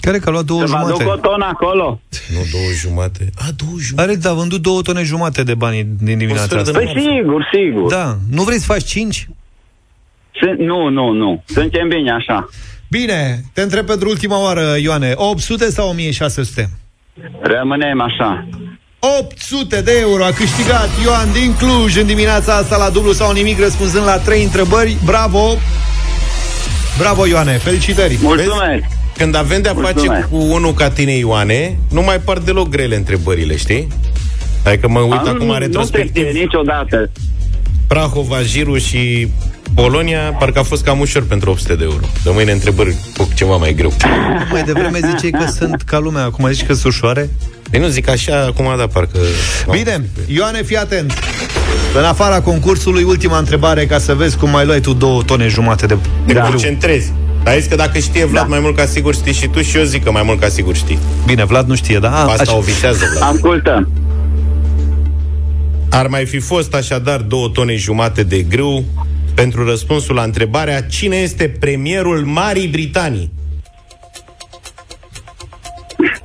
Care 0.00 0.18
că 0.18 0.28
a 0.28 0.32
luat 0.32 0.44
două 0.44 0.60
Să 0.60 0.66
vă 0.66 0.76
aduc 0.76 0.96
o 0.96 1.02
jumate? 1.02 1.20
tonă 1.20 1.44
acolo. 1.44 2.00
Nu, 2.32 2.40
două 2.52 2.70
jumate. 2.80 3.30
A, 3.36 3.44
două 3.56 3.78
jumate. 3.78 4.08
Are, 4.10 4.18
da, 4.18 4.30
a 4.30 4.34
vândut 4.34 4.62
două 4.62 4.82
tone 4.82 5.02
jumate 5.02 5.42
de 5.42 5.54
bani 5.54 5.86
din 6.00 6.18
dimineața 6.18 6.42
sfert 6.44 6.64
de 6.64 6.70
asta. 6.70 6.92
Păi 6.92 7.02
sigur, 7.02 7.48
sigur. 7.52 7.90
Da. 7.90 8.16
Nu 8.30 8.42
vrei 8.42 8.58
să 8.58 8.64
faci 8.72 8.84
5? 8.84 9.28
Sunt, 10.40 10.58
nu, 10.58 10.88
nu, 10.88 11.10
nu. 11.10 11.42
Suntem 11.46 11.88
bine 11.88 12.10
așa. 12.12 12.48
Bine, 12.90 13.42
te 13.52 13.62
întreb 13.62 13.86
pentru 13.86 14.08
ultima 14.08 14.42
oară, 14.42 14.76
Ioane. 14.80 15.12
800 15.16 15.70
sau 15.70 15.88
1600? 15.88 16.70
Rămânem 17.40 18.00
așa. 18.00 18.48
800 19.18 19.80
de 19.82 19.92
euro 20.00 20.24
a 20.24 20.30
câștigat 20.32 20.88
Ioan 21.04 21.32
din 21.32 21.54
Cluj 21.58 21.96
în 21.96 22.06
dimineața 22.06 22.54
asta 22.54 22.76
la 22.76 22.90
dublu 22.90 23.12
sau 23.12 23.32
nimic 23.32 23.58
răspunzând 23.60 24.04
la 24.04 24.18
trei 24.18 24.42
întrebări. 24.42 24.96
Bravo! 25.04 25.56
Bravo, 26.98 27.26
Ioane! 27.26 27.52
Felicitări! 27.52 28.18
Mulțumesc. 28.22 28.84
Când 29.16 29.34
avem 29.34 29.62
de-a 29.62 29.74
face 29.74 29.92
Mulțumesc. 29.94 30.28
cu 30.28 30.36
unul 30.36 30.72
ca 30.72 30.90
tine, 30.90 31.12
Ioane, 31.12 31.78
nu 31.90 32.02
mai 32.02 32.18
par 32.20 32.38
deloc 32.38 32.68
grele 32.68 32.96
întrebările, 32.96 33.56
știi? 33.56 33.86
Adică 34.66 34.88
mă 34.88 35.00
uit 35.00 35.12
Am- 35.12 35.28
acum 35.28 35.46
Nu 35.46 35.58
retrospectiv. 35.58 36.24
te 36.24 36.38
niciodată. 36.38 37.10
Prahova, 37.88 38.40
Jiru 38.42 38.76
și 38.78 39.28
Polonia, 39.74 40.18
parcă 40.38 40.58
a 40.58 40.62
fost 40.62 40.84
cam 40.84 41.00
ușor 41.00 41.22
pentru 41.26 41.50
800 41.50 41.74
de 41.74 41.84
euro. 41.84 42.04
De 42.24 42.30
mâine 42.32 42.52
întrebări 42.52 42.96
cu 43.16 43.28
ceva 43.34 43.56
mai 43.56 43.74
greu. 43.74 43.92
Mai 44.50 44.62
devreme 44.62 44.98
ziceai 44.98 45.30
că 45.44 45.50
sunt 45.58 45.82
ca 45.82 45.98
lumea, 45.98 46.22
acum 46.24 46.48
zici 46.52 46.66
că 46.66 46.72
sunt 46.72 46.84
ușoare. 46.92 47.30
Ei 47.70 47.80
nu 47.80 47.86
zic 47.86 48.08
așa, 48.08 48.40
acum 48.44 48.64
da, 48.78 48.86
parcă... 48.86 49.18
Bine, 49.70 50.08
Ioane, 50.26 50.62
fii 50.62 50.76
atent. 50.76 51.12
În 51.98 52.04
afara 52.04 52.40
concursului, 52.40 53.02
ultima 53.02 53.38
întrebare 53.38 53.86
ca 53.86 53.98
să 53.98 54.14
vezi 54.14 54.36
cum 54.36 54.50
mai 54.50 54.64
luai 54.66 54.80
tu 54.80 54.92
două 54.92 55.22
tone 55.22 55.48
jumate 55.48 55.86
de 55.86 55.94
Te 55.94 56.08
de 56.26 56.32
da. 56.32 56.38
grâu. 56.40 56.50
concentrezi. 56.52 57.12
Dar 57.42 57.54
zis 57.58 57.66
că 57.66 57.74
dacă 57.76 57.98
știe 57.98 58.24
Vlad 58.24 58.42
Da. 58.42 58.48
mai 58.48 58.58
mult 58.60 58.76
ca 58.76 58.86
sigur 58.86 59.14
știi 59.14 59.32
și 59.32 59.48
tu 59.48 59.62
și 59.62 59.76
eu 59.76 59.82
zic 59.84 60.04
că 60.04 60.10
mai 60.10 60.22
mult 60.22 60.40
ca 60.40 60.48
sigur 60.48 60.74
știi. 60.74 60.98
Bine, 61.26 61.44
Vlad 61.44 61.68
nu 61.68 61.74
știe, 61.74 61.98
da? 61.98 62.10
Asta 62.24 62.42
Așa. 62.42 62.56
o 62.56 62.60
visează 62.60 63.04
Vlad. 63.16 63.32
Ascultăm. 63.34 63.88
Ar 65.90 66.06
mai 66.06 66.24
fi 66.26 66.38
fost 66.38 66.74
așadar 66.74 67.20
două 67.20 67.48
tone 67.48 67.76
jumate 67.76 68.22
de 68.22 68.42
grâu 68.42 68.84
pentru 69.34 69.64
răspunsul 69.64 70.14
la 70.14 70.22
întrebarea 70.22 70.82
cine 70.82 71.16
este 71.16 71.48
premierul 71.48 72.24
Marii 72.24 72.68
Britanii? 72.68 73.32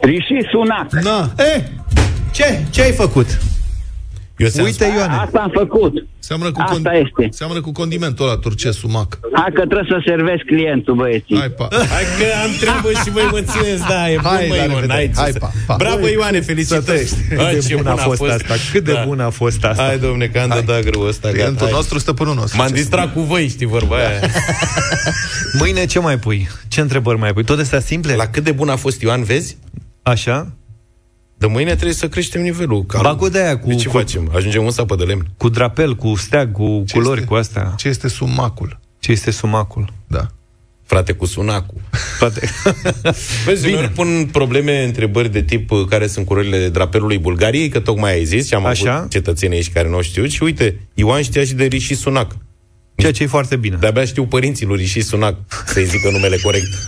Rishi 0.02 0.48
Sunak. 0.52 0.92
Na, 1.04 1.32
Eh, 1.38 1.64
ce? 2.32 2.60
Ce 2.70 2.82
ai 2.82 2.92
făcut? 2.92 3.40
Eu 4.38 4.48
ți-am 4.48 4.66
Uite, 4.66 4.86
Ioane. 4.96 5.14
Asta 5.14 5.40
am 5.40 5.52
făcut. 5.54 6.06
Seamănă 6.30 6.52
cu, 6.52 6.62
Asta 6.62 6.94
este. 7.04 7.28
seamănă 7.40 7.62
cu 7.62 7.72
condimentul 7.72 8.26
ăla 8.28 8.38
turcesc, 8.38 8.78
sumac. 8.80 9.10
Hai 9.34 9.52
că 9.54 9.62
trebuie 9.70 9.88
să 9.94 9.98
servesc 10.06 10.44
clientul, 10.52 10.96
băieții. 10.96 11.38
Hai, 11.40 11.50
pa. 11.50 11.68
Hai 11.96 12.04
că 12.20 12.26
am 12.44 12.52
treabă 12.60 12.90
și 13.04 13.10
voi 13.16 13.28
mă 13.32 13.42
țineți, 13.52 13.84
da, 13.94 14.10
e 14.12 14.16
bun, 14.22 14.32
Hai, 14.32 14.46
mă, 14.50 14.56
la 14.56 14.62
Ion, 14.62 14.68
revedere. 14.74 14.86
n-ai 14.94 15.08
ce 15.16 15.20
Hai, 15.22 15.32
să- 15.32 15.40
pa, 15.40 15.52
pa. 15.68 15.76
Bravo, 15.84 16.08
Ioane, 16.08 16.40
felicitări! 16.42 17.06
Cât 17.30 17.38
Bă, 17.38 17.50
de 17.54 17.60
ce 17.68 17.76
bun 17.76 17.88
a 17.88 17.96
fost 17.96 18.22
asta, 18.22 18.54
cât 18.72 18.84
de 18.84 19.04
bun 19.06 19.20
a 19.20 19.30
fost 19.30 19.64
asta. 19.66 19.84
Hai, 19.84 20.00
domne, 20.00 20.26
că 20.28 20.40
am 20.40 20.48
dat 20.66 20.84
grâu 20.84 21.02
ăsta, 21.02 21.28
gata, 21.28 21.38
Clientul 21.38 21.66
hai. 21.66 21.76
nostru, 21.76 22.00
stăpânul 22.00 22.36
nostru. 22.36 22.58
M-am 22.58 22.68
Ce 22.68 22.74
distrat 22.74 23.14
cu 23.14 23.20
voi, 23.22 23.48
știi 23.48 23.66
vorba 23.66 23.96
aia. 23.96 24.20
Mâine 25.60 25.86
ce 25.86 26.00
mai 26.00 26.18
pui? 26.20 26.48
Ce 26.68 26.82
întrebări 26.82 27.18
mai 27.20 27.34
pui? 27.34 27.44
Tot 27.44 27.60
astea 27.60 27.80
simple? 27.80 28.16
La 28.16 28.28
cât 28.28 28.44
de 28.44 28.52
bun 28.52 28.70
a 28.70 28.76
fost 28.76 29.02
Ioan, 29.02 29.24
vezi? 29.24 29.58
Așa? 30.04 30.52
De 31.40 31.48
mâine 31.48 31.72
trebuie 31.72 31.94
să 31.94 32.08
creștem 32.10 32.42
nivelul. 32.42 32.86
Calm. 32.86 33.04
Ba 33.04 33.16
cu 33.16 33.30
de-aia, 33.30 33.60
cu, 33.60 33.68
De 33.68 33.76
ce 33.76 33.88
cu, 33.88 33.98
facem? 33.98 34.32
Ajungem 34.36 34.66
în 34.66 34.72
sapă 34.72 34.96
de 34.96 35.04
lemn. 35.04 35.28
cu 35.38 35.50
drapel, 35.50 35.96
cu 35.96 36.16
steag, 36.16 36.52
cu 36.52 36.84
Ce 36.88 36.94
culori, 36.94 37.16
este? 37.20 37.30
cu 37.30 37.36
astea. 37.36 37.74
Ce 37.78 37.88
este 37.88 38.08
sumacul? 38.08 38.80
Ce 39.00 39.12
este 39.12 39.32
sumacul? 39.32 39.94
Da. 40.08 40.28
Frate, 40.86 41.12
cu 41.14 41.26
sunacul. 41.26 41.82
Toate. 42.20 42.50
Vezi, 43.46 43.64
Bine. 43.66 43.76
uneori 43.76 43.94
pun 43.94 44.30
probleme, 44.32 44.84
întrebări 44.84 45.32
de 45.32 45.42
tip 45.42 45.72
uh, 45.72 45.86
care 45.90 46.08
sunt 46.08 46.26
culorile 46.26 46.70
drapelului 46.70 47.18
Bulgariei, 47.18 47.70
că 47.70 47.80
tocmai 47.80 48.12
ai 48.14 48.24
zis 48.24 48.48
și 48.48 48.54
am 48.54 48.66
Așa. 48.66 48.96
avut 48.96 49.10
cetățenii 49.10 49.56
aici 49.58 49.72
care 49.72 49.90
nu 49.90 49.96
au 49.96 50.02
știut 50.02 50.30
și 50.30 50.44
uite, 50.44 50.80
Ioan 50.94 51.22
știa 51.22 51.44
și 51.44 51.54
de 51.54 51.66
Rishi 51.66 51.94
Sunak. 51.94 52.36
Ceea 52.96 53.12
ce 53.12 53.24
e 53.24 53.28
foarte 53.28 53.56
bine. 53.56 53.78
De-abia 53.80 54.06
știu 54.06 54.26
părinții 54.26 54.66
lui 54.66 54.78
Rishi 54.78 55.02
Sunak 55.02 55.36
să-i 55.66 55.86
zică 55.86 56.10
numele 56.10 56.38
corect. 56.38 56.68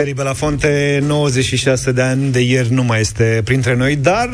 Harry 0.00 0.14
Belafonte, 0.14 0.98
96 1.02 1.92
de 1.92 2.02
ani 2.02 2.32
de 2.32 2.40
ieri, 2.40 2.72
nu 2.72 2.82
mai 2.82 3.00
este 3.00 3.40
printre 3.44 3.74
noi, 3.76 3.96
dar 3.96 4.28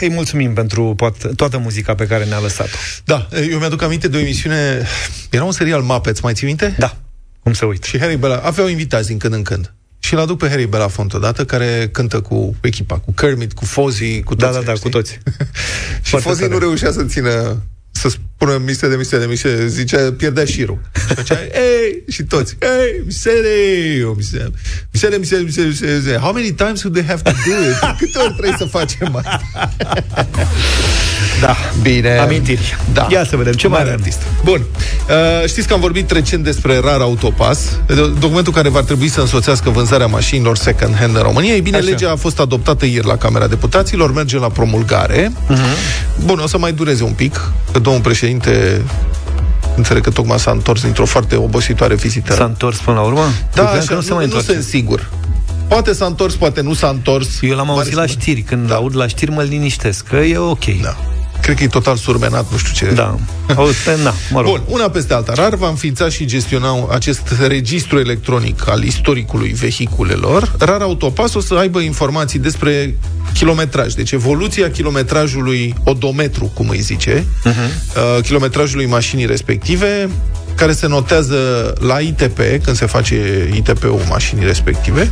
îi 0.00 0.08
mulțumim 0.10 0.52
pentru 0.54 0.94
poat- 0.96 1.34
toată 1.36 1.58
muzica 1.58 1.94
pe 1.94 2.06
care 2.06 2.24
ne-a 2.24 2.38
lăsat-o. 2.38 2.76
Da, 3.04 3.28
eu 3.50 3.58
mi-aduc 3.58 3.82
aminte 3.82 4.08
de 4.08 4.16
o 4.16 4.20
emisiune... 4.20 4.82
Era 5.30 5.44
un 5.44 5.52
serial 5.52 5.82
Muppets, 5.82 6.20
mai 6.20 6.32
ții 6.34 6.46
minte? 6.46 6.74
Da, 6.78 6.96
cum 7.42 7.52
să 7.52 7.64
uit. 7.64 7.82
Și 7.84 7.98
Harry 7.98 8.16
Bela... 8.16 8.36
Aveau 8.36 8.68
invitați 8.68 9.08
din 9.08 9.18
când 9.18 9.34
în 9.34 9.42
când. 9.42 9.74
Și 9.98 10.14
îl 10.14 10.20
aduc 10.20 10.38
pe 10.38 10.48
Harry 10.48 10.66
Belafonte 10.66 11.16
odată, 11.16 11.44
care 11.44 11.88
cântă 11.92 12.20
cu 12.20 12.54
echipa, 12.60 12.98
cu 12.98 13.12
Kermit, 13.12 13.52
cu 13.52 13.64
Fozzie, 13.64 14.20
cu 14.22 14.34
Da, 14.34 14.46
toți. 14.46 14.58
da, 14.58 14.64
da, 14.64 14.74
știi? 14.74 14.82
cu 14.82 14.96
toți. 14.96 15.12
Și 16.02 16.10
Foarte 16.10 16.28
Fozzie 16.28 16.46
nu 16.46 16.52
tare. 16.52 16.64
reușea 16.64 16.92
să 16.92 17.04
țină 17.04 17.62
să 18.46 18.52
spună 18.52 18.64
miște 18.66 18.88
de 18.88 18.96
miște 18.96 19.18
de 19.18 19.26
miște, 19.26 19.66
zicea, 19.66 20.12
pierdea 20.16 20.44
șirul. 20.44 20.78
Și 21.08 21.14
făcea, 21.14 21.38
ei, 21.68 22.02
și 22.08 22.22
toți, 22.22 22.56
ei, 22.62 23.02
misere, 23.04 24.04
o 24.04 24.12
misere, 24.12 24.50
misere, 24.92 25.16
misere, 25.16 25.42
misere, 25.42 25.66
misere, 25.66 25.92
misere. 25.96 26.16
How 26.16 26.32
many 26.32 26.52
times 26.52 26.82
would 26.82 26.96
they 26.96 27.06
have 27.06 27.22
to 27.22 27.30
do 27.30 27.68
it? 27.70 27.96
Câte 27.98 28.18
ori 28.18 28.32
trebuie 28.32 28.54
să 28.58 28.64
facem 28.64 29.16
asta? 29.16 29.40
Da, 31.40 31.56
Bine. 31.82 32.16
amintiri. 32.18 32.76
Da. 32.92 33.06
Ia 33.10 33.24
să 33.24 33.36
vedem 33.36 33.52
ce 33.52 33.68
mai 33.68 33.78
Mare 33.78 33.90
avem. 33.90 34.02
artist. 34.04 34.22
Bun. 34.44 34.60
Uh, 34.60 35.48
știți 35.48 35.66
că 35.66 35.74
am 35.74 35.80
vorbit 35.80 36.10
recent 36.10 36.44
despre 36.44 36.78
rar 36.78 37.00
autopas, 37.00 37.78
documentul 38.18 38.52
care 38.52 38.68
va 38.68 38.82
trebui 38.82 39.08
să 39.08 39.20
însoțească 39.20 39.70
vânzarea 39.70 40.06
mașinilor 40.06 40.56
second-hand 40.56 41.16
în 41.16 41.22
România. 41.22 41.54
Ei 41.54 41.60
bine, 41.60 41.76
Așa. 41.76 41.86
legea 41.88 42.10
a 42.10 42.16
fost 42.16 42.40
adoptată 42.40 42.86
ieri 42.86 43.06
la 43.06 43.16
Camera 43.16 43.46
Deputaților, 43.46 44.12
merge 44.12 44.38
la 44.38 44.48
promulgare. 44.48 45.32
Uh-huh. 45.32 46.24
Bun, 46.24 46.38
o 46.38 46.46
să 46.46 46.58
mai 46.58 46.72
dureze 46.72 47.02
un 47.02 47.12
pic, 47.12 47.52
că 47.72 47.78
domnul 47.78 48.02
președinte 48.02 48.35
înțeleg 49.76 50.02
că 50.02 50.10
tocmai 50.10 50.38
s-a 50.38 50.50
întors 50.50 50.82
dintr-o 50.82 51.04
foarte 51.04 51.36
obositoare 51.36 51.94
vizită. 51.94 52.34
S-a 52.34 52.44
întors 52.44 52.78
până 52.78 52.96
la 52.96 53.02
urmă? 53.02 53.20
Eu 53.20 53.28
da, 53.54 53.62
credeam 53.62 53.76
așa, 53.76 53.86
că 53.88 53.94
nu 53.94 54.00
se 54.00 54.08
nu, 54.08 54.14
mai 54.14 54.24
nu 54.26 54.32
întoarce. 54.36 54.52
sunt 54.62 54.64
sigur. 54.74 55.10
Poate 55.68 55.92
s-a 55.92 56.06
întors, 56.06 56.34
poate 56.34 56.60
nu 56.60 56.74
s-a 56.74 56.88
întors. 56.88 57.28
Eu 57.40 57.56
l-am 57.56 57.66
Mare 57.66 57.78
auzit 57.78 57.94
la 57.94 58.00
să- 58.00 58.06
știri. 58.08 58.40
Când 58.42 58.72
aud 58.72 58.96
la 58.96 59.06
știri, 59.06 59.30
mă 59.30 59.42
liniștesc, 59.42 60.06
că 60.06 60.16
e 60.16 60.38
ok. 60.38 60.64
Da. 60.82 60.96
Cred 61.46 61.58
că 61.58 61.64
e 61.64 61.68
total 61.68 61.96
surmenat, 61.96 62.50
nu 62.50 62.56
știu 62.56 62.86
ce. 62.86 62.94
Da. 62.94 63.18
Auzi, 63.56 63.76
na, 64.02 64.14
mă 64.30 64.40
rog. 64.40 64.50
Bun, 64.50 64.62
una 64.66 64.90
peste 64.90 65.14
alta. 65.14 65.32
RAR 65.32 65.54
va 65.54 65.68
înființa 65.68 66.08
și 66.08 66.24
gestiona 66.24 66.88
acest 66.90 67.34
registru 67.46 67.98
electronic 67.98 68.68
al 68.68 68.82
istoricului 68.82 69.48
vehiculelor. 69.48 70.54
RAR 70.58 70.80
Autopass 70.80 71.34
o 71.34 71.40
să 71.40 71.54
aibă 71.54 71.80
informații 71.80 72.38
despre 72.38 72.98
kilometraj, 73.34 73.92
deci 73.92 74.12
evoluția 74.12 74.70
kilometrajului 74.70 75.74
odometru, 75.84 76.50
cum 76.54 76.68
îi 76.68 76.80
zice, 76.80 77.26
uh, 77.44 78.22
kilometrajului 78.22 78.86
mașinii 78.86 79.26
respective, 79.26 80.08
care 80.54 80.72
se 80.72 80.86
notează 80.86 81.72
la 81.78 81.98
ITP, 81.98 82.38
când 82.62 82.76
se 82.76 82.86
face 82.86 83.48
ITP-ul 83.54 84.02
mașinii 84.08 84.44
respective, 84.44 85.10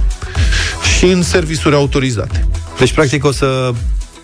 și 0.98 1.04
în 1.04 1.22
servisuri 1.22 1.74
autorizate. 1.74 2.48
Deci, 2.78 2.92
practic, 2.92 3.24
o 3.24 3.32
să 3.32 3.72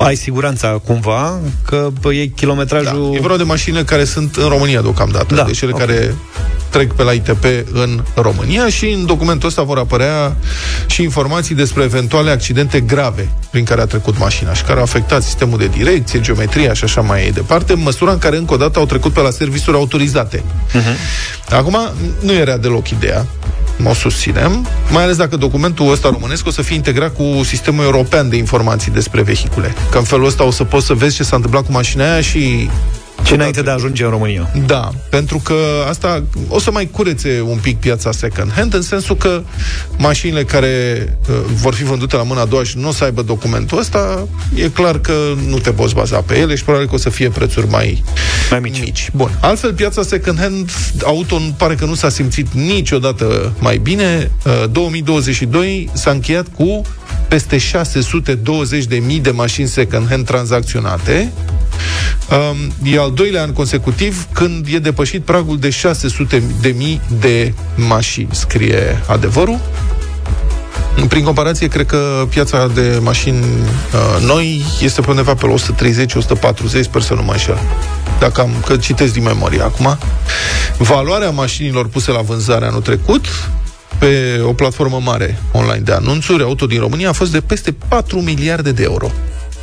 ai 0.04 0.14
siguranța 0.14 0.68
cumva 0.68 1.38
că 1.66 1.88
bă, 2.00 2.14
e 2.14 2.26
kilometrajul... 2.26 3.08
Da, 3.10 3.16
e 3.16 3.20
vorba 3.20 3.36
de 3.36 3.42
mașinile 3.42 3.82
care 3.84 4.04
sunt 4.04 4.36
în 4.36 4.48
România 4.48 4.80
deocamdată, 4.80 5.34
Da, 5.34 5.42
deci 5.42 5.58
cele 5.58 5.72
ok. 5.72 5.78
care 5.78 6.14
trec 6.70 6.92
pe 6.92 7.02
la 7.02 7.12
ITP 7.12 7.44
în 7.72 8.02
România 8.14 8.68
și 8.68 8.90
în 8.90 9.06
documentul 9.06 9.48
ăsta 9.48 9.62
vor 9.62 9.78
apărea 9.78 10.36
și 10.86 11.02
informații 11.02 11.54
despre 11.54 11.82
eventuale 11.82 12.30
accidente 12.30 12.80
grave 12.80 13.28
prin 13.50 13.64
care 13.64 13.80
a 13.80 13.86
trecut 13.86 14.18
mașina 14.18 14.54
și 14.54 14.62
care 14.62 14.78
au 14.78 14.84
afectat 14.84 15.22
sistemul 15.22 15.58
de 15.58 15.66
direcție, 15.66 16.20
geometria 16.20 16.72
și 16.72 16.84
așa 16.84 17.00
mai 17.00 17.30
departe, 17.30 17.72
în 17.72 17.82
măsura 17.82 18.12
în 18.12 18.18
care 18.18 18.36
încă 18.36 18.54
o 18.54 18.56
dată 18.56 18.78
au 18.78 18.86
trecut 18.86 19.12
pe 19.12 19.20
la 19.20 19.30
servisuri 19.30 19.76
autorizate. 19.76 20.42
Acum, 21.48 21.78
nu 22.20 22.32
era 22.32 22.56
deloc 22.56 22.90
ideea, 22.90 23.26
o 23.86 23.94
susținem, 23.94 24.66
mai 24.90 25.02
ales 25.02 25.16
dacă 25.16 25.36
documentul 25.36 25.90
ăsta 25.90 26.08
românesc 26.08 26.46
o 26.46 26.50
să 26.50 26.62
fie 26.62 26.76
integrat 26.76 27.14
cu 27.14 27.40
sistemul 27.44 27.84
european 27.84 28.28
de 28.28 28.36
informații 28.36 28.92
despre 28.92 29.22
vehicule. 29.22 29.74
Că 29.90 29.98
în 29.98 30.04
felul 30.04 30.26
ăsta 30.26 30.44
o 30.44 30.50
să 30.50 30.64
poți 30.64 30.86
să 30.86 30.94
vezi 30.94 31.16
ce 31.16 31.22
s-a 31.22 31.36
întâmplat 31.36 31.66
cu 31.66 31.72
mașina 31.72 32.12
aia 32.12 32.20
și 32.20 32.70
Ce 33.22 33.34
înainte 33.34 33.62
de 33.62 33.70
a 33.70 33.72
ajunge 33.72 34.04
în 34.04 34.10
România. 34.10 34.50
da, 34.66 34.90
pentru 35.10 35.38
că 35.38 35.54
asta 35.88 36.22
o 36.48 36.58
să 36.58 36.70
mai 36.70 36.88
curețe 36.92 37.40
un 37.46 37.58
pic 37.62 37.78
piața 37.78 38.12
second 38.12 38.52
hand, 38.52 38.74
în 38.74 38.82
sensul 38.82 39.16
că 39.16 39.42
mașinile 39.98 40.44
care 40.44 41.04
uh, 41.30 41.36
vor 41.54 41.74
fi 41.74 41.84
vândute 41.84 42.16
la 42.16 42.22
mâna 42.22 42.40
a 42.40 42.44
doua 42.44 42.62
și 42.64 42.78
nu 42.78 42.88
o 42.88 42.92
să 42.92 43.04
aibă 43.04 43.22
documentul 43.22 43.78
ăsta, 43.78 44.26
e 44.54 44.68
clar 44.68 44.98
că 44.98 45.12
nu 45.48 45.58
te 45.58 45.70
poți 45.70 45.94
baza 45.94 46.20
pe 46.20 46.38
ele 46.38 46.54
și 46.54 46.64
probabil 46.64 46.88
că 46.88 46.94
o 46.94 46.98
să 46.98 47.10
fie 47.10 47.28
prețuri 47.28 47.68
mai, 47.68 48.02
Mai 48.50 48.60
mici. 48.60 48.80
mici. 48.80 49.10
Bun. 49.14 49.30
Altfel, 49.40 49.72
piața 49.74 50.02
second 50.02 50.38
hand 50.38 50.70
auto 51.04 51.38
nu 51.38 51.54
pare 51.56 51.74
că 51.74 51.84
nu 51.84 51.94
s-a 51.94 52.08
simțit 52.08 52.46
niciodată 52.52 53.52
mai 53.58 53.78
bine. 53.78 54.30
Uh, 54.46 54.70
2022 54.70 55.90
s-a 55.92 56.10
încheiat 56.10 56.46
cu 56.56 56.82
peste 57.28 57.56
620.000 57.56 59.20
de 59.22 59.30
mașini 59.30 59.68
second 59.68 60.08
hand 60.08 60.24
tranzacționate. 60.26 61.32
Um, 62.30 62.72
e 62.92 62.98
al 62.98 63.12
doilea 63.12 63.42
an 63.42 63.52
consecutiv 63.52 64.26
când 64.32 64.66
e 64.70 64.78
depășit 64.78 65.22
pragul 65.22 65.58
de 65.58 65.70
600 65.70 66.42
de 66.60 66.74
mii 66.76 67.00
de 67.20 67.52
mașini, 67.74 68.28
scrie 68.30 69.02
adevărul. 69.06 69.60
Prin 71.08 71.24
comparație, 71.24 71.68
cred 71.68 71.86
că 71.86 72.26
piața 72.28 72.66
de 72.66 72.98
mașini 73.02 73.38
uh, 73.38 74.24
noi 74.26 74.64
este 74.80 75.00
pe 75.00 75.10
undeva 75.10 75.34
pe 75.34 75.46
la 75.46 75.54
130-140, 75.54 76.80
sper 76.80 77.02
să 77.02 77.14
nu 77.14 77.22
mă 77.22 77.32
înșel. 77.32 77.58
Dacă 78.18 78.40
am, 78.40 78.50
că 78.66 78.76
citesc 78.76 79.12
din 79.12 79.22
memorie 79.22 79.62
acum. 79.62 79.98
Valoarea 80.78 81.30
mașinilor 81.30 81.88
puse 81.88 82.10
la 82.10 82.20
vânzare 82.20 82.66
anul 82.66 82.80
trecut 82.80 83.26
pe 83.98 84.40
o 84.44 84.52
platformă 84.52 85.00
mare 85.04 85.38
online 85.52 85.82
de 85.84 85.92
anunțuri, 85.92 86.42
auto 86.42 86.66
din 86.66 86.80
România, 86.80 87.08
a 87.08 87.12
fost 87.12 87.32
de 87.32 87.40
peste 87.40 87.74
4 87.88 88.20
miliarde 88.20 88.72
de 88.72 88.82
euro. 88.82 89.10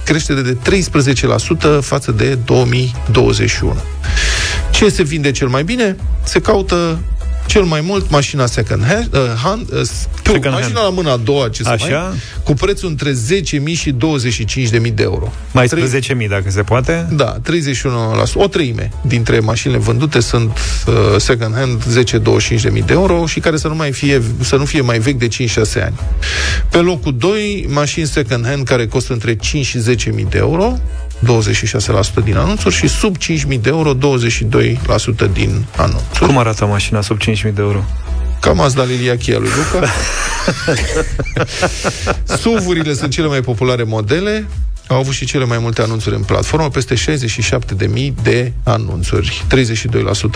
Creștere 0.07 0.41
de 0.41 0.57
13% 1.79 1.81
față 1.81 2.11
de 2.11 2.37
2021. 2.45 3.75
Ce 4.71 4.89
se 4.89 5.03
vinde 5.03 5.31
cel 5.31 5.47
mai 5.47 5.63
bine? 5.63 5.95
Se 6.23 6.39
caută 6.39 6.99
cel 7.47 7.63
mai 7.63 7.81
mult 7.81 8.09
mașina 8.09 8.45
second 8.45 8.85
hand, 8.85 9.09
uh, 9.13 9.19
hand, 9.43 9.71
uh, 9.73 9.81
tu, 10.21 10.31
Second 10.31 10.53
mașina 10.53 10.79
hand. 10.79 10.85
la 10.85 10.89
mâna 10.89 11.11
a 11.11 11.17
doua, 11.17 11.49
ce 11.49 11.63
să 11.63 11.69
Așa. 11.69 11.85
mai, 11.99 12.17
cu 12.43 12.53
prețul 12.53 12.89
între 12.89 13.11
10.000 13.11 13.73
și 13.77 13.91
25.000 13.91 14.93
de 14.93 15.03
euro. 15.03 15.31
Mai 15.51 15.67
Trei- 15.67 15.85
spre 15.85 15.99
10.000, 16.15 16.27
dacă 16.29 16.49
se 16.49 16.61
poate. 16.61 17.07
Da, 17.11 17.37
31%, 17.41 17.43
o 18.33 18.47
treime 18.47 18.91
dintre 19.01 19.39
mașinile 19.39 19.79
vândute 19.79 20.19
sunt 20.19 20.57
uh, 20.87 20.93
second 21.17 21.55
hand 21.55 21.83
10-25 22.57 22.61
de 22.61 22.69
mii 22.69 22.81
de 22.81 22.93
euro 22.93 23.25
și 23.25 23.39
care 23.39 23.57
să 23.57 23.67
nu, 23.67 23.75
mai 23.75 23.91
fie, 23.91 24.21
să 24.39 24.55
nu 24.55 24.65
fie 24.65 24.81
mai 24.81 24.99
vechi 24.99 25.17
de 25.17 25.27
5-6 25.27 25.83
ani. 25.83 25.95
Pe 26.69 26.77
locul 26.77 27.15
2, 27.17 27.65
mașini 27.69 28.05
second 28.05 28.45
hand 28.45 28.63
care 28.67 28.87
costă 28.87 29.13
între 29.13 29.35
5 29.35 29.65
și 29.65 29.79
10 29.79 30.09
mii 30.09 30.27
de 30.29 30.37
euro, 30.37 30.77
26% 31.25 32.23
din 32.23 32.37
anunțuri 32.37 32.75
și 32.75 32.87
sub 32.87 33.15
5.000 33.17 33.61
de 33.61 33.69
euro, 33.69 33.93
22% 33.93 33.97
din 35.33 35.65
anunțuri. 35.77 36.25
Cum 36.25 36.37
arată 36.37 36.65
mașina 36.65 37.01
sub 37.01 37.19
5.000 37.21 37.25
de 37.41 37.61
euro? 37.61 37.83
Cam 38.41 38.55
Mazda 38.55 38.83
Liliachia 38.83 39.37
lui 39.37 39.49
Luca. 39.57 39.87
SUV-urile 42.41 42.93
sunt 42.93 43.11
cele 43.11 43.27
mai 43.27 43.41
populare 43.41 43.83
modele. 43.83 44.47
Au 44.87 44.97
avut 44.97 45.13
și 45.13 45.25
cele 45.25 45.45
mai 45.45 45.57
multe 45.57 45.81
anunțuri 45.81 46.15
în 46.15 46.21
platformă, 46.21 46.69
peste 46.69 46.95
67.000 46.95 48.13
de 48.23 48.51
anunțuri, 48.63 49.45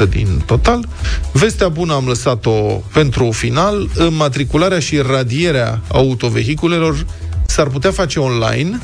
32% 0.05 0.09
din 0.09 0.43
total. 0.45 0.87
Vestea 1.31 1.69
bună 1.69 1.93
am 1.93 2.05
lăsat-o 2.07 2.81
pentru 2.93 3.31
final. 3.31 3.89
Înmatricularea 3.95 4.79
și 4.79 4.97
radierea 4.97 5.81
autovehiculelor 5.87 7.05
s-ar 7.45 7.67
putea 7.67 7.91
face 7.91 8.19
online, 8.19 8.79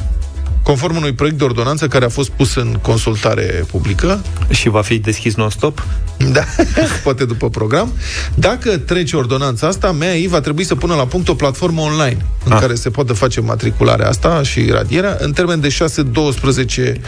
conform 0.68 0.96
unui 0.96 1.14
proiect 1.14 1.38
de 1.38 1.44
ordonanță 1.44 1.88
care 1.88 2.06
a 2.06 2.10
fost 2.10 2.30
pus 2.30 2.56
în 2.56 2.78
consultare 2.82 3.64
publică. 3.72 4.22
Și 4.50 4.70
va 4.70 4.82
fi 4.82 4.98
deschis 4.98 5.36
non-stop? 5.36 5.86
Da, 6.32 6.44
poate 7.04 7.26
după 7.26 7.50
program. 7.50 7.94
Dacă 8.36 8.78
trece 8.78 9.16
ordonanța 9.16 9.68
asta, 9.68 9.92
MEAI 9.92 10.28
va 10.30 10.40
trebui 10.42 10.64
să 10.64 10.76
pună 10.76 10.96
la 10.96 11.06
punct 11.06 11.28
o 11.28 11.34
platformă 11.34 11.82
online 11.82 12.26
în 12.46 12.52
Ah. 12.52 12.60
care 12.60 12.76
se 12.76 12.90
poate 12.90 13.14
face 13.14 13.42
matricularea 13.42 14.08
asta 14.08 14.44
și 14.44 14.70
radierea 14.72 15.18
în 15.20 15.32
termen 15.34 15.60
de 15.60 15.70
6-12 15.70 17.02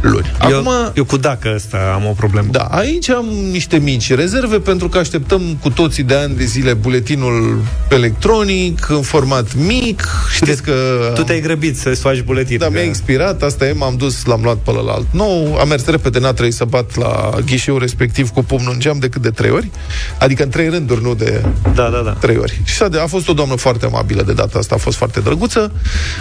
luni. 0.00 0.32
Acum, 0.38 0.54
Eu, 0.66 0.92
eu 0.94 1.04
cu 1.04 1.16
dacă 1.16 1.52
ăsta 1.54 1.92
am 1.94 2.06
o 2.06 2.12
problemă. 2.12 2.48
da, 2.50 2.60
aici 2.62 3.10
am 3.10 3.24
niște 3.50 3.76
mici 3.78 4.12
rezerve 4.14 4.58
pentru 4.58 4.88
că 4.88 4.98
așteptăm 4.98 5.58
cu 5.62 5.70
toții 5.70 6.02
de 6.02 6.14
ani 6.14 6.34
de 6.36 6.44
zile 6.44 6.72
buletinul 6.74 7.62
electronic 7.88 8.88
în 8.88 9.02
format 9.02 9.54
mic. 9.54 10.08
Știți 10.34 10.62
că 10.62 10.72
Tu 11.14 11.22
te-ai 11.22 11.40
grăbit 11.40 11.76
să-ți 11.76 12.00
faci 12.00 12.20
buletin. 12.22 12.58
da, 12.58 12.64
că- 12.66 12.70
mi-a 12.72 12.82
expirat, 12.90 13.42
asta 13.42 13.66
e, 13.66 13.72
m-am 13.72 13.96
dus, 13.96 14.24
l-am 14.24 14.42
luat 14.42 14.56
pe 14.56 14.70
ălalt 14.70 15.06
nou, 15.12 15.56
am 15.56 15.68
mers 15.68 15.84
repede, 15.86 16.18
n-a 16.18 16.32
trebuit 16.32 16.54
să 16.54 16.64
bat 16.64 16.96
la 16.96 17.30
ghișeu 17.46 17.78
respectiv 17.78 18.28
cu 18.30 18.44
pumnul 18.44 18.72
în 18.72 18.78
geam 18.80 18.98
decât 18.98 19.22
de 19.22 19.30
trei 19.30 19.50
ori, 19.50 19.70
adică 20.18 20.42
în 20.42 20.48
trei 20.48 20.68
rânduri, 20.68 21.02
nu 21.02 21.14
de 21.14 21.44
Da, 21.74 21.88
da, 21.88 22.02
da. 22.04 22.10
trei 22.12 22.36
ori. 22.36 22.60
Și 22.64 22.74
s-a 22.74 22.88
de- 22.88 22.98
a 23.00 23.06
fost 23.06 23.28
o 23.28 23.32
doamnă 23.32 23.54
foarte 23.54 23.84
amabilă 23.86 24.22
de 24.22 24.32
data 24.32 24.58
asta, 24.58 24.74
a 24.74 24.78
fost 24.78 24.96
foarte 24.96 25.20
drăguță 25.20 25.72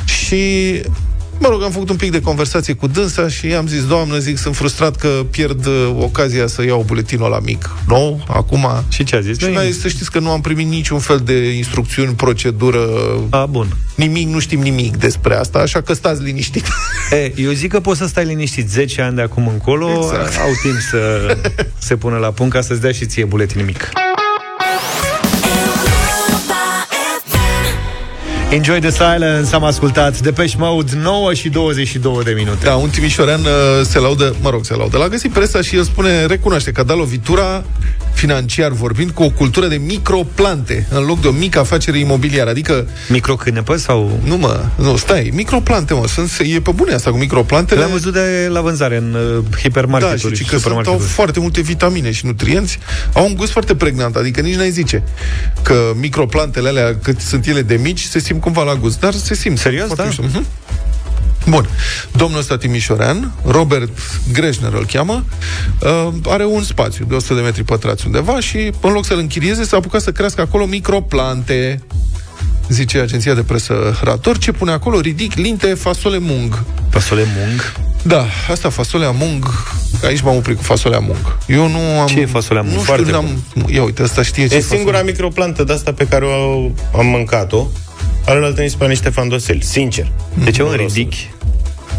și 0.05 0.41
Mă 1.40 1.48
rog, 1.48 1.64
am 1.64 1.72
făcut 1.72 1.90
un 1.90 1.96
pic 1.96 2.12
de 2.12 2.22
conversație 2.22 2.74
cu 2.74 2.88
dânsa 2.88 3.28
și 3.28 3.48
i-am 3.48 3.68
zis, 3.68 3.86
doamnă, 3.88 4.18
zic, 4.18 4.38
sunt 4.38 4.56
frustrat 4.56 4.96
că 4.96 5.08
pierd 5.30 5.66
uh, 5.66 5.96
ocazia 6.00 6.48
să 6.48 6.64
iau 6.66 6.84
buletinul 6.86 7.30
la 7.30 7.40
mic 7.40 7.70
nou, 7.88 8.24
acum. 8.28 8.68
Și 8.90 9.04
ce 9.04 9.16
a 9.16 9.20
zis? 9.20 9.38
Și 9.38 9.46
noi 9.46 9.72
să 9.72 9.88
știți 9.88 10.12
că 10.12 10.20
nu 10.20 10.30
am 10.30 10.42
primit 10.42 10.68
niciun 10.68 11.00
fel 11.00 11.22
de 11.26 11.50
instrucțiuni, 11.50 12.14
procedură, 12.14 12.88
A, 13.30 13.46
bun. 13.46 13.68
nimic, 13.96 14.28
nu 14.28 14.40
știm 14.40 14.60
nimic 14.62 14.96
despre 14.98 15.36
asta, 15.36 15.60
așa 15.60 15.82
că 15.82 15.94
stați 15.94 16.24
liniștit. 16.24 16.66
E, 17.12 17.34
eu 17.42 17.52
zic 17.52 17.72
că 17.72 17.80
poți 17.80 18.00
să 18.00 18.08
stai 18.08 18.26
liniștit 18.26 18.70
10 18.70 19.02
ani 19.02 19.16
de 19.16 19.22
acum 19.22 19.48
încolo, 19.48 19.90
Exact. 19.90 20.38
au 20.38 20.52
timp 20.62 20.80
să 20.90 21.36
se 21.88 21.96
pună 21.96 22.18
la 22.18 22.32
punct 22.32 22.54
ca 22.54 22.62
să-ți 22.62 22.82
dea 22.82 22.92
și 22.92 23.06
ție 23.06 23.26
buletin 23.26 23.66
mic. 23.66 23.90
Enjoy 28.52 28.80
the 28.80 28.89
silence, 28.89 29.56
am 29.56 29.64
ascultat 29.64 30.20
Depeche 30.20 30.56
Mode 30.58 30.91
9 30.95 31.34
și 31.34 31.50
22 31.50 32.24
de 32.24 32.32
minute. 32.32 32.66
Da, 32.66 32.76
un 32.76 32.89
timișorean 32.89 33.39
uh, 33.39 33.47
se 33.82 34.00
laudă, 34.00 34.36
mă 34.41 34.50
rog, 34.50 34.66
se 34.66 34.76
laudă. 34.76 34.97
L-a 34.97 35.08
găsit 35.08 35.32
presa 35.32 35.62
și 35.62 35.76
el 35.76 35.84
spune, 35.84 36.26
recunoaște 36.26 36.72
că 36.72 36.80
a 36.80 36.84
dat 36.84 36.97
lovitura 36.97 37.64
financiar 38.14 38.72
vorbind 38.72 39.12
cu 39.12 39.24
o 39.24 39.30
cultură 39.30 39.68
de 39.68 39.76
microplante 39.76 40.88
în 40.89 41.05
loc 41.05 41.22
de 41.22 41.28
o 41.28 41.32
mică 41.32 41.60
afacere 41.60 41.99
imobiliară. 41.99 42.49
Adică, 42.49 42.88
Microcânepă 43.10 43.76
sau... 43.76 44.20
nu 44.24 44.38
mă, 44.38 44.66
nu, 44.76 44.95
stai, 44.97 45.32
microplante, 45.34 45.93
mă, 45.93 46.07
sunt, 46.07 46.32
e 46.43 46.60
pe 46.60 46.72
bune 46.72 46.93
asta 46.93 47.12
cu 47.12 47.18
microplantele. 47.18 47.80
Le-am 47.80 47.91
văzut 47.91 48.14
de 48.14 48.47
la 48.49 48.62
vânzare 48.62 48.97
în 48.97 49.14
uh, 49.14 49.43
Da, 49.51 49.57
hipermarketuri 49.57 50.36
și 50.36 50.43
și 50.43 50.49
că 50.49 50.57
sunt, 50.57 50.66
au 50.66 50.70
supermarketuri. 50.72 51.10
foarte 51.10 51.39
multe 51.39 51.62
vitamine 51.62 52.12
și 52.12 52.26
nutrienți, 52.26 52.80
au 53.14 53.26
un 53.26 53.36
gust 53.36 53.51
foarte 53.51 53.76
pregnant, 53.76 54.16
adică 54.16 54.41
nici 54.41 54.55
n-ai 54.55 54.72
zice 54.72 55.03
că 55.62 55.91
microplantele 55.99 56.70
alea, 56.70 56.97
cât 57.03 57.20
sunt 57.20 57.47
ele 57.47 57.62
de 57.62 57.76
mici, 57.76 58.01
se 58.01 58.20
simt 58.20 58.41
cumva 58.41 58.64
la 58.64 58.76
gust, 58.76 58.99
dar 58.99 59.14
se 59.14 59.36
simt. 59.36 59.57
Serios, 59.57 59.86
foarte 59.86 60.01
da? 60.01 60.07
mișto. 60.07 60.24
Mhm. 60.39 60.45
Bun. 61.48 61.70
Domnul 62.16 62.40
ăsta 62.40 62.58
timișorean, 62.58 63.32
Robert 63.46 63.90
Grejner 64.34 64.74
îl 64.74 64.86
cheamă, 64.86 65.24
uh, 65.82 66.08
are 66.28 66.46
un 66.46 66.64
spațiu 66.64 67.06
de 67.06 67.16
100 67.16 67.34
de 67.34 67.42
metri 67.42 67.64
pătrați 67.64 68.06
undeva 68.06 68.40
și 68.40 68.72
în 68.82 68.92
loc 68.92 69.06
să-l 69.06 69.18
închirieze, 69.18 69.64
s-a 69.64 69.78
apucat 69.78 70.02
să 70.02 70.12
crească 70.12 70.42
acolo 70.42 70.66
microplante. 70.66 71.82
Zice 72.70 73.00
agenția 73.00 73.34
de 73.34 73.42
presă 73.42 73.98
Rator, 74.04 74.38
ce 74.38 74.52
pune 74.52 74.72
acolo? 74.72 75.00
Ridic 75.00 75.34
linte 75.36 75.68
fasole 75.74 76.18
mung. 76.18 76.64
Fasole 76.90 77.24
mung. 77.38 77.74
Da, 78.02 78.26
asta 78.52 78.70
fasolea 78.70 79.12
mung. 79.12 79.46
Aici 80.06 80.22
m-am 80.22 80.36
oprit 80.36 80.58
cu 80.58 80.64
fasolea 80.64 81.00
mung. 81.00 81.38
Eu 81.48 81.68
nu 81.70 81.80
am... 82.00 82.08
Ce 82.08 82.20
e 82.20 82.26
fasolea 82.26 82.62
mung? 82.62 82.76
Nu 82.76 82.82
Foarte 82.82 83.04
știu, 83.06 83.16
n-am... 83.16 83.44
Ia 83.70 83.84
uite, 83.84 84.02
asta 84.02 84.24
știe 84.24 84.48
ce 84.48 84.56
E 84.56 84.60
fasole. 84.60 84.76
singura 84.78 85.02
microplantă 85.02 85.64
de 85.64 85.74
asta 85.74 85.94
pe 85.94 86.06
care 86.08 86.26
o 86.26 86.72
am 86.98 87.06
mâncat-o. 87.06 87.68
Alălalt 88.30 88.59
mi 88.59 88.69
se 88.69 88.75
pare 88.77 88.89
niște 88.91 89.09
fandoseli, 89.09 89.63
sincer. 89.63 90.11
De 90.43 90.51
ce 90.51 90.61
un 90.61 90.67
Nu 90.67 90.73
vreau 90.73 90.88
ridic? 90.88 91.13
să- 91.13 91.19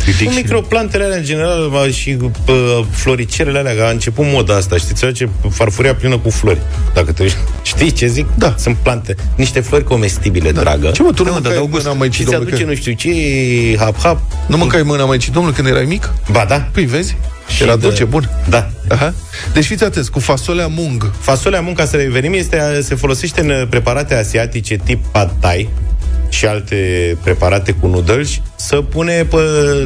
Ridic 0.06 0.26
Cu 0.26 0.32
și- 0.32 0.38
microplantele 0.42 1.04
alea, 1.04 1.16
în 1.16 1.24
general, 1.24 1.68
va, 1.68 1.88
și 1.88 2.16
uh, 2.48 2.80
floricerele 2.90 3.58
alea, 3.58 3.74
că 3.74 3.82
a 3.82 3.90
început 3.90 4.24
moda 4.28 4.56
asta, 4.56 4.76
știți, 4.76 5.12
ce 5.12 5.28
farfuria 5.50 5.94
plină 5.94 6.18
cu 6.18 6.30
flori. 6.30 6.58
Dacă 6.94 7.12
te 7.12 7.24
știi 7.62 7.90
ce 7.90 8.06
zic? 8.06 8.26
Da. 8.38 8.54
Sunt 8.58 8.76
plante, 8.76 9.14
niște 9.36 9.60
flori 9.60 9.84
comestibile, 9.84 10.52
da. 10.52 10.60
dragă. 10.60 10.90
Ce 10.90 11.02
mă, 11.02 11.12
tu 11.12 11.22
nu 11.24 11.28
Da, 11.28 11.34
mă, 11.34 11.40
dar 11.40 11.52
mâncai 11.52 11.54
dau 11.54 11.66
gust. 11.66 11.84
mâna 11.84 11.96
Maicii 11.98 12.18
Și 12.18 12.24
ți 12.24 12.30
Domnului? 12.30 12.52
aduce 12.52 12.64
că- 12.64 12.70
nu 12.70 12.76
știu 12.76 12.92
ce, 12.92 13.76
hap-hap. 13.84 14.18
Nu 14.46 14.56
mâncai 14.56 14.82
mâna 14.82 15.04
Maicii 15.04 15.32
Domnului 15.32 15.56
când 15.56 15.68
erai 15.68 15.84
mic? 15.84 16.12
Ba 16.30 16.44
da. 16.48 16.68
Păi, 16.72 16.84
vezi? 16.84 17.16
Și 17.56 17.62
Era 17.62 17.76
de- 17.76 17.80
dulce, 17.86 18.04
bun. 18.04 18.30
Da. 18.48 18.70
Aha. 18.88 19.14
Deci 19.52 19.64
fiți 19.64 19.84
atenți, 19.84 20.10
cu 20.10 20.18
fasolea 20.20 20.66
mung. 20.66 21.10
Fasolea 21.20 21.60
mung, 21.60 21.76
ca 21.76 21.84
să 21.84 21.96
revenim, 21.96 22.32
este, 22.32 22.80
se 22.82 22.94
folosește 22.94 23.40
în 23.40 23.66
preparate 23.66 24.14
asiatice 24.14 24.76
tip 24.84 25.04
pad 25.10 25.32
thai 25.40 25.68
și 26.30 26.46
alte 26.46 26.76
preparate 27.22 27.72
cu 27.72 27.86
noodles, 27.86 28.28
să 28.56 28.76
pune 28.76 29.24
pe, 29.24 29.36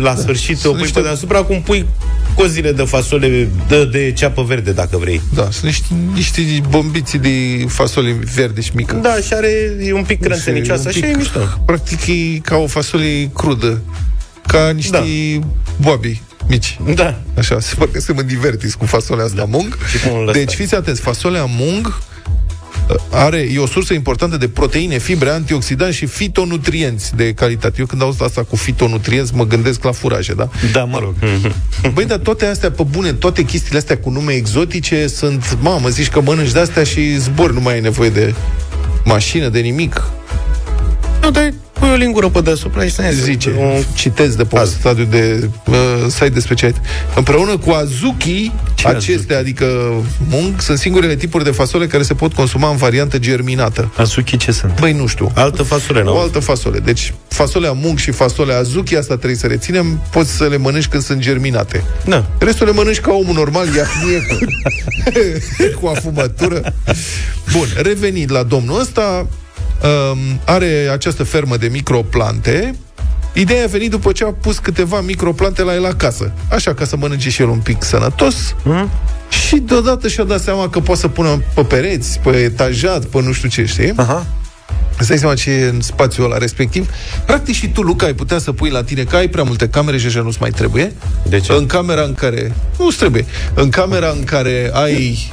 la 0.00 0.14
sfârșit, 0.14 0.56
o 0.56 0.58
sunt 0.58 0.72
pui 0.72 0.82
niște- 0.82 0.98
pe 1.00 1.04
deasupra, 1.06 1.42
cum 1.42 1.62
pui 1.62 1.86
cozile 2.34 2.72
de 2.72 2.82
fasole 2.82 3.48
de, 3.68 3.84
de 3.84 4.12
ceapă 4.16 4.42
verde, 4.42 4.72
dacă 4.72 4.96
vrei. 4.96 5.20
Da, 5.34 5.42
sunt 5.50 5.64
niște, 5.64 5.86
niște 6.14 6.40
bombiții 6.68 7.18
de 7.18 7.64
fasole 7.68 8.16
verde 8.34 8.60
și 8.60 8.70
mică. 8.74 8.94
Da, 8.94 9.16
și 9.16 9.32
are 9.32 9.76
e 9.80 9.92
un 9.92 10.04
pic 10.04 10.20
crânțenicioasă, 10.20 10.82
un 10.82 10.88
așa 10.88 11.00
pic- 11.00 11.14
e 11.14 11.16
mișto. 11.16 11.38
Practic 11.66 12.06
e 12.06 12.38
ca 12.42 12.56
o 12.56 12.66
fasole 12.66 13.30
crudă. 13.34 13.80
Ca 14.46 14.70
niște 14.70 14.90
Da. 14.90 15.04
boabi 15.80 16.22
mici. 16.48 16.78
Da. 16.94 17.20
Așa, 17.38 17.60
se 17.60 17.74
pare 17.78 17.90
că 17.92 18.00
suntem 18.00 18.26
divertiți 18.26 18.76
cu 18.78 18.86
fasolea 18.86 19.24
asta 19.24 19.44
mung. 19.48 19.78
Și 19.90 19.98
cum 20.08 20.18
îl 20.18 20.24
lăsai. 20.24 20.44
Deci 20.44 20.54
fiți 20.54 20.74
atenți, 20.74 21.00
fasolea 21.00 21.44
mung 21.44 21.86
uh, 21.86 21.94
are, 23.10 23.48
e 23.52 23.58
o 23.58 23.66
sursă 23.66 23.94
importantă 23.94 24.36
de 24.36 24.48
proteine, 24.48 24.98
fibre, 24.98 25.30
antioxidanți 25.30 25.96
și 25.96 26.06
fitonutrienți 26.06 27.16
de 27.16 27.32
calitate. 27.32 27.76
Eu 27.78 27.86
când 27.86 28.02
aud 28.02 28.22
asta 28.22 28.42
cu 28.42 28.56
fitonutrienți, 28.56 29.34
mă 29.34 29.46
gândesc 29.46 29.84
la 29.84 29.92
furaje, 29.92 30.32
da? 30.34 30.48
Da, 30.72 30.84
mă 30.84 30.98
rog. 30.98 31.14
Băi, 31.94 32.04
dar 32.04 32.18
toate 32.18 32.46
astea, 32.46 32.70
pe 32.70 32.82
bune, 32.82 33.12
toate 33.12 33.42
chestiile 33.44 33.78
astea 33.78 33.98
cu 33.98 34.10
nume 34.10 34.32
exotice 34.32 35.06
sunt, 35.06 35.58
mamă, 35.60 35.88
zici 35.88 36.08
că 36.08 36.20
mănânci 36.20 36.52
de-astea 36.52 36.84
și 36.84 37.16
zbor, 37.16 37.52
nu 37.52 37.60
mai 37.60 37.74
ai 37.74 37.80
nevoie 37.80 38.10
de 38.10 38.34
mașină, 39.04 39.48
de 39.48 39.60
nimic. 39.60 40.02
Nu, 41.20 41.30
dar 41.30 41.52
pui 41.84 41.92
o 41.92 41.96
lingură 41.96 42.28
pe 42.28 42.40
deasupra 42.40 42.82
și 42.84 42.90
să 42.90 43.02
Zice, 43.12 43.50
Un... 43.58 43.82
citez 43.94 44.34
de 44.34 44.44
pe 44.44 44.54
un 44.54 44.60
Azi. 44.60 44.74
stadiu 44.74 45.04
de 45.04 45.48
uh, 45.66 45.74
site 46.08 46.28
de 46.28 46.40
specialitate. 46.40 46.86
Împreună 47.14 47.56
cu 47.56 47.70
azuki, 47.70 48.52
Ce 48.74 48.88
acestea, 48.88 49.38
adică 49.38 49.64
mung, 50.28 50.60
sunt 50.60 50.78
singurele 50.78 51.16
tipuri 51.16 51.44
de 51.44 51.50
fasole 51.50 51.86
care 51.86 52.02
se 52.02 52.14
pot 52.14 52.32
consuma 52.32 52.70
în 52.70 52.76
variantă 52.76 53.18
germinată. 53.18 53.92
Azuki 53.96 54.36
ce 54.36 54.52
sunt? 54.52 54.80
Băi, 54.80 54.92
nu 54.92 55.06
știu. 55.06 55.30
Altă 55.34 55.62
fasole, 55.62 56.00
O 56.00 56.04
nu? 56.04 56.18
altă 56.18 56.38
fasole. 56.38 56.78
Deci, 56.78 57.14
fasolea 57.28 57.72
mung 57.72 57.98
și 57.98 58.10
fasolea 58.10 58.58
azuki, 58.58 58.96
asta 58.96 59.14
trebuie 59.16 59.38
să 59.38 59.46
reținem, 59.46 60.02
poți 60.10 60.30
să 60.36 60.46
le 60.46 60.56
mănânci 60.56 60.86
când 60.86 61.02
sunt 61.02 61.18
germinate. 61.20 61.84
Da. 62.04 62.26
Restul 62.38 62.66
le 62.66 62.72
mănânci 62.72 63.00
ca 63.00 63.12
omul 63.12 63.34
normal, 63.34 63.66
iahnie 63.66 64.26
cu, 64.28 64.38
cu 65.80 65.86
afumătură. 65.86 66.74
Bun, 67.52 67.66
revenind 67.82 68.32
la 68.32 68.42
domnul 68.42 68.80
ăsta, 68.80 69.02
um, 69.20 69.28
are 70.44 70.88
această 70.92 71.24
fermă 71.24 71.56
de 71.56 71.68
microplante. 71.68 72.74
Ideea 73.32 73.64
a 73.64 73.66
venit 73.66 73.90
după 73.90 74.12
ce 74.12 74.24
a 74.24 74.32
pus 74.32 74.58
câteva 74.58 75.00
microplante 75.00 75.62
la 75.62 75.74
el 75.74 75.86
acasă. 75.86 76.32
Așa, 76.50 76.74
ca 76.74 76.84
să 76.84 76.96
mănânce 76.96 77.30
și 77.30 77.42
el 77.42 77.48
un 77.48 77.58
pic 77.58 77.82
sănătos. 77.82 78.54
Mhm. 78.64 78.90
Și 79.28 79.56
deodată 79.56 80.08
și-a 80.08 80.24
dat 80.24 80.40
seama 80.40 80.68
că 80.68 80.80
poate 80.80 81.00
să 81.00 81.08
pună 81.08 81.42
pe 81.54 81.62
pereți, 81.62 82.18
pe 82.22 82.30
etajat, 82.30 83.04
pe 83.04 83.22
nu 83.22 83.32
știu 83.32 83.48
ce, 83.48 83.64
știi? 83.64 83.92
Aha. 83.96 84.26
Îți 84.98 85.08
dai 85.08 85.18
seama 85.18 85.34
ce 85.34 85.50
e 85.50 85.68
în 85.68 85.80
spațiul 85.80 86.24
ăla 86.24 86.38
respectiv? 86.38 86.90
Practic 87.26 87.54
și 87.54 87.68
tu, 87.68 87.82
Luca, 87.82 88.06
ai 88.06 88.12
putea 88.14 88.38
să 88.38 88.52
pui 88.52 88.70
la 88.70 88.82
tine, 88.84 89.02
că 89.02 89.16
ai 89.16 89.28
prea 89.28 89.42
multe 89.42 89.68
camere 89.68 89.98
și 89.98 90.06
așa 90.06 90.20
nu-ți 90.20 90.38
mai 90.40 90.50
trebuie. 90.50 90.92
De 91.28 91.40
ce? 91.40 91.52
În 91.52 91.66
camera 91.66 92.02
în 92.02 92.14
care... 92.14 92.54
Nu-ți 92.78 92.96
trebuie. 92.96 93.24
În 93.54 93.68
camera 93.68 94.08
în 94.08 94.24
care 94.24 94.70
ai 94.72 95.28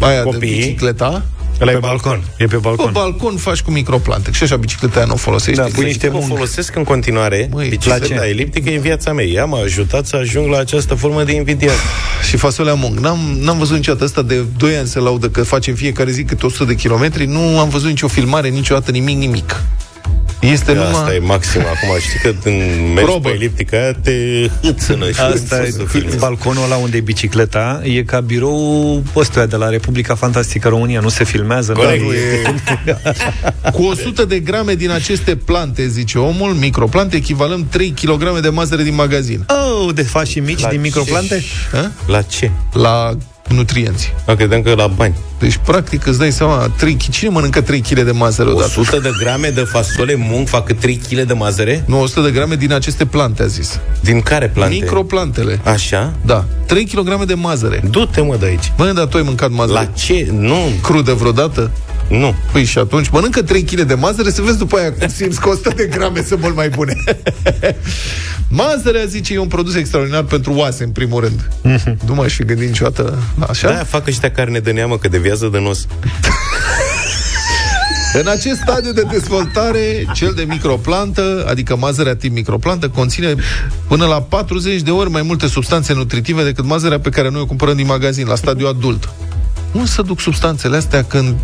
aia 0.00 0.22
Copii. 0.22 0.38
de 0.38 0.46
bicicleta, 0.46 1.24
Ăla 1.60 1.70
Pe 1.70 1.76
e 1.76 1.80
balcon. 1.80 2.22
E 2.36 2.44
pe 2.44 2.46
pe 2.46 2.56
balcon. 2.56 2.92
balcon 2.92 3.36
faci 3.36 3.60
cu 3.60 3.70
microplante. 3.70 4.30
Și 4.32 4.42
așa 4.42 4.56
bicicleta 4.56 4.96
aia 4.96 5.06
nu 5.06 5.12
o 5.12 5.16
folosești. 5.16 5.60
Da, 5.60 5.62
pui 5.62 5.70
Exact. 5.70 5.86
niște 5.86 6.08
o 6.08 6.12
mung. 6.12 6.24
folosesc 6.32 6.76
în 6.76 6.84
continuare 6.84 7.48
Măi, 7.52 7.68
bicicleta 7.68 8.14
la 8.14 8.20
ce? 8.22 8.28
eliptică 8.28 8.70
în 8.70 8.80
viața 8.80 9.12
mea. 9.12 9.24
Ea 9.24 9.44
m-a 9.44 9.60
ajutat 9.60 10.06
să 10.06 10.16
ajung 10.16 10.50
la 10.50 10.58
această 10.58 10.94
formă 10.94 11.22
de 11.24 11.32
invidiat. 11.32 11.76
Și 12.28 12.36
fasolea 12.36 12.74
mung. 12.74 12.98
N-am, 12.98 13.18
n-am 13.40 13.58
văzut 13.58 13.76
niciodată 13.76 14.04
asta 14.04 14.22
de 14.22 14.44
2 14.56 14.76
ani 14.76 14.86
se 14.88 14.98
laudă 14.98 15.28
că 15.28 15.42
facem 15.42 15.74
fiecare 15.74 16.10
zi 16.10 16.24
câte 16.24 16.46
100 16.46 16.64
de 16.64 16.74
kilometri. 16.74 17.24
Nu 17.24 17.58
am 17.58 17.68
văzut 17.68 17.88
nicio 17.88 18.08
filmare, 18.08 18.48
niciodată 18.48 18.90
nimic, 18.90 19.16
nimic. 19.16 19.62
Este 20.40 20.72
numai... 20.72 20.90
Asta 20.90 21.14
e 21.14 21.18
maxim 21.18 21.60
acum. 21.60 21.98
Știi 22.00 22.18
că 22.18 22.32
când 22.42 22.56
mergi 22.94 23.02
Probă. 23.10 23.28
pe 23.28 23.34
eliptică 23.34 23.76
aia 23.76 23.92
te 23.92 24.12
hâțână 24.62 25.10
și 25.10 25.20
Asta 25.20 25.56
nu 25.56 25.62
e, 25.62 25.64
poți 25.64 25.76
să 25.76 25.84
filmezi. 25.84 26.18
balconul 26.18 26.64
ăla 26.64 26.76
unde 26.76 26.96
e 26.96 27.00
bicicleta 27.00 27.80
e 27.84 28.02
ca 28.02 28.20
birou 28.20 29.02
ăstuia 29.16 29.46
de 29.46 29.56
la 29.56 29.68
Republica 29.68 30.14
Fantastică 30.14 30.68
România. 30.68 31.00
Nu 31.00 31.08
se 31.08 31.24
filmează. 31.24 31.72
Corect. 31.72 32.02
nu 32.02 32.12
e- 32.12 32.54
Cu 33.72 33.82
100 33.82 34.24
de 34.24 34.38
grame 34.38 34.74
din 34.74 34.90
aceste 34.90 35.36
plante, 35.36 35.86
zice 35.88 36.18
omul, 36.18 36.52
microplante, 36.52 37.16
echivalăm 37.16 37.66
3 37.70 37.90
kg 38.02 38.40
de 38.40 38.48
mazăre 38.48 38.82
din 38.82 38.94
magazin. 38.94 39.46
Oh, 39.48 39.94
de 39.94 40.02
faci 40.02 40.28
și 40.28 40.40
mici 40.40 40.60
La 40.60 40.68
din 40.68 40.76
ce? 40.78 40.84
microplante? 40.84 41.42
Ha? 41.72 41.90
La 42.06 42.22
ce? 42.22 42.50
La 42.72 43.10
nutrienți. 43.54 44.14
Da, 44.26 44.34
credeam 44.34 44.62
că 44.62 44.74
la 44.76 44.86
bani. 44.86 45.14
Deci, 45.38 45.58
practic, 45.66 46.06
îți 46.06 46.18
dai 46.18 46.32
seama, 46.32 46.72
3 46.76 46.94
kg. 46.94 47.08
Cine 47.10 47.30
mănâncă 47.30 47.60
3 47.60 47.80
kg 47.80 48.00
de 48.00 48.10
mazăre 48.10 48.48
odată? 48.48 48.80
100 48.80 48.98
de 48.98 49.10
grame 49.22 49.48
de 49.48 49.60
fasole 49.60 50.14
mung 50.14 50.48
fac 50.48 50.64
cât 50.66 50.78
3 50.80 50.96
kg 50.96 51.20
de 51.20 51.32
mazăre? 51.32 51.84
Nu, 51.86 52.00
100 52.00 52.20
de 52.20 52.30
grame 52.30 52.54
din 52.54 52.72
aceste 52.72 53.04
plante, 53.04 53.42
a 53.42 53.46
zis. 53.46 53.80
Din 54.00 54.20
care 54.20 54.48
plante? 54.48 54.74
Microplantele. 54.74 55.60
Așa? 55.64 56.12
Da. 56.24 56.44
3 56.66 56.84
kg 56.84 57.24
de 57.24 57.34
mazăre. 57.34 57.82
Du-te, 57.90 58.20
mă, 58.20 58.36
de 58.36 58.46
aici. 58.46 58.72
Bă, 58.76 58.92
dar 58.94 59.04
tu 59.04 59.16
ai 59.16 59.22
mâncat 59.22 59.50
mazăre 59.50 59.78
La 59.78 59.84
ce? 59.84 60.28
Nu, 60.32 60.58
crudă 60.82 61.12
vreodată? 61.12 61.70
Nu. 62.08 62.34
Păi 62.52 62.64
și 62.64 62.78
atunci 62.78 63.08
mănâncă 63.08 63.42
3 63.42 63.62
kg 63.62 63.80
de 63.80 63.94
mazăre 63.94 64.30
să 64.30 64.42
vezi 64.42 64.58
după 64.58 64.78
aia 64.78 64.92
cum 64.92 65.08
simți 65.08 65.40
că 65.40 65.48
100 65.48 65.72
de 65.76 65.86
grame 65.86 66.22
sunt 66.22 66.40
mult 66.40 66.56
mai 66.56 66.68
bune. 66.68 66.96
Mazărea, 68.48 69.04
zice, 69.04 69.34
e 69.34 69.38
un 69.38 69.48
produs 69.48 69.74
extraordinar 69.74 70.22
pentru 70.22 70.52
oase, 70.52 70.84
în 70.84 70.90
primul 70.90 71.20
rând. 71.20 71.48
nu 72.06 72.14
m-aș 72.14 72.34
fi 72.34 72.44
gândit 72.44 72.66
niciodată 72.68 73.18
la 73.38 73.46
așa. 73.46 73.68
Da, 73.68 73.84
fac 73.84 74.06
ăștia 74.06 74.30
carne 74.30 74.58
de 74.58 74.70
neamă, 74.70 74.98
că 74.98 75.08
deviază 75.08 75.48
de 75.52 75.58
nos. 75.58 75.86
În 78.12 78.26
acest 78.26 78.60
stadiu 78.60 78.92
de 78.92 79.02
dezvoltare, 79.10 80.06
cel 80.14 80.32
de 80.32 80.44
microplantă, 80.48 81.46
adică 81.48 81.76
mazărea 81.76 82.16
tip 82.16 82.32
microplantă, 82.32 82.88
conține 82.88 83.34
până 83.88 84.06
la 84.06 84.22
40 84.22 84.80
de 84.80 84.90
ori 84.90 85.10
mai 85.10 85.22
multe 85.22 85.46
substanțe 85.46 85.92
nutritive 85.94 86.44
decât 86.44 86.64
mazărea 86.64 87.00
pe 87.00 87.08
care 87.08 87.30
noi 87.30 87.40
o 87.40 87.46
cumpărăm 87.46 87.76
din 87.76 87.86
magazin, 87.86 88.26
la 88.26 88.34
stadiu 88.34 88.66
adult. 88.66 89.08
Unde 89.72 89.88
să 89.88 90.02
duc 90.02 90.20
substanțele 90.20 90.76
astea 90.76 91.04
când 91.04 91.34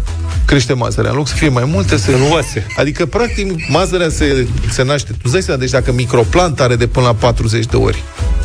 crește 0.47 0.73
mazărea? 0.73 1.11
În 1.11 1.17
loc 1.17 1.29
să 1.29 1.35
fie 1.35 1.49
mai 1.49 1.65
multe, 1.67 1.97
se... 1.97 2.13
În 2.13 2.21
oase. 2.31 2.67
Adică, 2.77 3.07
practic, 3.07 3.69
mazărea 3.69 4.09
se, 4.09 4.47
se 4.71 4.83
naște. 4.83 5.13
Tu 5.13 5.19
îți 5.23 5.33
dai 5.33 5.43
seama, 5.43 5.61
deci 5.61 5.71
dacă 5.71 5.93
microplanta 5.93 6.63
are 6.63 6.77
de 6.77 6.87
până 6.87 7.07
la 7.07 7.15
40 7.15 7.67
de 7.67 7.77
ori, 7.77 8.03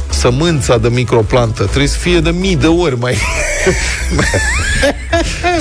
sămânța 0.10 0.78
de 0.78 0.90
microplantă 0.90 1.64
trebuie 1.64 1.88
să 1.88 1.98
fie 1.98 2.20
de 2.20 2.30
mii 2.30 2.56
de 2.56 2.68
ori 2.68 3.00
mai... 3.00 3.18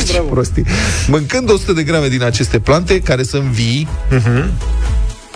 Ce 0.06 0.22
prostii. 0.30 0.64
Mâncând 1.06 1.50
100 1.50 1.72
de 1.72 1.82
grame 1.82 2.08
din 2.08 2.22
aceste 2.22 2.58
plante, 2.58 3.00
care 3.00 3.22
sunt 3.22 3.42
vii, 3.42 3.88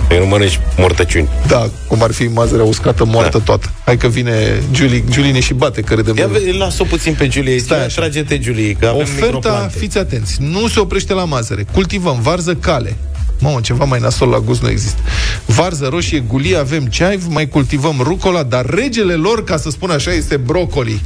Păi 0.08 0.18
nu 0.18 0.26
mănânci 0.26 0.60
mortăciuni. 0.78 1.28
da, 1.46 1.70
cum 1.88 2.02
ar 2.02 2.12
fi 2.12 2.22
mazărea 2.24 2.64
uscată 2.64 3.04
moartă 3.04 3.38
da. 3.38 3.44
toată. 3.44 3.70
Hai 3.84 3.96
că 3.96 4.08
vine 4.08 4.62
Julie, 4.74 5.04
Julie 5.12 5.32
ne 5.32 5.40
și 5.40 5.54
bate, 5.54 5.80
că 5.80 5.94
râdem. 5.94 6.16
Ia 6.16 6.26
de- 6.26 6.40
ve- 6.44 6.56
lasă-o 6.56 6.84
puțin 6.84 7.14
pe 7.14 7.28
Julie. 7.30 7.58
Stai 7.58 7.76
Stai, 7.76 7.84
așa. 7.86 8.00
trage-te, 8.00 8.38
Julie, 8.42 8.72
că 8.72 8.86
avem 8.86 9.00
Oferta, 9.00 9.24
microplante. 9.24 9.78
fiți 9.78 9.98
atenți, 9.98 10.36
nu 10.40 10.68
se 10.68 10.80
oprește 10.80 11.12
la 11.12 11.24
mazăre. 11.24 11.66
Cultivăm 11.72 12.18
varză 12.22 12.54
cale. 12.54 12.96
Mamă, 13.40 13.60
ceva 13.60 13.84
mai 13.84 13.98
nasol 14.00 14.28
la 14.28 14.38
gust 14.38 14.62
nu 14.62 14.68
există. 14.70 15.00
Varză 15.46 15.88
roșie, 15.90 16.18
gulie, 16.28 16.56
avem 16.56 16.84
ceaiv, 16.86 17.24
mai 17.28 17.48
cultivăm 17.48 17.94
rucola, 18.02 18.42
dar 18.42 18.66
regele 18.66 19.14
lor, 19.14 19.44
ca 19.44 19.56
să 19.56 19.70
spun 19.70 19.90
așa, 19.90 20.12
este 20.12 20.36
brocoli. 20.36 21.00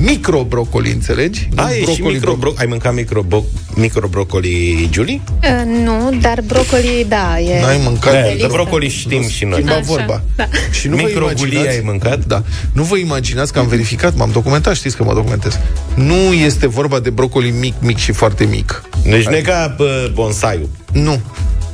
Micro-brocoli, 0.00 0.90
înțelegi? 0.90 1.48
Nu 1.54 1.62
Ai, 1.62 1.84
și 1.94 2.02
micro 2.02 2.32
bro- 2.34 2.54
ai 2.58 2.66
mâncat 2.66 2.94
micro, 2.94 3.24
micro 3.74 4.08
brocoli, 4.08 4.88
Julie? 4.92 5.20
Uh, 5.42 5.62
nu, 5.84 6.18
dar 6.20 6.40
brocoli, 6.46 7.06
da, 7.08 7.40
e... 7.40 7.60
N-ai 7.60 7.80
mâncat 7.84 8.12
Da, 8.12 8.18
pe 8.18 8.26
de 8.26 8.32
listă. 8.32 8.48
brocoli 8.52 8.88
știm 8.88 9.28
și 9.28 9.44
noi. 9.44 9.52
Schimba 9.52 9.72
Așa, 9.74 9.82
vorba. 9.86 10.22
da. 10.36 10.48
Și 10.70 10.88
nu 10.88 10.96
vă 10.96 11.02
Microgulie 11.02 11.52
imaginați- 11.52 11.68
ai 11.76 11.82
mâncat? 11.84 12.24
Da. 12.24 12.42
Nu 12.72 12.82
vă 12.82 12.96
imaginați 12.96 13.52
că 13.52 13.58
am 13.58 13.66
verificat, 13.66 14.16
m-am 14.16 14.30
documentat, 14.32 14.74
știți 14.74 14.96
că 14.96 15.04
mă 15.04 15.14
documentez. 15.14 15.58
Nu 15.94 16.14
este 16.32 16.66
vorba 16.66 17.00
de 17.00 17.10
brocoli 17.10 17.50
mic, 17.50 17.74
mic 17.80 17.96
și 17.96 18.12
foarte 18.12 18.44
mic. 18.44 18.82
Deci 19.04 19.26
nu 19.26 19.36
e 19.36 19.40
ca 19.40 19.74
bă, 19.76 20.10
bonsaiul. 20.14 20.68
Nu. 20.92 21.20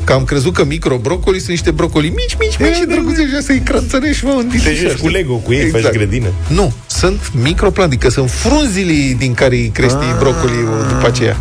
Că 0.06 0.12
am 0.12 0.24
crezut 0.24 0.54
că 0.54 0.64
microbrocoli 0.64 1.36
sunt 1.38 1.50
niște 1.50 1.70
brocoli 1.70 2.08
mici, 2.08 2.36
mici, 2.40 2.56
mici 2.58 2.74
și 2.74 2.84
drăguțe 2.88 3.22
și 3.26 3.42
să-i 3.42 3.60
crățărești, 3.64 4.24
mă, 4.24 4.34
în 4.38 4.46
Te 4.48 4.56
difișa, 4.56 4.80
joci 4.80 4.90
cu 4.90 4.96
știi? 4.96 5.08
Lego, 5.10 5.34
cu 5.34 5.52
ei, 5.52 5.68
faci 5.68 5.90
grădină. 5.90 6.26
Nu, 6.48 6.72
sunt 6.86 7.30
microplanti, 7.42 7.94
adică 7.94 8.10
sunt 8.10 8.30
frunzile 8.30 9.14
din 9.18 9.34
care 9.34 9.54
îi 9.56 9.68
crești 9.74 9.96
Ah. 9.96 10.16
brocoli 10.18 10.52
după 10.88 11.06
aceea. 11.06 11.36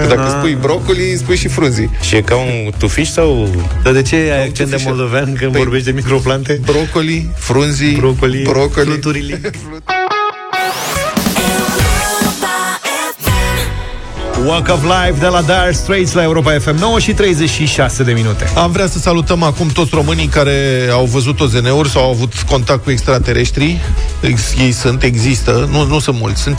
Că 0.00 0.06
dacă 0.14 0.28
spui 0.38 0.56
brocoli, 0.60 1.14
spui 1.16 1.36
și 1.36 1.48
frunzii. 1.48 1.90
Și 2.00 2.16
e 2.16 2.20
ca 2.20 2.36
un 2.36 2.70
tufiș 2.78 3.08
sau... 3.08 3.48
Dar 3.82 3.92
de 3.92 4.02
ce 4.02 4.14
ai 4.16 4.30
accent 4.46 4.56
de 4.56 4.64
tufișă. 4.64 4.88
moldovean 4.88 5.32
când 5.34 5.52
Păi- 5.54 5.56
vorbești 5.58 5.84
de 5.86 5.92
microplante? 5.92 6.60
Brocoli, 6.64 7.28
frunzii, 7.36 7.94
Brocoli, 7.96 8.42
brocoli. 8.42 8.86
fluturile. 8.86 9.40
Walk 14.46 14.68
of 14.68 14.82
Life 14.82 15.18
de 15.20 15.26
la 15.26 15.40
Dire 15.42 15.72
Straits 15.72 16.12
la 16.12 16.22
Europa 16.22 16.58
FM 16.58 16.76
9 16.78 16.98
și 16.98 17.12
36 17.12 18.02
de 18.02 18.12
minute. 18.12 18.50
Am 18.56 18.70
vrea 18.70 18.86
să 18.86 18.98
salutăm 18.98 19.42
acum 19.42 19.68
toți 19.68 19.90
românii 19.94 20.26
care 20.26 20.88
au 20.92 21.04
văzut 21.04 21.40
OZN-uri 21.40 21.88
sau 21.90 22.02
au 22.02 22.10
avut 22.10 22.32
contact 22.48 22.84
cu 22.84 22.90
extraterestri. 22.90 23.80
Ex- 24.20 24.54
ei 24.58 24.72
sunt, 24.72 25.02
există, 25.02 25.68
nu, 25.70 25.84
nu 25.86 25.98
sunt 25.98 26.18
mulți. 26.20 26.42
Sunt 26.42 26.58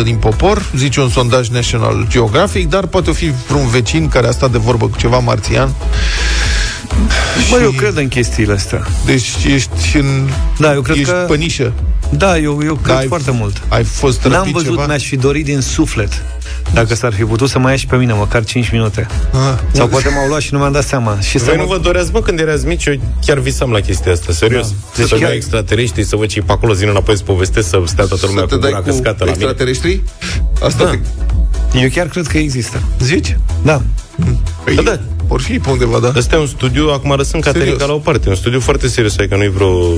5% 0.00 0.02
din 0.04 0.16
popor, 0.16 0.62
zice 0.76 1.00
un 1.00 1.08
sondaj 1.10 1.48
National 1.48 2.06
Geographic, 2.08 2.68
dar 2.68 2.86
poate 2.86 3.12
fi 3.12 3.32
vreun 3.48 3.68
vecin 3.68 4.08
care 4.08 4.26
a 4.26 4.30
stat 4.30 4.50
de 4.50 4.58
vorbă 4.58 4.86
cu 4.88 4.96
ceva 4.98 5.18
marțian. 5.18 5.74
Bă, 7.50 7.58
eu 7.62 7.70
cred 7.70 7.96
în 7.96 8.08
chestiile 8.08 8.52
astea. 8.52 8.86
Deci 9.04 9.28
ești 9.54 9.96
în... 9.96 10.28
Da, 10.58 10.72
eu 10.72 10.80
cred 10.80 10.96
ești 10.96 11.10
că- 11.10 11.24
pe 11.28 11.36
nișă. 11.36 11.72
Da, 12.10 12.38
eu, 12.38 12.60
eu 12.64 12.74
cred 12.74 12.94
Da, 12.94 13.00
ai- 13.00 13.06
foarte 13.06 13.30
mult. 13.30 13.62
Ai 13.68 13.84
fost 13.84 14.22
N-am 14.22 14.32
răpit 14.32 14.52
văzut, 14.52 14.68
ceva? 14.70 14.86
mi-aș 14.86 15.04
fi 15.06 15.16
dorit 15.16 15.44
din 15.44 15.60
suflet 15.60 16.22
dacă 16.72 16.94
s-ar 16.94 17.12
fi 17.14 17.22
putut 17.24 17.48
să 17.48 17.58
mai 17.58 17.70
ia 17.70 17.76
și 17.76 17.86
pe 17.86 17.96
mine 17.96 18.12
măcar 18.12 18.44
5 18.44 18.70
minute. 18.70 19.06
Ah. 19.32 19.38
Sau 19.72 19.86
poate 19.86 20.08
m-au 20.08 20.26
luat 20.28 20.40
și 20.40 20.52
nu 20.52 20.58
mi-am 20.58 20.72
dat 20.72 20.84
seama. 20.84 21.20
Și 21.20 21.38
să 21.38 21.44
Voi 21.44 21.56
mă... 21.56 21.62
nu 21.62 21.68
vă 21.68 21.78
doreați, 21.78 22.10
mă, 22.12 22.20
când 22.20 22.38
erați 22.40 22.66
mici, 22.66 22.84
eu 22.86 22.94
chiar 23.26 23.38
visam 23.38 23.70
la 23.70 23.80
chestia 23.80 24.12
asta, 24.12 24.32
serios. 24.32 24.68
Da. 24.68 24.74
Deci 24.96 25.06
Să 25.06 25.14
chiar- 25.14 25.22
chiar... 25.24 25.32
extraterestri, 25.32 26.02
să 26.04 26.16
văd 26.16 26.28
ce 26.28 26.38
e 26.38 26.42
pe 26.42 26.52
acolo, 26.52 26.74
zi 26.74 26.84
înapoi 26.84 27.16
să 27.16 27.22
povestesc, 27.22 27.68
să 27.68 27.82
stea 27.86 28.04
toată 28.04 28.26
lumea 28.26 28.42
Să 28.42 28.48
te 28.48 28.54
cu 28.54 28.60
dai 28.60 28.70
gura 28.70 28.82
cu 28.82 28.88
căscată 28.88 29.24
la 29.24 29.30
mine. 29.30 29.32
extraterestri? 29.44 30.02
Asta 30.62 30.84
Da. 30.84 30.90
te... 30.90 31.78
Eu 31.78 31.88
chiar 31.88 32.06
cred 32.06 32.26
că 32.26 32.38
există. 32.38 32.82
Zici? 33.00 33.36
Da. 33.62 33.82
Păi, 34.66 34.74
Da, 34.74 34.82
da. 34.82 34.98
Or 35.28 35.40
fi 35.40 35.58
pe 35.58 35.70
undeva, 35.70 35.98
da. 35.98 36.12
Ăsta 36.16 36.36
e 36.36 36.38
un 36.38 36.46
studiu, 36.46 36.88
acum 36.88 37.10
răsând 37.10 37.42
Serios. 37.44 37.44
Caterin 37.62 37.76
ca 37.78 37.84
la 37.86 37.92
o 37.92 37.98
parte, 37.98 38.28
un 38.28 38.34
studiu 38.34 38.60
foarte 38.60 38.88
serios, 38.88 39.16
adică 39.18 39.36
nu-i 39.36 39.48
vreo... 39.50 39.92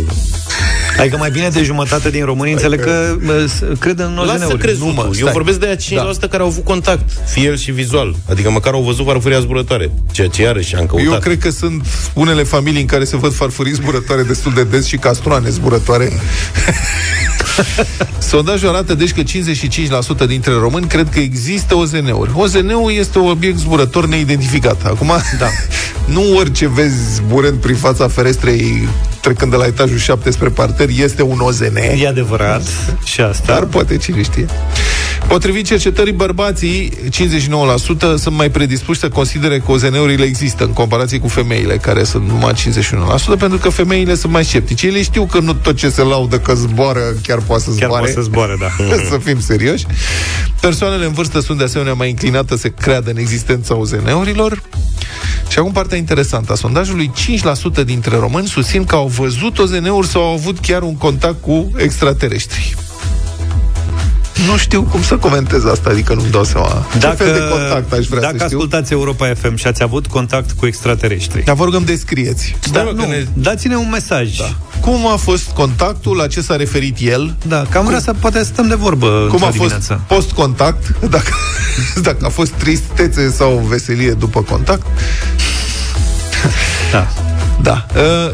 Adică 0.98 1.16
mai 1.16 1.30
bine 1.30 1.48
de 1.48 1.62
jumătate 1.62 2.10
din 2.10 2.24
români 2.24 2.52
înțeleg 2.52 2.80
că 2.80 3.16
bă, 3.24 3.46
s- 3.46 3.78
cred 3.78 3.98
în 3.98 4.14
Lasă 4.26 4.32
OZN-uri. 4.44 4.58
crezut 4.58 4.86
Nu, 4.86 4.92
mă, 4.92 5.02
Eu 5.06 5.12
stai. 5.12 5.32
vorbesc 5.32 5.58
de 5.58 5.66
aia 5.66 5.76
5% 5.76 6.18
da. 6.20 6.26
care 6.28 6.42
au 6.42 6.48
avut 6.48 6.64
contact, 6.64 7.10
fiel 7.26 7.56
și 7.56 7.70
vizual. 7.70 8.14
Adică 8.30 8.50
măcar 8.50 8.72
au 8.72 8.82
văzut 8.82 9.06
farfuria 9.06 9.40
zburătoare, 9.40 9.90
ceea 10.12 10.26
ce 10.28 10.42
iarăși 10.42 10.74
am 10.76 10.86
căutat. 10.86 11.12
Eu 11.12 11.18
cred 11.18 11.38
că 11.38 11.50
sunt 11.50 11.86
unele 12.14 12.42
familii 12.42 12.80
în 12.80 12.86
care 12.86 13.04
se 13.04 13.16
văd 13.16 13.34
farfurii 13.34 13.72
zburătoare 13.72 14.22
destul 14.22 14.52
de 14.54 14.64
des 14.64 14.86
și 14.86 14.96
castroane 14.96 15.48
zburătoare. 15.48 16.12
Sondajul 18.18 18.68
arată 18.68 18.94
deci 18.94 19.12
că 19.12 19.22
55% 20.24 20.26
dintre 20.26 20.52
români 20.52 20.86
cred 20.86 21.09
că 21.09 21.18
există 21.18 21.74
OZN-uri. 21.74 22.30
OZN-ul 22.34 22.92
este 22.92 23.18
un 23.18 23.30
obiect 23.30 23.59
zburător 23.59 24.06
neidentificat. 24.06 24.84
Acum, 24.84 25.12
da. 25.38 25.46
nu 26.14 26.36
orice 26.36 26.68
vezi 26.68 27.14
zburând 27.14 27.59
prin 27.59 27.76
fața 27.76 28.09
ferestrei 28.09 28.88
trecând 29.20 29.50
de 29.50 29.56
la 29.56 29.66
etajul 29.66 29.98
7 29.98 30.30
spre 30.30 30.48
parter 30.48 30.88
este 30.96 31.22
un 31.22 31.38
OZN. 31.40 31.76
E 31.76 32.09
adevărat 32.09 32.62
și 33.04 33.20
asta. 33.20 33.52
Dar 33.52 33.64
poate 33.64 33.96
cine 33.96 34.22
știe. 34.22 34.46
Potrivit 35.28 35.66
cercetării, 35.66 36.12
bărbații, 36.12 36.92
59%, 37.10 37.10
sunt 38.16 38.36
mai 38.36 38.50
predispuși 38.50 38.98
să 39.00 39.08
considere 39.08 39.58
că 39.58 39.70
OZN-urile 39.72 40.24
există 40.24 40.64
în 40.64 40.72
comparație 40.72 41.18
cu 41.18 41.28
femeile, 41.28 41.76
care 41.76 42.04
sunt 42.04 42.26
numai 42.26 42.52
51%, 42.52 43.38
pentru 43.38 43.58
că 43.58 43.68
femeile 43.68 44.14
sunt 44.14 44.32
mai 44.32 44.44
sceptice. 44.44 44.86
Ele 44.86 45.02
știu 45.02 45.24
că 45.26 45.38
nu 45.38 45.52
tot 45.52 45.76
ce 45.76 45.88
se 45.88 46.02
laudă 46.02 46.38
că 46.38 46.54
zboară 46.54 47.00
chiar 47.22 47.38
poate 47.38 47.62
să 47.62 47.68
Chiar 47.68 47.76
zboare. 47.88 47.98
poate 47.98 48.12
să 48.12 48.20
zboare, 48.20 48.56
da. 48.60 48.68
să 49.10 49.18
fim 49.24 49.40
serioși. 49.40 49.86
Persoanele 50.60 51.04
în 51.04 51.12
vârstă 51.12 51.40
sunt 51.40 51.58
de 51.58 51.64
asemenea 51.64 51.94
mai 51.94 52.08
inclinate 52.08 52.56
să 52.56 52.68
creadă 52.68 53.10
în 53.10 53.16
existența 53.16 53.76
OZN-urilor. 53.76 54.62
Și 55.48 55.58
acum 55.58 55.72
partea 55.72 55.98
interesantă 55.98 56.52
a 56.52 56.54
sondajului, 56.54 57.10
5% 57.80 57.84
dintre 57.84 58.16
români 58.16 58.46
susțin 58.46 58.84
că 58.84 58.94
au 58.94 59.06
văzut 59.06 59.58
OZN-uri 59.58 60.06
sau 60.06 60.22
au 60.22 60.32
avut 60.32 60.58
chiar 60.58 60.82
un 60.82 60.96
contact 60.96 61.42
cu 61.42 61.70
extraterestri. 61.76 62.74
Nu 64.47 64.57
știu 64.57 64.82
cum 64.82 65.03
să 65.03 65.16
comentez 65.16 65.64
asta, 65.64 65.91
adică 65.91 66.14
nu-mi 66.14 66.30
dau 66.30 66.45
seama. 66.45 66.86
Dacă, 66.99 67.16
Ce 67.16 67.22
fel 67.24 67.32
de 67.32 67.49
contact 67.51 67.93
aș 67.93 68.07
vrea 68.07 68.20
dacă 68.20 68.36
să 68.39 68.45
știu? 68.45 68.57
ascultați 68.57 68.93
Europa 68.93 69.32
FM 69.41 69.55
și 69.57 69.66
ați 69.66 69.82
avut 69.82 70.07
contact 70.07 70.53
cu 70.53 70.66
extraterestri, 70.66 71.43
Dar 71.45 71.55
vă 71.55 71.64
rugăm 71.64 71.84
descrieți. 71.84 72.57
da, 72.72 72.82
mă, 72.82 72.89
că 72.89 72.95
nu, 72.95 73.07
ne- 73.09 73.26
dați-ne 73.32 73.76
un 73.76 73.89
mesaj. 73.93 74.36
Da. 74.36 74.45
Cum 74.80 75.07
a 75.07 75.16
fost 75.16 75.49
contactul, 75.51 76.16
la 76.16 76.26
ce 76.26 76.41
s-a 76.41 76.57
referit 76.57 76.97
el, 77.01 77.34
Da, 77.47 77.64
cam 77.70 77.84
vrea 77.86 78.01
să 78.01 78.14
poate 78.20 78.43
stăm 78.43 78.68
de 78.68 78.74
vorbă 78.74 79.07
cum 79.07 79.22
într-o 79.22 79.36
a 79.36 79.39
fost 79.47 79.53
dimineață. 79.59 80.01
post-contact, 80.09 80.95
dacă, 81.11 81.30
dacă 82.03 82.24
a 82.24 82.28
fost 82.28 82.51
tristețe 82.51 83.30
sau 83.30 83.66
veselie 83.68 84.11
după 84.12 84.43
contact. 84.43 84.86
Da. 86.93 87.09
Da. 87.62 87.86
Uh, 87.97 88.32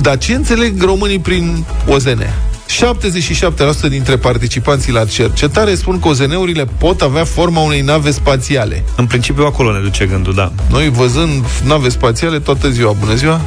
dar 0.00 0.18
ce 0.18 0.34
înțeleg 0.34 0.82
românii 0.82 1.18
prin 1.18 1.64
OZN? 1.88 2.22
77% 2.66 3.88
dintre 3.88 4.16
participanții 4.16 4.92
la 4.92 5.04
cercetare 5.04 5.74
spun 5.74 6.00
că 6.00 6.08
OZN-urile 6.08 6.66
pot 6.78 7.00
avea 7.00 7.24
forma 7.24 7.60
unei 7.60 7.80
nave 7.80 8.10
spațiale. 8.10 8.84
În 8.96 9.06
principiu 9.06 9.44
acolo 9.44 9.72
ne 9.72 9.80
duce 9.80 10.06
gândul, 10.06 10.34
da. 10.34 10.52
Noi 10.70 10.90
văzând 10.90 11.44
nave 11.64 11.88
spațiale 11.88 12.38
toată 12.38 12.70
ziua, 12.70 12.92
bună 12.92 13.14
ziua, 13.14 13.40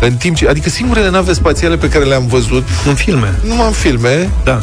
în 0.00 0.14
timp 0.14 0.36
ce, 0.36 0.48
adică 0.48 0.68
singurele 0.68 1.10
nave 1.10 1.32
spațiale 1.32 1.76
pe 1.76 1.88
care 1.88 2.04
le-am 2.04 2.26
văzut, 2.26 2.68
În 2.86 2.94
filme, 2.94 3.38
numai 3.46 3.66
în 3.66 3.72
filme, 3.72 4.30
da. 4.44 4.62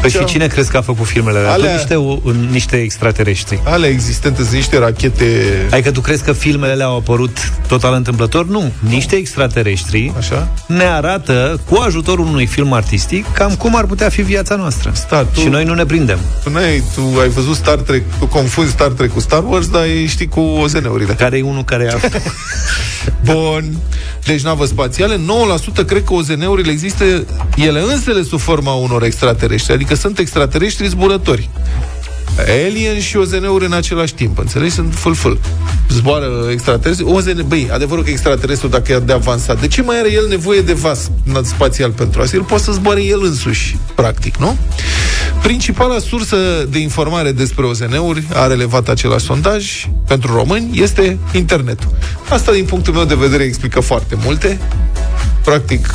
Păi 0.00 0.10
Ce- 0.10 0.18
și 0.18 0.24
cine 0.24 0.46
crezi 0.46 0.70
că 0.70 0.76
a 0.76 0.80
făcut 0.80 1.06
filmele 1.06 1.38
alea? 1.38 1.52
Alea- 1.52 1.70
Tot 1.70 1.76
niște, 1.78 1.94
o- 1.94 2.18
niște 2.50 2.76
extraterestri. 2.76 3.60
ale 3.64 3.86
existente 3.86 4.42
sunt 4.42 4.54
niște 4.54 4.78
rachete 4.78 5.24
Adică 5.70 5.90
tu 5.90 6.00
crezi 6.00 6.22
că 6.24 6.32
filmele 6.32 6.72
alea 6.72 6.86
au 6.86 6.96
apărut 6.96 7.52
total 7.68 7.94
întâmplător? 7.94 8.46
Nu. 8.46 8.72
Niște 8.88 9.16
extraterestri 9.16 10.12
Așa? 10.18 10.48
ne 10.66 10.84
arată, 10.84 11.60
cu 11.70 11.76
ajutorul 11.76 12.26
unui 12.26 12.46
film 12.46 12.72
artistic, 12.72 13.32
cam 13.32 13.54
cum 13.54 13.76
ar 13.76 13.84
putea 13.84 14.08
fi 14.08 14.22
viața 14.22 14.54
noastră. 14.54 14.90
Sta, 14.94 15.24
tu- 15.24 15.40
Și 15.40 15.46
noi 15.48 15.64
nu 15.64 15.74
ne 15.74 15.84
prindem. 15.84 16.18
Tu, 16.44 16.50
n-ai, 16.50 16.82
tu 16.94 17.18
ai 17.20 17.28
văzut 17.28 17.54
Star 17.56 17.76
Trek, 17.76 18.02
tu 18.18 18.26
confunzi 18.26 18.70
Star 18.70 18.88
Trek 18.88 19.12
cu 19.12 19.20
Star 19.20 19.42
Wars, 19.46 19.68
dar 19.68 19.82
știi 20.06 20.28
cu 20.28 20.40
OZN-urile. 20.40 21.12
Care 21.12 21.36
e 21.38 21.42
unul 21.42 21.64
care 21.64 21.92
a... 21.92 21.96
Bun. 23.32 23.76
Deci 24.24 24.40
navă 24.42 24.64
spațiale, 24.66 25.16
9% 25.82 25.86
cred 25.86 26.04
că 26.04 26.12
OZN-urile 26.12 26.70
există 26.70 27.04
ele 27.56 27.80
însele 27.92 28.22
sub 28.22 28.38
forma 28.40 28.72
unor 28.72 29.02
extraterestri, 29.02 29.72
adică 29.72 29.87
sunt 29.94 30.18
extraterestri 30.18 30.88
zburători. 30.88 31.50
Alien 32.38 33.00
și 33.00 33.16
OZN-uri 33.16 33.64
în 33.64 33.72
același 33.72 34.14
timp, 34.14 34.38
înțelegi? 34.38 34.74
Sunt 34.74 34.94
fâl-fâl. 34.94 35.38
Zboară 35.88 36.48
extraterestri. 36.50 37.06
OZN, 37.06 37.44
băi, 37.46 37.68
adevărul 37.72 38.04
că 38.04 38.10
extraterestru, 38.10 38.68
dacă 38.68 38.92
e 38.92 38.98
de 38.98 39.12
avansat, 39.12 39.60
de 39.60 39.66
ce 39.66 39.82
mai 39.82 39.98
are 39.98 40.12
el 40.12 40.28
nevoie 40.28 40.60
de 40.60 40.72
vas 40.72 41.10
spațial 41.42 41.90
pentru 41.90 42.20
asta? 42.20 42.36
El 42.36 42.42
poate 42.42 42.62
să 42.62 42.72
zboare 42.72 43.04
el 43.04 43.22
însuși, 43.22 43.76
practic, 43.94 44.36
nu? 44.36 44.56
Principala 45.42 45.98
sursă 45.98 46.36
de 46.70 46.78
informare 46.78 47.32
despre 47.32 47.64
OZN-uri 47.64 48.24
a 48.32 48.46
relevat 48.46 48.88
același 48.88 49.24
sondaj 49.24 49.86
pentru 50.06 50.34
români 50.34 50.80
este 50.80 51.18
internetul. 51.32 51.88
Asta, 52.28 52.52
din 52.52 52.64
punctul 52.64 52.94
meu 52.94 53.04
de 53.04 53.14
vedere, 53.14 53.42
explică 53.42 53.80
foarte 53.80 54.16
multe. 54.24 54.60
Practic, 55.44 55.94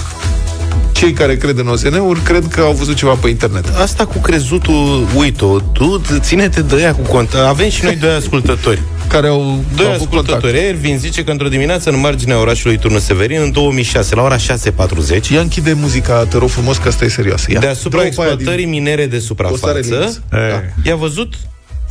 cei 1.03 1.13
care 1.13 1.37
cred 1.37 1.57
în 1.57 1.67
OZN-uri 1.67 2.19
cred 2.19 2.47
că 2.47 2.61
au 2.61 2.71
văzut 2.71 2.95
ceva 2.95 3.13
pe 3.13 3.27
internet. 3.29 3.75
Asta 3.75 4.05
cu 4.05 4.17
crezutul, 4.17 5.07
uite-o, 5.15 5.59
tu 5.59 6.01
ține-te 6.19 6.61
de 6.61 6.81
ea 6.81 6.95
cu 6.95 7.01
cont. 7.01 7.33
Avem 7.33 7.69
și 7.69 7.83
noi 7.83 7.95
doi 7.95 8.11
ascultători. 8.11 8.81
Care 9.07 9.27
au 9.27 9.63
Doi 9.75 9.85
au 9.85 9.91
avut 9.91 10.07
ascultători. 10.07 10.41
contact. 10.41 10.67
Ervin 10.67 10.97
zice 10.97 11.23
că 11.23 11.31
într-o 11.31 11.47
dimineață 11.47 11.89
în 11.89 11.99
marginea 11.99 12.39
orașului 12.39 12.77
Turnul 12.77 12.99
Severin, 12.99 13.41
în 13.41 13.51
2006, 13.51 14.15
la 14.15 14.21
ora 14.21 14.35
6.40, 14.37 15.29
Ia 15.31 15.39
închide 15.39 15.73
muzica, 15.73 16.25
te 16.25 16.37
rog 16.37 16.49
frumos, 16.49 16.77
că 16.77 16.87
asta 16.87 17.05
e 17.05 17.07
serioasă. 17.07 17.51
Ia. 17.51 17.59
deasupra 17.59 18.01
Dă-o 18.01 18.09
pe 18.09 18.21
aia 18.21 18.31
exploatării 18.31 18.65
minere 18.65 19.05
de 19.05 19.23
Postare 19.27 19.81
suprafață, 19.81 19.99
lins. 19.99 20.21
Da. 20.29 20.61
i-a 20.83 20.95
văzut, 20.95 21.33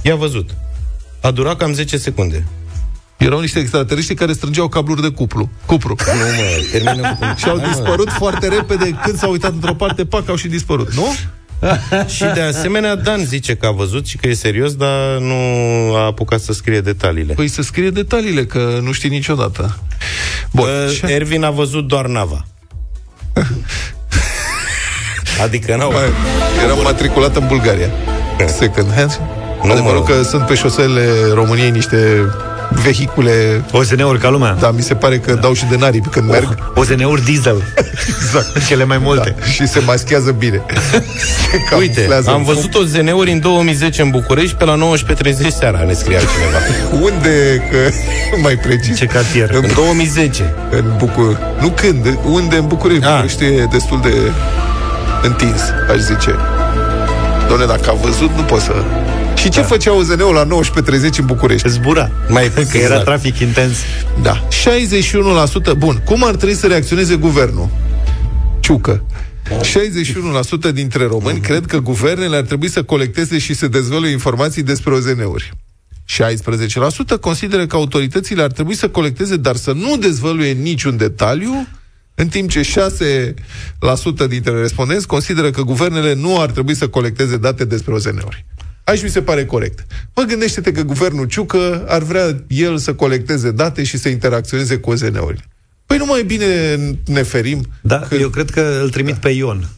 i-a 0.03 0.15
văzut. 0.15 0.51
A 1.21 1.31
durat 1.31 1.57
cam 1.57 1.73
10 1.73 1.97
secunde. 1.97 2.45
Erau 3.25 3.41
niște 3.41 3.59
extraterestri 3.59 4.15
care 4.15 4.33
strângeau 4.33 4.69
cabluri 4.69 5.03
de 5.03 5.09
cuplu. 5.09 5.51
Cupru. 5.67 5.95
Nu, 6.07 6.13
mă, 6.37 6.67
termină 6.73 7.17
cu 7.19 7.25
și 7.37 7.49
au 7.49 7.59
dispărut 7.59 8.11
foarte 8.11 8.49
repede. 8.49 8.99
Când 9.05 9.19
s-au 9.19 9.31
uitat 9.31 9.53
într-o 9.53 9.75
parte, 9.75 10.05
pac, 10.05 10.29
au 10.29 10.37
și 10.37 10.49
dispărut. 10.49 10.95
Nu? 10.95 11.07
Și 12.17 12.25
de 12.35 12.41
asemenea, 12.41 12.95
Dan 12.95 13.25
zice 13.25 13.55
că 13.55 13.67
a 13.67 13.71
văzut 13.71 14.07
și 14.07 14.17
că 14.17 14.29
e 14.29 14.35
serios, 14.35 14.75
dar 14.75 15.19
nu 15.19 15.35
a 15.95 16.05
apucat 16.05 16.41
să 16.41 16.53
scrie 16.53 16.81
detaliile. 16.81 17.35
Păi 17.35 17.49
să 17.49 17.63
scrie 17.63 17.91
detaliile, 17.91 18.45
că 18.45 18.79
nu 18.83 18.93
știi 18.93 19.09
niciodată. 19.09 19.79
Bun. 20.53 20.69
Uh, 20.87 20.93
Și- 20.95 21.05
Ervin 21.07 21.45
a 21.45 21.51
văzut 21.51 21.89
doar 21.89 22.07
nava. 22.07 22.45
adică 25.45 25.77
n-au... 25.77 25.93
Mai, 25.93 26.03
eram 26.65 26.79
matriculat 26.83 27.37
în 27.37 27.47
Bulgaria. 27.47 27.91
Second 28.59 28.93
hand. 28.95 29.21
Nu, 29.63 29.71
Adevărul 29.73 29.99
mă. 29.99 30.05
că 30.07 30.23
sunt 30.23 30.47
pe 30.47 30.55
șoselele 30.55 31.07
României 31.35 31.71
niște 31.71 32.21
vehicule... 32.75 33.65
OZN-uri 33.73 34.19
ca 34.19 34.29
lumea. 34.29 34.57
Da, 34.61 34.71
mi 34.71 34.83
se 34.83 34.95
pare 34.95 35.19
că 35.19 35.35
dau 35.35 35.53
și 35.53 35.65
de 35.65 35.77
naripi 35.77 36.09
când 36.09 36.29
merg. 36.29 36.73
OZN-uri 36.75 37.25
diesel. 37.25 37.63
Exact. 38.09 38.67
Cele 38.67 38.85
mai 38.85 38.99
multe. 38.99 39.35
Da, 39.39 39.47
și 39.47 39.67
se 39.67 39.81
maschează 39.87 40.31
bine. 40.31 40.63
Se 40.91 40.97
Uite, 41.79 41.93
camuflează 41.95 42.31
am 42.31 42.37
în 42.37 42.45
văzut 42.45 42.75
o 42.75 42.83
ZN-uri 42.85 43.31
în 43.33 43.41
2010 43.41 44.03
în 44.03 44.11
București 44.11 44.57
pe 44.57 44.65
la 44.65 44.77
19.30 44.77 45.49
seara, 45.59 45.83
ne 45.87 45.93
scria 45.93 46.19
cineva. 46.19 46.59
fund. 46.89 47.03
Unde, 47.13 47.63
că 47.71 47.77
mai 48.43 48.57
precis. 48.57 48.97
Ce 48.97 49.07
cartier? 49.07 49.51
În, 49.51 49.65
În 49.65 49.75
2010. 49.75 50.55
în 50.71 50.85
Bucur... 50.97 51.39
Nu 51.61 51.69
când, 51.69 52.19
unde 52.25 52.57
în 52.57 52.67
București. 52.67 53.05
Ah. 53.05 53.11
București 53.11 53.45
e 53.45 53.67
destul 53.71 54.01
de 54.03 54.15
întins, 55.23 55.61
aș 55.91 55.99
zice. 55.99 56.35
Doamne, 57.49 57.67
dacă 57.67 57.91
a 57.91 57.93
văzut, 57.93 58.31
nu 58.37 58.43
pot 58.43 58.61
să... 58.61 58.73
Și 59.43 59.49
ce 59.49 59.61
da. 59.61 59.67
făcea 59.67 59.93
OZN-ul 59.93 60.35
la 60.35 60.45
19.30 60.45 61.19
în 61.19 61.27
București? 61.27 61.69
Zbura. 61.69 62.11
Mai 62.29 62.51
Că 62.55 62.61
era 62.77 62.85
exact. 62.85 63.05
trafic 63.05 63.39
intens. 63.39 63.77
Da. 64.23 64.49
61%. 65.73 65.77
Bun. 65.79 66.03
Cum 66.05 66.25
ar 66.25 66.35
trebui 66.35 66.55
să 66.55 66.67
reacționeze 66.67 67.15
guvernul? 67.15 67.69
Ciucă. 68.61 69.05
61% 70.69 70.73
dintre 70.73 71.07
români 71.07 71.41
cred 71.41 71.67
că 71.67 71.79
guvernele 71.79 72.37
ar 72.37 72.43
trebui 72.43 72.69
să 72.69 72.83
colecteze 72.83 73.39
și 73.39 73.55
să 73.55 73.69
dezvăluie 73.69 74.11
informații 74.11 74.63
despre 74.63 74.93
OZN-uri. 74.93 75.53
16% 77.17 77.21
consideră 77.21 77.67
că 77.67 77.77
autoritățile 77.77 78.43
ar 78.43 78.53
trebui 78.53 78.75
să 78.75 78.89
colecteze, 78.89 79.37
dar 79.37 79.57
să 79.57 79.73
nu 79.73 79.97
dezvăluie 79.97 80.53
niciun 80.53 80.97
detaliu, 80.97 81.67
în 82.15 82.29
timp 82.29 82.51
ce 82.51 82.61
6% 84.25 84.27
dintre 84.29 84.61
respondenți 84.61 85.07
consideră 85.07 85.51
că 85.51 85.63
guvernele 85.63 86.15
nu 86.15 86.41
ar 86.41 86.51
trebui 86.51 86.75
să 86.75 86.89
colecteze 86.89 87.37
date 87.37 87.65
despre 87.65 87.93
OZN-uri. 87.93 88.45
Aici 88.85 89.03
mi 89.03 89.09
se 89.09 89.23
pare 89.23 89.45
corect. 89.45 89.87
Mă 90.15 90.23
gândește-te 90.23 90.73
că 90.73 90.83
guvernul 90.83 91.27
Ciucă 91.27 91.85
ar 91.89 92.03
vrea 92.03 92.45
el 92.49 92.79
să 92.79 92.95
colecteze 92.95 93.51
date 93.51 93.85
și 93.85 93.99
să 93.99 94.09
interacționeze 94.09 94.77
cu 94.77 94.91
OZN-urile. 94.91 95.45
Păi 95.87 95.97
nu 95.97 96.07
mai 96.07 96.23
bine 96.23 96.77
ne 97.07 97.23
ferim? 97.23 97.67
Da, 97.81 97.99
că... 97.99 98.15
eu 98.15 98.29
cred 98.29 98.51
că 98.51 98.81
îl 98.83 98.91
trimit 98.91 99.15
pe 99.15 99.29
Ion 99.29 99.69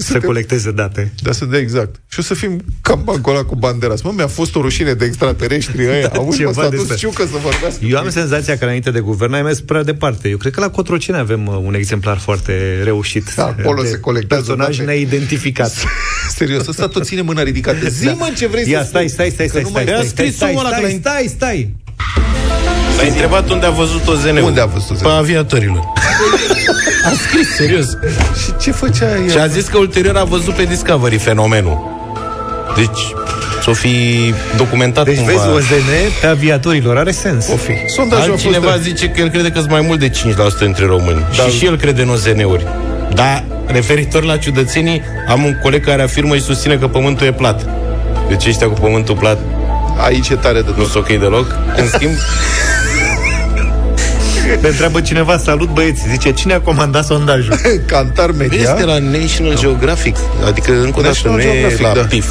să 0.00 0.10
Suntem- 0.10 0.28
colecteze 0.28 0.70
date. 0.70 1.12
Da, 1.22 1.32
să 1.32 1.44
dea 1.44 1.58
exact. 1.58 1.94
Și 2.08 2.18
o 2.18 2.22
să 2.22 2.34
fim 2.34 2.60
cam 2.80 3.00
bancul 3.04 3.32
ăla 3.34 3.44
cu 3.44 3.54
Banderas. 3.56 4.00
Mă, 4.02 4.12
mi-a 4.16 4.26
fost 4.26 4.54
o 4.54 4.60
rușine 4.60 4.92
de 4.94 5.04
extraterestri 5.04 5.86
ăia. 5.90 6.06
Da, 6.08 6.18
Auzi, 6.18 6.42
mă, 6.42 6.50
ceva 6.50 6.62
s-a 6.62 6.68
dus 6.68 6.78
despre- 6.78 6.96
Ciucă 6.96 7.22
să 7.22 7.36
vorbească. 7.42 7.84
Eu 7.84 7.98
am 7.98 8.10
senzația 8.10 8.58
că 8.58 8.64
înainte 8.64 8.90
de 8.90 9.00
guvern 9.00 9.32
ai 9.32 9.42
mers 9.42 9.60
prea 9.60 9.82
departe. 9.82 10.28
Eu 10.28 10.36
cred 10.36 10.52
că 10.52 10.60
la 10.60 10.70
Cotroceni 10.70 11.18
avem 11.18 11.46
uh, 11.46 11.60
un 11.64 11.74
exemplar 11.74 12.18
foarte 12.18 12.80
reușit. 12.82 13.34
Da, 13.34 13.44
acolo 13.58 13.82
de 13.82 13.88
se 13.88 13.98
colectează 13.98 14.42
Personaj 14.44 14.76
date. 14.76 14.90
neidentificat. 14.90 15.72
Serios, 16.36 16.66
ăsta 16.66 16.88
tot 16.88 17.04
ține 17.04 17.20
mâna 17.20 17.42
ridicată. 17.42 17.88
Zi-mă 17.88 18.32
ce 18.36 18.46
vrei 18.46 18.64
Da. 18.64 18.70
Ia, 18.70 18.80
să 18.82 18.86
stai, 18.88 19.08
spui. 19.08 19.30
stai, 19.30 19.30
stai, 19.30 19.46
Că 19.46 19.50
stai, 19.52 19.62
nu 19.62 19.68
stai, 19.68 19.84
mai- 19.84 19.92
stai, 19.92 20.00
A 20.04 20.08
stai, 20.08 20.24
scris 20.26 20.36
stai, 20.36 20.50
omul 20.50 20.64
ăla 20.66 20.76
stai, 20.76 20.90
că 20.92 20.98
stai, 21.00 21.26
stai. 21.36 21.74
L-ai 22.96 23.08
întrebat 23.08 23.50
unde 23.50 23.66
a 23.66 23.70
văzut 23.70 24.06
o 24.08 24.14
ZN. 24.14 24.36
Unde 24.36 24.60
a 24.60 24.66
văzut 24.66 24.96
Pe 24.98 25.08
aviatorilor. 25.08 25.84
a 27.04 27.12
scris, 27.28 27.54
serios. 27.56 27.86
Și 28.42 28.56
ce 28.60 28.70
făcea 28.70 29.16
el? 29.16 29.30
Și 29.30 29.38
a 29.38 29.46
zis 29.46 29.66
că 29.66 29.78
ulterior 29.78 30.16
a 30.16 30.24
văzut 30.24 30.54
pe 30.54 30.64
Discovery 30.64 31.18
fenomenul. 31.18 31.98
Deci, 32.76 33.14
s-o 33.62 33.72
fi 33.72 33.94
documentat 34.56 35.04
Deci 35.04 35.16
cumva. 35.16 35.32
vezi, 35.32 35.48
OZN 35.48 35.90
pe 36.20 36.26
aviatorilor 36.26 36.96
are 36.96 37.10
sens. 37.10 37.48
O 37.52 37.56
fi. 37.56 37.72
Sondajul 37.86 38.28
a 38.28 38.32
fost... 38.32 38.44
Altcineva 38.44 38.76
zice 38.76 39.08
că 39.08 39.20
el 39.20 39.28
crede 39.28 39.50
că 39.50 39.58
sunt 39.58 39.70
mai 39.70 39.80
mult 39.80 39.98
de 39.98 40.10
5% 40.10 40.12
dintre 40.58 40.86
români. 40.86 41.26
Da. 41.36 41.42
Și 41.42 41.58
și 41.58 41.64
el 41.64 41.76
crede 41.76 42.02
în 42.02 42.08
OZN-uri. 42.08 42.66
Dar, 43.14 43.44
referitor 43.66 44.24
la 44.24 44.36
ciudățenii, 44.36 45.02
am 45.28 45.44
un 45.44 45.58
coleg 45.62 45.84
care 45.84 46.02
afirmă 46.02 46.34
și 46.34 46.42
susține 46.42 46.74
că 46.76 46.86
pământul 46.88 47.26
e 47.26 47.32
plat. 47.32 47.66
Deci 48.28 48.46
ăștia 48.46 48.66
cu 48.66 48.80
pământul 48.80 49.16
plat 49.16 49.38
Aici 50.04 50.28
e 50.28 50.34
tare 50.34 50.60
de 50.60 50.72
nu 50.76 50.82
tot. 50.82 50.90
sunt 50.90 51.04
ok 51.04 51.20
deloc. 51.20 51.56
În 51.76 51.88
schimb, 51.88 52.12
Te 54.56 54.66
întreabă 54.66 55.00
cineva, 55.00 55.38
salut 55.38 55.68
băieți, 55.68 56.08
zice, 56.08 56.32
cine 56.32 56.52
a 56.54 56.60
comandat 56.60 57.04
sondajul? 57.04 57.54
Cantar 57.86 58.30
media. 58.30 58.60
este 58.60 58.84
la 58.84 58.98
National 58.98 59.58
Geographic. 59.58 60.16
Adică, 60.46 60.72
încă 60.72 60.98
o 60.98 61.02
dată, 61.02 61.06
National 61.06 61.36
nu 61.38 61.42
e 61.42 61.50
Geographic, 61.50 61.86
la 61.86 61.92
da. 61.92 62.00
PIF. 62.00 62.26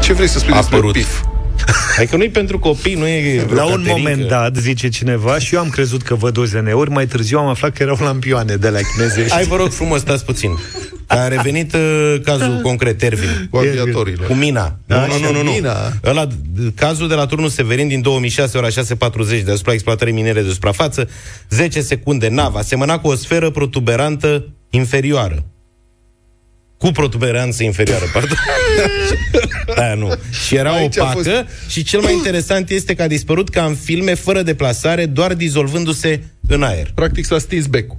Ce 0.00 0.12
vrei 0.12 0.28
să 0.28 0.38
spui 0.38 0.52
A 0.52 0.56
despre 0.56 0.76
apărut. 0.76 0.92
PIF? 0.92 1.20
Adică 1.98 2.16
nu-i 2.16 2.28
pentru 2.28 2.58
copii, 2.58 2.94
nu 2.94 3.06
e 3.06 3.42
vreo 3.46 3.56
La 3.56 3.64
un 3.64 3.70
caterincă. 3.70 3.98
moment 3.98 4.28
dat, 4.28 4.56
zice 4.56 4.88
cineva, 4.88 5.38
și 5.38 5.54
eu 5.54 5.60
am 5.60 5.68
crezut 5.68 6.02
că 6.02 6.14
văd 6.14 6.36
OZN-uri, 6.36 6.90
mai 6.90 7.06
târziu 7.06 7.38
am 7.38 7.46
aflat 7.46 7.72
că 7.72 7.82
erau 7.82 7.96
lampioane 8.00 8.56
de 8.56 8.68
la 8.68 8.78
chineze. 8.92 9.26
Hai, 9.28 9.44
vă 9.44 9.56
rog 9.56 9.70
frumos, 9.70 10.00
stați 10.00 10.24
puțin. 10.24 10.50
A 11.06 11.28
revenit 11.28 11.74
uh, 11.74 12.14
cazul 12.24 12.60
concret, 12.62 13.02
Ervin. 13.02 13.48
Cu 13.50 13.56
aviatorile. 13.56 14.24
Cu 14.24 14.32
mina. 14.32 14.78
Da, 14.86 15.06
nu, 15.06 15.18
nu, 15.18 15.32
nu, 15.32 15.42
nu. 15.42 15.50
Mina. 15.50 15.92
Ăla, 16.04 16.28
cazul 16.74 17.08
de 17.08 17.14
la 17.14 17.26
turnul 17.26 17.48
Severin 17.48 17.88
din 17.88 18.00
2006, 18.00 18.58
ora 18.58 18.68
6.40, 18.68 19.42
deasupra 19.44 19.72
exploatării 19.72 20.12
minere 20.12 20.42
de 20.42 20.50
suprafață, 20.50 21.08
10 21.48 21.80
secunde, 21.80 22.28
nava, 22.28 22.62
semăna 22.62 22.98
cu 22.98 23.08
o 23.08 23.14
sferă 23.14 23.50
protuberantă 23.50 24.44
inferioară. 24.70 25.44
Cu 26.78 26.90
protuberanță 26.90 27.62
inferioară, 27.62 28.04
pardon. 28.12 28.36
da, 29.76 29.94
nu. 29.94 30.12
Și 30.46 30.54
era 30.56 30.70
Aici 30.72 30.98
a 30.98 31.02
opacă 31.02 31.16
fost- 31.18 31.46
și 31.68 31.82
cel 31.82 32.00
mai 32.00 32.12
interesant 32.12 32.70
este 32.70 32.94
că 32.94 33.02
a 33.02 33.06
dispărut 33.06 33.48
ca 33.48 33.64
în 33.64 33.74
filme, 33.74 34.14
fără 34.14 34.42
deplasare, 34.42 35.06
doar 35.06 35.34
dizolvându-se 35.34 36.22
în 36.48 36.62
aer. 36.62 36.90
Practic 36.94 37.24
s-a 37.24 37.38
stins 37.38 37.66
becul. 37.66 37.98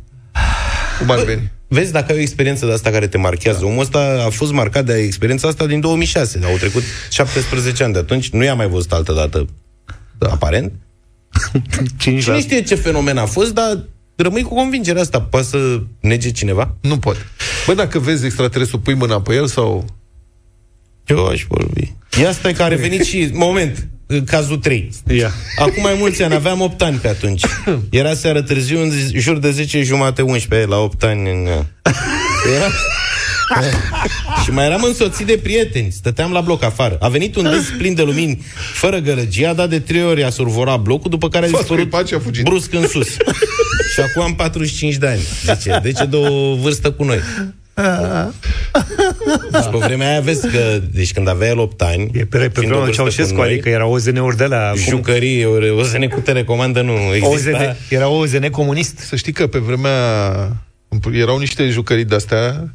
Cum 1.00 1.10
ar 1.12 1.24
veni? 1.24 1.52
Vezi, 1.68 1.92
dacă 1.92 2.12
ai 2.12 2.18
o 2.18 2.22
experiență 2.22 2.66
de 2.66 2.72
asta 2.72 2.90
care 2.90 3.08
te 3.08 3.18
marchează, 3.18 3.66
omul 3.66 3.82
ăsta 3.82 4.24
a 4.26 4.30
fost 4.30 4.52
marcat 4.52 4.86
de 4.86 4.94
experiența 4.94 5.48
asta 5.48 5.66
din 5.66 5.80
2006. 5.80 6.40
Au 6.44 6.58
trecut 6.58 6.84
17 7.12 7.84
ani 7.84 7.94
de 7.94 8.00
atunci, 8.00 8.30
nu 8.30 8.44
i-a 8.44 8.54
mai 8.54 8.68
văzut 8.68 8.92
altă 8.92 9.14
dată, 9.14 9.46
da. 10.18 10.28
aparent. 10.28 10.72
5 11.98 12.24
Cine 12.24 12.40
știe 12.40 12.62
ce 12.62 12.76
fenomen 12.76 13.18
a 13.18 13.26
fost, 13.26 13.54
dar 13.54 13.84
rămâi 14.24 14.42
cu 14.42 14.56
convingerea 14.56 15.02
asta. 15.02 15.22
Poate 15.22 15.46
să 15.46 15.82
nege 16.00 16.32
cineva? 16.32 16.76
Nu 16.82 16.98
pot. 16.98 17.18
Bă, 17.66 17.74
dacă 17.74 18.00
vezi 18.00 18.26
extraterestru, 18.26 18.80
pui 18.80 18.94
mâna 18.94 19.22
pe 19.22 19.34
el 19.34 19.48
sau... 19.48 19.86
Eu 21.06 21.28
aș 21.28 21.46
vorbi. 21.48 21.94
Ia 22.22 22.32
stai 22.32 22.54
că 22.54 22.64
a 22.64 22.68
revenit 22.68 23.04
și... 23.04 23.30
Moment, 23.34 23.88
cazul 24.26 24.58
3. 24.58 24.90
Ia. 25.08 25.32
Acum 25.60 25.82
mai 25.82 25.96
mulți 26.00 26.24
ani, 26.24 26.34
aveam 26.34 26.62
8 26.62 26.82
ani 26.82 26.98
pe 26.98 27.08
atunci. 27.08 27.44
Era 27.90 28.14
seară 28.14 28.42
târziu, 28.42 28.82
în 28.82 28.92
zi- 28.92 29.18
jur 29.18 29.38
de 29.38 29.52
10 29.52 29.84
jumate, 29.84 30.22
11, 30.22 30.70
la 30.70 30.78
8 30.78 31.04
ani. 31.04 31.30
În... 31.30 31.46
Era... 32.56 32.68
și 34.44 34.52
mai 34.52 34.66
eram 34.66 34.84
însoțit 34.84 35.26
de 35.26 35.40
prieteni. 35.44 35.92
Stăteam 35.92 36.32
la 36.32 36.42
bloc 36.42 36.64
afară. 36.64 36.98
A 37.00 37.08
venit 37.08 37.36
un 37.36 37.52
dis 37.58 37.70
plin 37.78 37.94
de 37.94 38.02
lumini, 38.02 38.46
fără 38.74 38.98
gălăgie, 38.98 39.48
a 39.48 39.54
dat 39.54 39.70
de 39.70 39.80
trei 39.80 40.04
ori, 40.04 40.24
a 40.24 40.30
survorat 40.30 40.80
blocul, 40.80 41.10
după 41.10 41.30
care 41.30 41.46
a 41.46 41.50
S-a 41.50 41.58
dispărut 41.58 41.86
stripat 41.86 42.08
și 42.08 42.14
a 42.14 42.20
fugit. 42.20 42.44
brusc 42.44 42.74
în 42.74 42.88
sus. 42.88 43.08
și 43.94 44.00
acum 44.00 44.22
am 44.22 44.36
45 44.36 44.96
de 44.96 45.08
ani. 45.08 45.22
Zice, 45.56 45.80
deci 45.84 46.00
e 46.00 46.06
de 46.06 46.16
o 46.16 46.56
vârstă 46.56 46.92
cu 46.92 47.04
noi. 47.04 47.20
Și 49.62 49.68
pe 49.72 49.78
vremea 49.78 50.10
aia 50.10 50.20
vezi 50.20 50.48
că, 50.48 50.82
deci 50.92 51.14
când 51.14 51.28
avea 51.28 51.48
el 51.48 51.60
8 51.60 51.82
ani, 51.82 52.12
E 52.14 52.26
pe, 52.26 52.38
pe 52.38 52.50
fiind 52.54 52.56
o 52.56 52.60
vremea 52.60 52.80
vârstă 52.80 52.96
Ceaușescu, 52.96 53.34
cu 53.34 53.40
noi, 53.42 53.52
adică 53.52 53.70
era 53.70 53.86
OZN-uri 53.86 54.38
de 54.38 54.46
la... 54.46 54.72
jucării, 54.76 55.46
o 55.46 55.78
OZN 55.78 56.08
cu 56.08 56.20
telecomandă 56.20 56.82
nu 56.82 56.94
exista. 57.14 57.58
OZN, 57.58 57.76
era 57.90 58.08
OZN 58.08 58.50
comunist. 58.50 58.98
Să 58.98 59.16
știi 59.16 59.32
că 59.32 59.48
pe 59.48 59.58
vremea 59.60 59.92
erau 61.12 61.38
niște 61.38 61.70
jucării 61.70 62.06
de-astea 62.06 62.70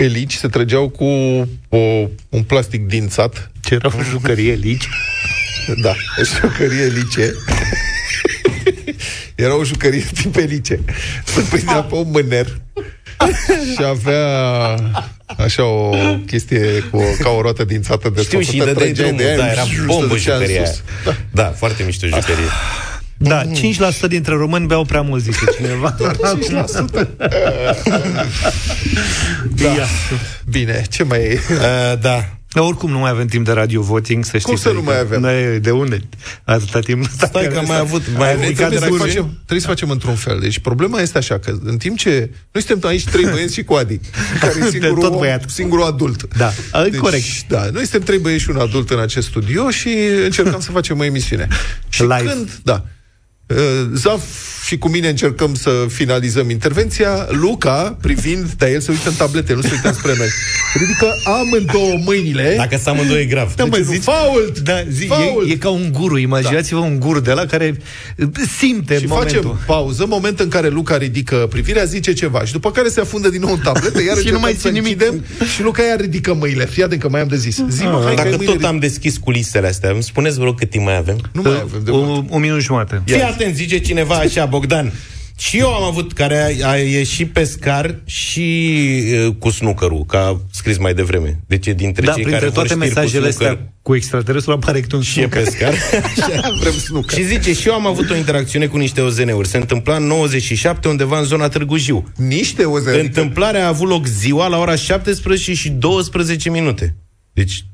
elici 0.00 0.34
se 0.34 0.48
trăgeau 0.48 0.88
cu 0.88 1.04
o, 1.68 1.78
un 2.28 2.42
plastic 2.42 2.86
dințat. 2.86 3.50
Ce 3.60 3.74
erau 3.74 3.92
jucării 4.10 4.48
elici? 4.48 4.88
Da, 5.82 5.94
jucării 6.40 6.80
elice. 6.80 7.34
Era 9.34 9.56
o 9.56 9.64
jucărie 9.64 10.04
tip 10.14 10.36
elice. 10.36 10.80
Se 11.24 11.40
prindea 11.50 11.82
pe 11.82 11.94
un 11.94 12.10
mâner 12.10 12.60
și 13.74 13.84
avea 13.84 14.24
așa 15.36 15.64
o 15.64 15.90
chestie 16.26 16.88
cu, 16.90 17.02
ca 17.22 17.28
o 17.28 17.40
roată 17.40 17.64
dințată 17.64 18.08
de 18.08 18.22
Știu 18.22 18.40
și 18.40 18.58
îi 18.58 18.66
dădeai 18.66 18.92
drumul, 18.92 19.22
da, 19.36 19.50
era 19.50 19.62
bombă 19.86 20.16
jucăria 20.16 20.60
aia. 20.60 20.70
Da. 21.04 21.16
Da, 21.30 21.44
foarte 21.44 21.82
mișto 21.82 22.06
jucărie. 22.06 22.48
Da, 23.22 23.42
5% 23.44 23.48
dintre 24.08 24.34
români 24.34 24.66
beau 24.66 24.84
prea 24.84 25.00
mult, 25.00 25.22
zice 25.22 25.44
cineva. 25.56 25.94
Doar 25.98 26.16
5%. 26.96 27.08
da. 29.56 29.86
Bine, 30.50 30.84
ce 30.90 31.02
mai 31.02 31.20
e? 31.20 31.40
Uh, 31.50 32.00
da. 32.00 32.24
Dar 32.52 32.64
oricum 32.64 32.90
nu 32.90 32.98
mai 32.98 33.10
avem 33.10 33.26
timp 33.26 33.44
de 33.44 33.52
radio 33.52 33.82
voting, 33.82 34.24
să 34.24 34.30
știți. 34.30 34.44
Cum 34.44 34.56
să 34.56 34.70
nu 34.70 34.82
mai 34.82 34.98
avem? 34.98 35.20
Noi, 35.20 35.58
de 35.60 35.70
unde? 35.70 36.00
Atâta 36.44 36.80
timp. 36.80 37.06
Stai 37.16 37.48
că 37.52 37.58
am 37.58 37.64
mai 37.66 37.78
avut, 37.78 38.02
mai 38.16 38.32
avut 38.32 38.54
Trebuie, 38.54 38.78
să 38.78 38.88
de 38.88 38.96
facem, 38.96 39.24
trebuie 39.34 39.60
să 39.60 39.66
facem 39.66 39.90
într-un 39.90 40.14
fel. 40.14 40.38
Deci 40.40 40.58
problema 40.58 41.00
este 41.00 41.18
așa, 41.18 41.38
că 41.38 41.54
în 41.64 41.76
timp 41.76 41.98
ce... 41.98 42.30
Noi 42.52 42.62
suntem 42.62 42.90
aici 42.90 43.04
trei 43.04 43.24
băieți 43.24 43.54
și 43.54 43.62
cu 43.62 43.74
Adi, 43.74 44.00
care 44.40 44.54
e 44.66 44.70
singurul, 44.70 45.02
tot 45.02 45.12
om, 45.12 45.18
băiat. 45.18 45.44
singurul 45.48 45.84
adult. 45.84 46.36
Da, 46.36 46.52
deci, 46.82 46.96
corect. 46.96 47.24
Da, 47.48 47.68
noi 47.72 47.82
suntem 47.82 48.00
trei 48.00 48.18
băieți 48.18 48.42
și 48.42 48.50
un 48.50 48.56
adult 48.56 48.90
în 48.90 48.98
acest 49.00 49.26
studio 49.26 49.70
și 49.70 49.88
încercăm 50.24 50.60
să 50.60 50.70
facem 50.70 50.98
o 50.98 51.04
emisiune. 51.04 51.48
Și 51.88 52.02
Live. 52.02 52.24
când... 52.24 52.60
Da. 52.62 52.84
Uh, 53.50 53.56
Zaf 53.94 54.22
și 54.66 54.78
cu 54.78 54.88
mine 54.88 55.08
încercăm 55.08 55.54
să 55.54 55.70
finalizăm 55.88 56.50
intervenția. 56.50 57.26
Luca, 57.30 57.96
privind, 58.00 58.52
dar 58.56 58.68
el 58.68 58.80
se 58.80 58.90
uită 58.90 59.08
în 59.08 59.14
tablete, 59.14 59.54
nu 59.54 59.60
se 59.60 59.68
uită 59.72 59.92
spre 59.92 60.14
noi. 60.18 60.28
Ridică 60.74 61.06
amândouă 61.24 61.98
mâinile. 62.04 62.54
Dacă 62.56 62.78
să 62.82 62.90
amândouă 62.90 63.18
e 63.18 63.24
grav. 63.24 63.54
Da, 63.54 63.64
mă, 63.64 63.76
Deci, 63.76 63.84
zici, 63.84 64.02
fault! 64.02 64.58
da, 64.58 64.82
zi, 64.90 65.06
Fault! 65.06 65.48
e, 65.48 65.52
e, 65.52 65.56
ca 65.56 65.68
un 65.68 65.92
guru, 65.92 66.18
imaginați-vă 66.18 66.78
un 66.80 66.98
guru 66.98 67.20
de 67.20 67.32
la 67.32 67.44
care 67.46 67.76
simte 68.58 68.98
Și 68.98 69.06
momentul. 69.06 69.36
facem 69.36 69.58
pauză, 69.66 70.06
moment 70.08 70.40
în 70.40 70.48
care 70.48 70.68
Luca 70.68 70.96
ridică 70.96 71.36
privirea, 71.50 71.84
zice 71.84 72.12
ceva 72.12 72.44
și 72.44 72.52
după 72.52 72.70
care 72.70 72.88
se 72.88 73.00
afundă 73.00 73.28
din 73.28 73.40
nou 73.40 73.50
în 73.52 73.58
tabletă, 73.58 74.02
iar 74.02 74.16
Și 74.24 74.28
nu 74.30 74.38
mai 74.38 74.52
să 74.52 74.58
ții 74.68 74.70
nimic. 74.70 75.02
închidem 75.02 75.24
și 75.54 75.62
Luca 75.62 75.82
iar 75.82 76.00
ridică 76.00 76.34
mâinile. 76.34 76.66
Fii 76.66 76.82
atent 76.82 77.00
că 77.00 77.08
mai 77.08 77.20
am 77.20 77.28
de 77.28 77.36
zis. 77.36 77.60
Zi, 77.68 77.82
mă, 77.82 77.90
hai 77.90 78.02
că 78.02 78.08
ai 78.08 78.14
Dacă 78.16 78.28
mâinile 78.28 78.52
tot 78.52 78.64
am 78.64 78.78
deschis 78.78 79.16
culisele 79.16 79.66
astea, 79.66 79.90
îmi 79.90 80.02
spuneți, 80.02 80.38
vă 80.38 80.44
rog, 80.44 80.58
cât 80.58 80.70
timp 80.70 80.84
mai 80.84 80.96
avem? 80.96 81.16
Nu 81.32 81.42
mai 81.42 81.60
avem 81.62 81.80
de 81.84 81.90
mult. 81.90 82.26
o, 82.30 82.34
o 82.34 82.38
minut 82.38 82.60
jumate. 82.60 83.02
Fii 83.04 83.22
atent, 83.40 83.56
zice 83.56 83.78
cineva 83.78 84.14
așa, 84.14 84.46
Bogdan. 84.46 84.92
Și 85.38 85.58
eu 85.58 85.74
am 85.74 85.82
avut, 85.82 86.12
care 86.12 86.56
a, 86.62 86.68
a 86.68 86.76
ieșit 86.76 87.32
pescar 87.32 88.00
și 88.04 88.70
uh, 89.26 89.34
cu 89.38 89.50
snookerul, 89.50 90.04
ca 90.04 90.18
a 90.18 90.40
scris 90.52 90.78
mai 90.78 90.94
devreme. 90.94 91.40
Deci 91.46 91.66
e 91.66 91.72
dintre 91.72 92.06
Da, 92.06 92.12
cei 92.12 92.22
printre 92.22 92.46
care 92.46 92.52
vor 92.54 92.66
toate 92.66 92.86
știri 92.86 92.94
cu 92.94 93.00
mesajele 93.00 93.30
snooker 93.30 93.56
astea 93.56 93.72
cu 93.82 93.94
extraterestru 93.94 94.52
apare 94.52 94.80
câte 94.80 94.96
un 94.96 95.02
și 95.02 95.20
e 95.20 95.28
pescar. 95.28 95.74
Vrem 96.60 96.72
snooker. 96.72 97.18
și 97.18 97.24
zice, 97.24 97.54
și 97.54 97.68
eu 97.68 97.74
am 97.74 97.86
avut 97.86 98.10
o 98.10 98.16
interacțiune 98.16 98.66
cu 98.66 98.76
niște 98.76 99.00
OZN-uri. 99.00 99.48
Se 99.48 99.56
întâmpla 99.56 99.96
în 99.96 100.06
97 100.06 100.88
undeva 100.88 101.18
în 101.18 101.24
zona 101.24 101.48
Târgu 101.48 101.76
Jiu. 101.76 102.12
Niște 102.16 102.64
oze. 102.64 103.00
Întâmplarea 103.00 103.64
a 103.64 103.68
avut 103.68 103.88
loc 103.88 104.06
ziua 104.06 104.46
la 104.46 104.58
ora 104.58 104.74
17 104.74 105.54
și 105.54 105.70
12 105.70 106.50
minute. 106.50 106.96
Deci, 107.32 107.64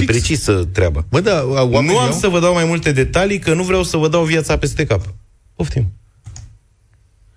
Fix. 0.00 0.06
precisă 0.06 0.68
treaba. 0.72 1.04
Mă, 1.10 1.20
da, 1.20 1.44
oamenii 1.46 1.94
Nu 1.94 1.98
am 1.98 2.06
au? 2.12 2.18
să 2.18 2.28
vă 2.28 2.40
dau 2.40 2.52
mai 2.54 2.64
multe 2.64 2.92
detalii, 2.92 3.38
că 3.38 3.54
nu 3.54 3.62
vreau 3.62 3.82
să 3.82 3.96
vă 3.96 4.08
dau 4.08 4.24
viața 4.24 4.58
peste 4.58 4.84
cap. 4.86 5.14
Poftim. 5.54 5.92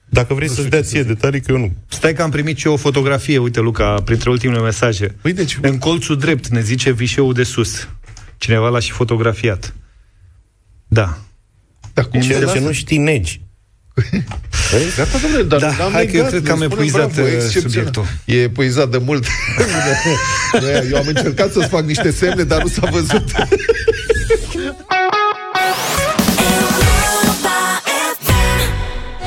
Dacă 0.10 0.34
vrei 0.34 0.50
să-ți 0.50 0.70
dea 0.70 0.82
ție 0.82 1.04
detalii, 1.04 1.42
că 1.42 1.52
eu 1.52 1.58
nu. 1.58 1.72
Stai 1.88 2.14
că 2.14 2.22
am 2.22 2.30
primit 2.30 2.58
și 2.58 2.68
eu 2.68 2.74
o 2.74 2.78
fotografie, 2.78 3.38
uite, 3.38 3.60
Luca, 3.60 4.02
printre 4.06 4.30
ultimele 4.30 4.60
mesaje. 4.62 5.08
Păi 5.22 5.34
deci, 5.34 5.58
În 5.62 5.78
colțul 5.78 6.18
drept, 6.18 6.48
ne 6.48 6.62
zice 6.62 6.92
vișeul 6.92 7.34
de 7.34 7.44
sus. 7.44 7.88
Cineva 8.38 8.70
l-a 8.70 8.80
și 8.80 8.92
fotografiat. 8.92 9.76
Da. 10.88 11.18
da, 11.94 12.04
cum 12.04 12.20
Ce, 12.22 12.28
se 12.28 12.40
ce 12.40 12.46
lasă? 12.46 12.60
nu 12.60 12.72
știi 12.72 12.98
negi. 12.98 13.42
Gata, 14.98 15.18
domnule, 15.22 15.44
dar 15.44 15.60
Da, 15.60 15.68
n-am 15.78 15.92
hai 15.92 16.06
că 16.06 16.18
eu 16.18 16.24
negat, 16.24 16.30
cred 16.30 16.44
că 16.44 16.52
am 16.52 16.60
ne 16.60 16.66
spunem 16.66 16.84
epuizat, 16.88 17.12
bravo, 17.14 17.28
uh, 17.28 17.34
excepțional. 17.34 17.70
subiectul. 17.72 18.06
E 18.26 18.42
epuizat 18.42 18.90
de 18.90 19.02
mult. 19.06 19.26
Noi- 20.62 20.88
eu 20.92 20.98
am 20.98 21.06
încercat 21.08 21.52
să-ți 21.52 21.68
fac 21.68 21.84
niște 21.86 22.12
semne, 22.12 22.44
dar 22.44 22.62
nu 22.62 22.68
s-a 22.68 22.88
văzut. 22.92 23.24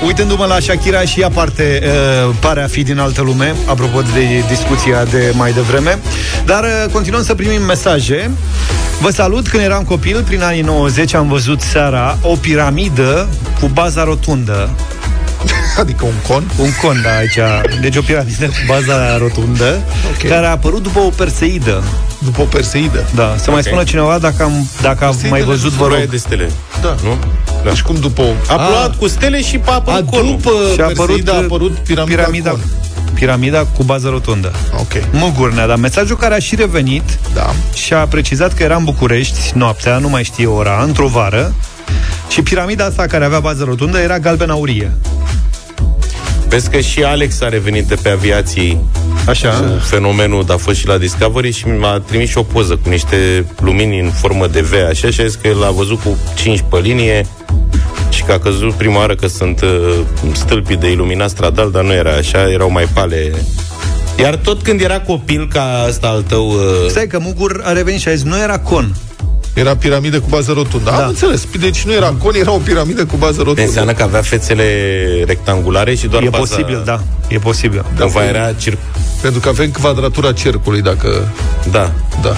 Uitându-mă 0.07 0.44
la 0.44 0.59
Shakira 0.61 1.01
și 1.01 1.20
ea 1.20 1.28
parte, 1.28 1.82
uh, 2.28 2.34
pare 2.40 2.62
a 2.62 2.66
fi 2.66 2.82
din 2.82 2.99
altă 2.99 3.22
lume, 3.22 3.55
apropo 3.66 4.01
de 4.01 4.44
discuția 4.49 5.05
de 5.05 5.32
mai 5.34 5.53
devreme. 5.53 5.99
Dar 6.44 6.64
uh, 6.64 6.92
continuăm 6.92 7.22
să 7.24 7.34
primim 7.34 7.62
mesaje. 7.62 8.30
Vă 9.01 9.11
salut, 9.11 9.49
când 9.49 9.62
eram 9.62 9.82
copil, 9.82 10.22
prin 10.26 10.42
anii 10.42 10.62
90, 10.62 11.14
am 11.14 11.28
văzut 11.28 11.61
seara 11.61 12.18
o 12.22 12.34
piramidă 12.36 13.28
cu 13.61 13.66
baza 13.66 14.05
rotundă. 14.05 14.70
Adică 15.80 16.05
un 16.05 16.12
con. 16.28 16.45
Un 16.57 16.70
con, 16.82 17.01
da, 17.03 17.16
aici. 17.16 17.39
Deci 17.80 17.97
o 17.97 18.01
piramidă 18.03 18.47
cu 18.47 18.57
baza 18.66 19.16
rotundă, 19.18 19.80
Ok. 20.11 20.28
care 20.28 20.47
a 20.47 20.51
apărut 20.51 20.82
după 20.82 20.99
o 20.99 21.09
perseidă. 21.16 21.82
După 22.18 22.41
o 22.41 22.45
perseidă. 22.45 23.09
Da, 23.14 23.34
să 23.39 23.51
mai 23.51 23.59
Ok. 23.59 23.66
spună 23.66 23.82
cineva 23.84 24.18
dacă 24.18 24.43
am, 24.43 24.68
dacă 24.82 25.05
am 25.05 25.11
mai 25.11 25.20
Perseidele 25.30 25.45
văzut, 25.45 25.70
nu 25.72 25.76
vă 25.76 25.76
sunt 25.76 25.80
rog. 25.80 25.91
Roaie 25.91 26.07
de 26.07 26.16
stele. 26.16 26.51
Da. 26.82 26.95
Nu? 27.03 27.16
Da. 27.64 27.70
Deci 27.70 27.82
cum 27.82 27.97
după 28.01 28.22
o... 28.22 28.30
A 28.49 28.55
plouat 28.55 28.97
cu 28.97 29.09
stele 29.09 29.43
și 29.43 29.61
a 29.64 29.70
a, 29.70 29.74
apărut 29.74 30.07
conul. 30.11 30.26
după 30.26 30.51
Și 30.74 30.80
a 30.80 30.84
apărut, 30.84 31.07
Perseida 31.07 31.32
a 31.32 31.36
apărut 31.36 31.72
piramida, 31.78 32.14
piramida, 32.22 32.51
con. 32.51 32.61
piramida 33.14 33.64
cu 33.64 33.82
bază 33.82 34.09
rotundă. 34.09 34.53
Ok. 34.78 34.93
Mugur 35.12 35.53
ne-a 35.53 35.66
dat 35.66 35.78
mesajul 35.78 36.16
care 36.16 36.34
a 36.34 36.39
și 36.39 36.55
revenit 36.55 37.18
Da. 37.34 37.55
și 37.74 37.93
a 37.93 38.07
precizat 38.07 38.55
că 38.55 38.62
era 38.62 38.76
în 38.76 38.84
București 38.84 39.39
noaptea, 39.55 39.99
nu 39.99 40.09
mai 40.09 40.22
știe 40.24 40.47
ora, 40.47 40.82
într-o 40.82 41.07
vară 41.07 41.55
și 42.29 42.43
piramida 42.43 42.85
asta 42.85 43.07
care 43.07 43.24
avea 43.24 43.41
bază 43.41 43.64
rotundă 43.64 43.99
era 43.99 44.18
galben 44.18 44.51
aurie. 44.51 44.93
Vezi 46.49 46.70
că 46.70 46.81
și 46.81 47.03
Alex 47.03 47.41
a 47.41 47.49
revenit 47.49 47.85
de 47.85 47.95
pe 48.03 48.09
aviații 48.09 48.81
Așa. 49.26 49.49
cu 49.49 49.85
fenomenul, 49.85 50.45
dar 50.45 50.57
a 50.57 50.59
fost 50.59 50.79
și 50.79 50.87
la 50.87 50.99
Discovery 50.99 51.53
și 51.53 51.66
mi-a 51.66 52.03
trimis 52.07 52.29
și 52.29 52.39
o 52.39 52.43
poză 52.43 52.76
cu 52.83 52.89
niște 52.89 53.47
lumini 53.61 54.01
în 54.01 54.11
formă 54.11 54.47
de 54.47 54.61
V, 54.61 54.72
așa, 54.89 55.11
și 55.11 55.20
a 55.20 55.24
zis 55.24 55.35
că 55.35 55.49
el 55.49 55.64
a 55.64 55.70
văzut 55.70 56.01
cu 56.01 56.18
5 56.37 56.64
pe 56.70 56.79
linie 56.79 57.26
și 58.11 58.22
că 58.22 58.33
a 58.33 58.38
căzut 58.38 58.72
prima 58.72 58.99
oară 58.99 59.14
că 59.14 59.26
sunt 59.26 59.61
uh, 59.61 59.99
stâlpii 60.33 60.76
de 60.76 60.91
iluminat 60.91 61.30
stradal, 61.30 61.71
dar 61.71 61.84
nu 61.84 61.92
era 61.92 62.13
așa, 62.13 62.50
erau 62.50 62.71
mai 62.71 62.84
pale. 62.92 63.33
Iar 64.18 64.37
tot 64.37 64.63
când 64.63 64.80
era 64.80 65.00
copil, 65.00 65.49
ca 65.53 65.84
asta 65.88 66.07
al 66.07 66.22
tău... 66.22 66.49
Uh, 66.49 66.88
Stai 66.88 67.07
că 67.07 67.18
Mugur 67.18 67.61
a 67.64 67.72
revenit 67.72 68.00
și 68.00 68.09
a 68.09 68.14
zis, 68.14 68.22
nu 68.22 68.38
era 68.38 68.59
con. 68.59 68.95
Era 69.59 69.76
piramidă 69.76 70.21
cu 70.21 70.26
bază 70.29 70.53
rotundă. 70.53 70.91
Da. 70.91 71.03
Am 71.03 71.09
înțeles. 71.09 71.47
Deci 71.61 71.83
nu 71.83 71.93
era 71.93 72.14
con, 72.18 72.35
era 72.35 72.53
o 72.53 72.59
piramidă 72.59 73.05
cu 73.07 73.17
bază 73.17 73.39
rotundă. 73.39 73.63
înseamnă 73.63 73.93
că 73.93 74.03
avea 74.03 74.22
fețele 74.22 74.64
rectangulare 75.26 75.95
și 75.95 76.07
doar 76.07 76.22
e 76.22 76.29
baza... 76.29 76.45
posibil, 76.45 76.83
da. 76.85 77.01
E 77.29 77.39
posibil. 77.39 77.85
Cumva 77.99 78.25
era 78.25 78.53
circ... 78.53 78.79
Pentru 79.21 79.41
că 79.41 79.49
avem 79.49 79.71
quadratura 79.71 80.33
cercului, 80.33 80.83
dacă... 80.83 81.33
Da, 81.71 81.93
Da. 82.22 82.37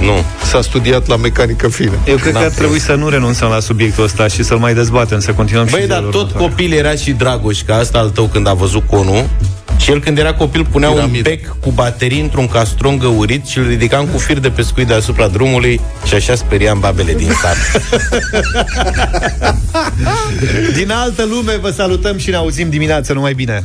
Nu. 0.00 0.24
S-a 0.44 0.62
studiat 0.62 1.06
la 1.06 1.16
mecanică 1.16 1.68
fină. 1.68 1.92
Eu 2.06 2.16
cred 2.16 2.32
Da. 2.32 2.38
că 2.38 2.44
ar 2.44 2.50
trebui 2.50 2.80
să 2.80 2.94
nu 2.94 3.08
renunțăm 3.08 3.48
la 3.50 3.60
subiectul 3.60 4.04
ăsta 4.04 4.28
și 4.28 4.42
să-l 4.42 4.58
mai 4.58 4.74
dezbatem, 4.74 5.20
să 5.20 5.32
continuăm 5.32 5.66
Băi, 5.70 5.80
și 5.80 5.86
dar 5.86 5.96
zilele 5.98 6.12
tot 6.16 6.20
următoare. 6.26 6.48
copil 6.54 6.72
era 6.72 6.94
și 6.94 7.10
Dragoș, 7.10 7.58
ca 7.66 7.76
asta 7.76 7.98
al 7.98 8.08
tău 8.10 8.24
când 8.26 8.48
a 8.48 8.52
văzut 8.52 8.82
conul. 8.86 9.24
Și 9.76 9.90
el 9.90 10.00
când 10.00 10.18
era 10.18 10.34
copil 10.34 10.66
punea 10.70 10.88
Piramidă. 10.88 11.28
un 11.30 11.36
bec 11.36 11.54
cu 11.60 11.70
baterii 11.70 12.20
într-un 12.20 12.48
castron 12.48 12.98
găurit 12.98 13.46
și 13.46 13.58
îl 13.58 13.66
ridicam 13.66 14.06
cu 14.06 14.18
fir 14.18 14.38
de 14.38 14.50
pescuit 14.50 14.86
deasupra 14.86 15.26
drumului 15.26 15.80
și 16.06 16.14
așa 16.14 16.34
speriam 16.34 16.80
babele 16.80 17.14
din 17.14 17.30
sat. 17.42 17.82
Din 20.76 20.90
altă 20.90 21.24
lume 21.30 21.56
vă 21.60 21.70
salutăm 21.70 22.18
și 22.18 22.30
ne 22.30 22.36
auzim 22.36 22.68
dimineața, 22.70 23.12
numai 23.14 23.32
bine. 23.34 23.64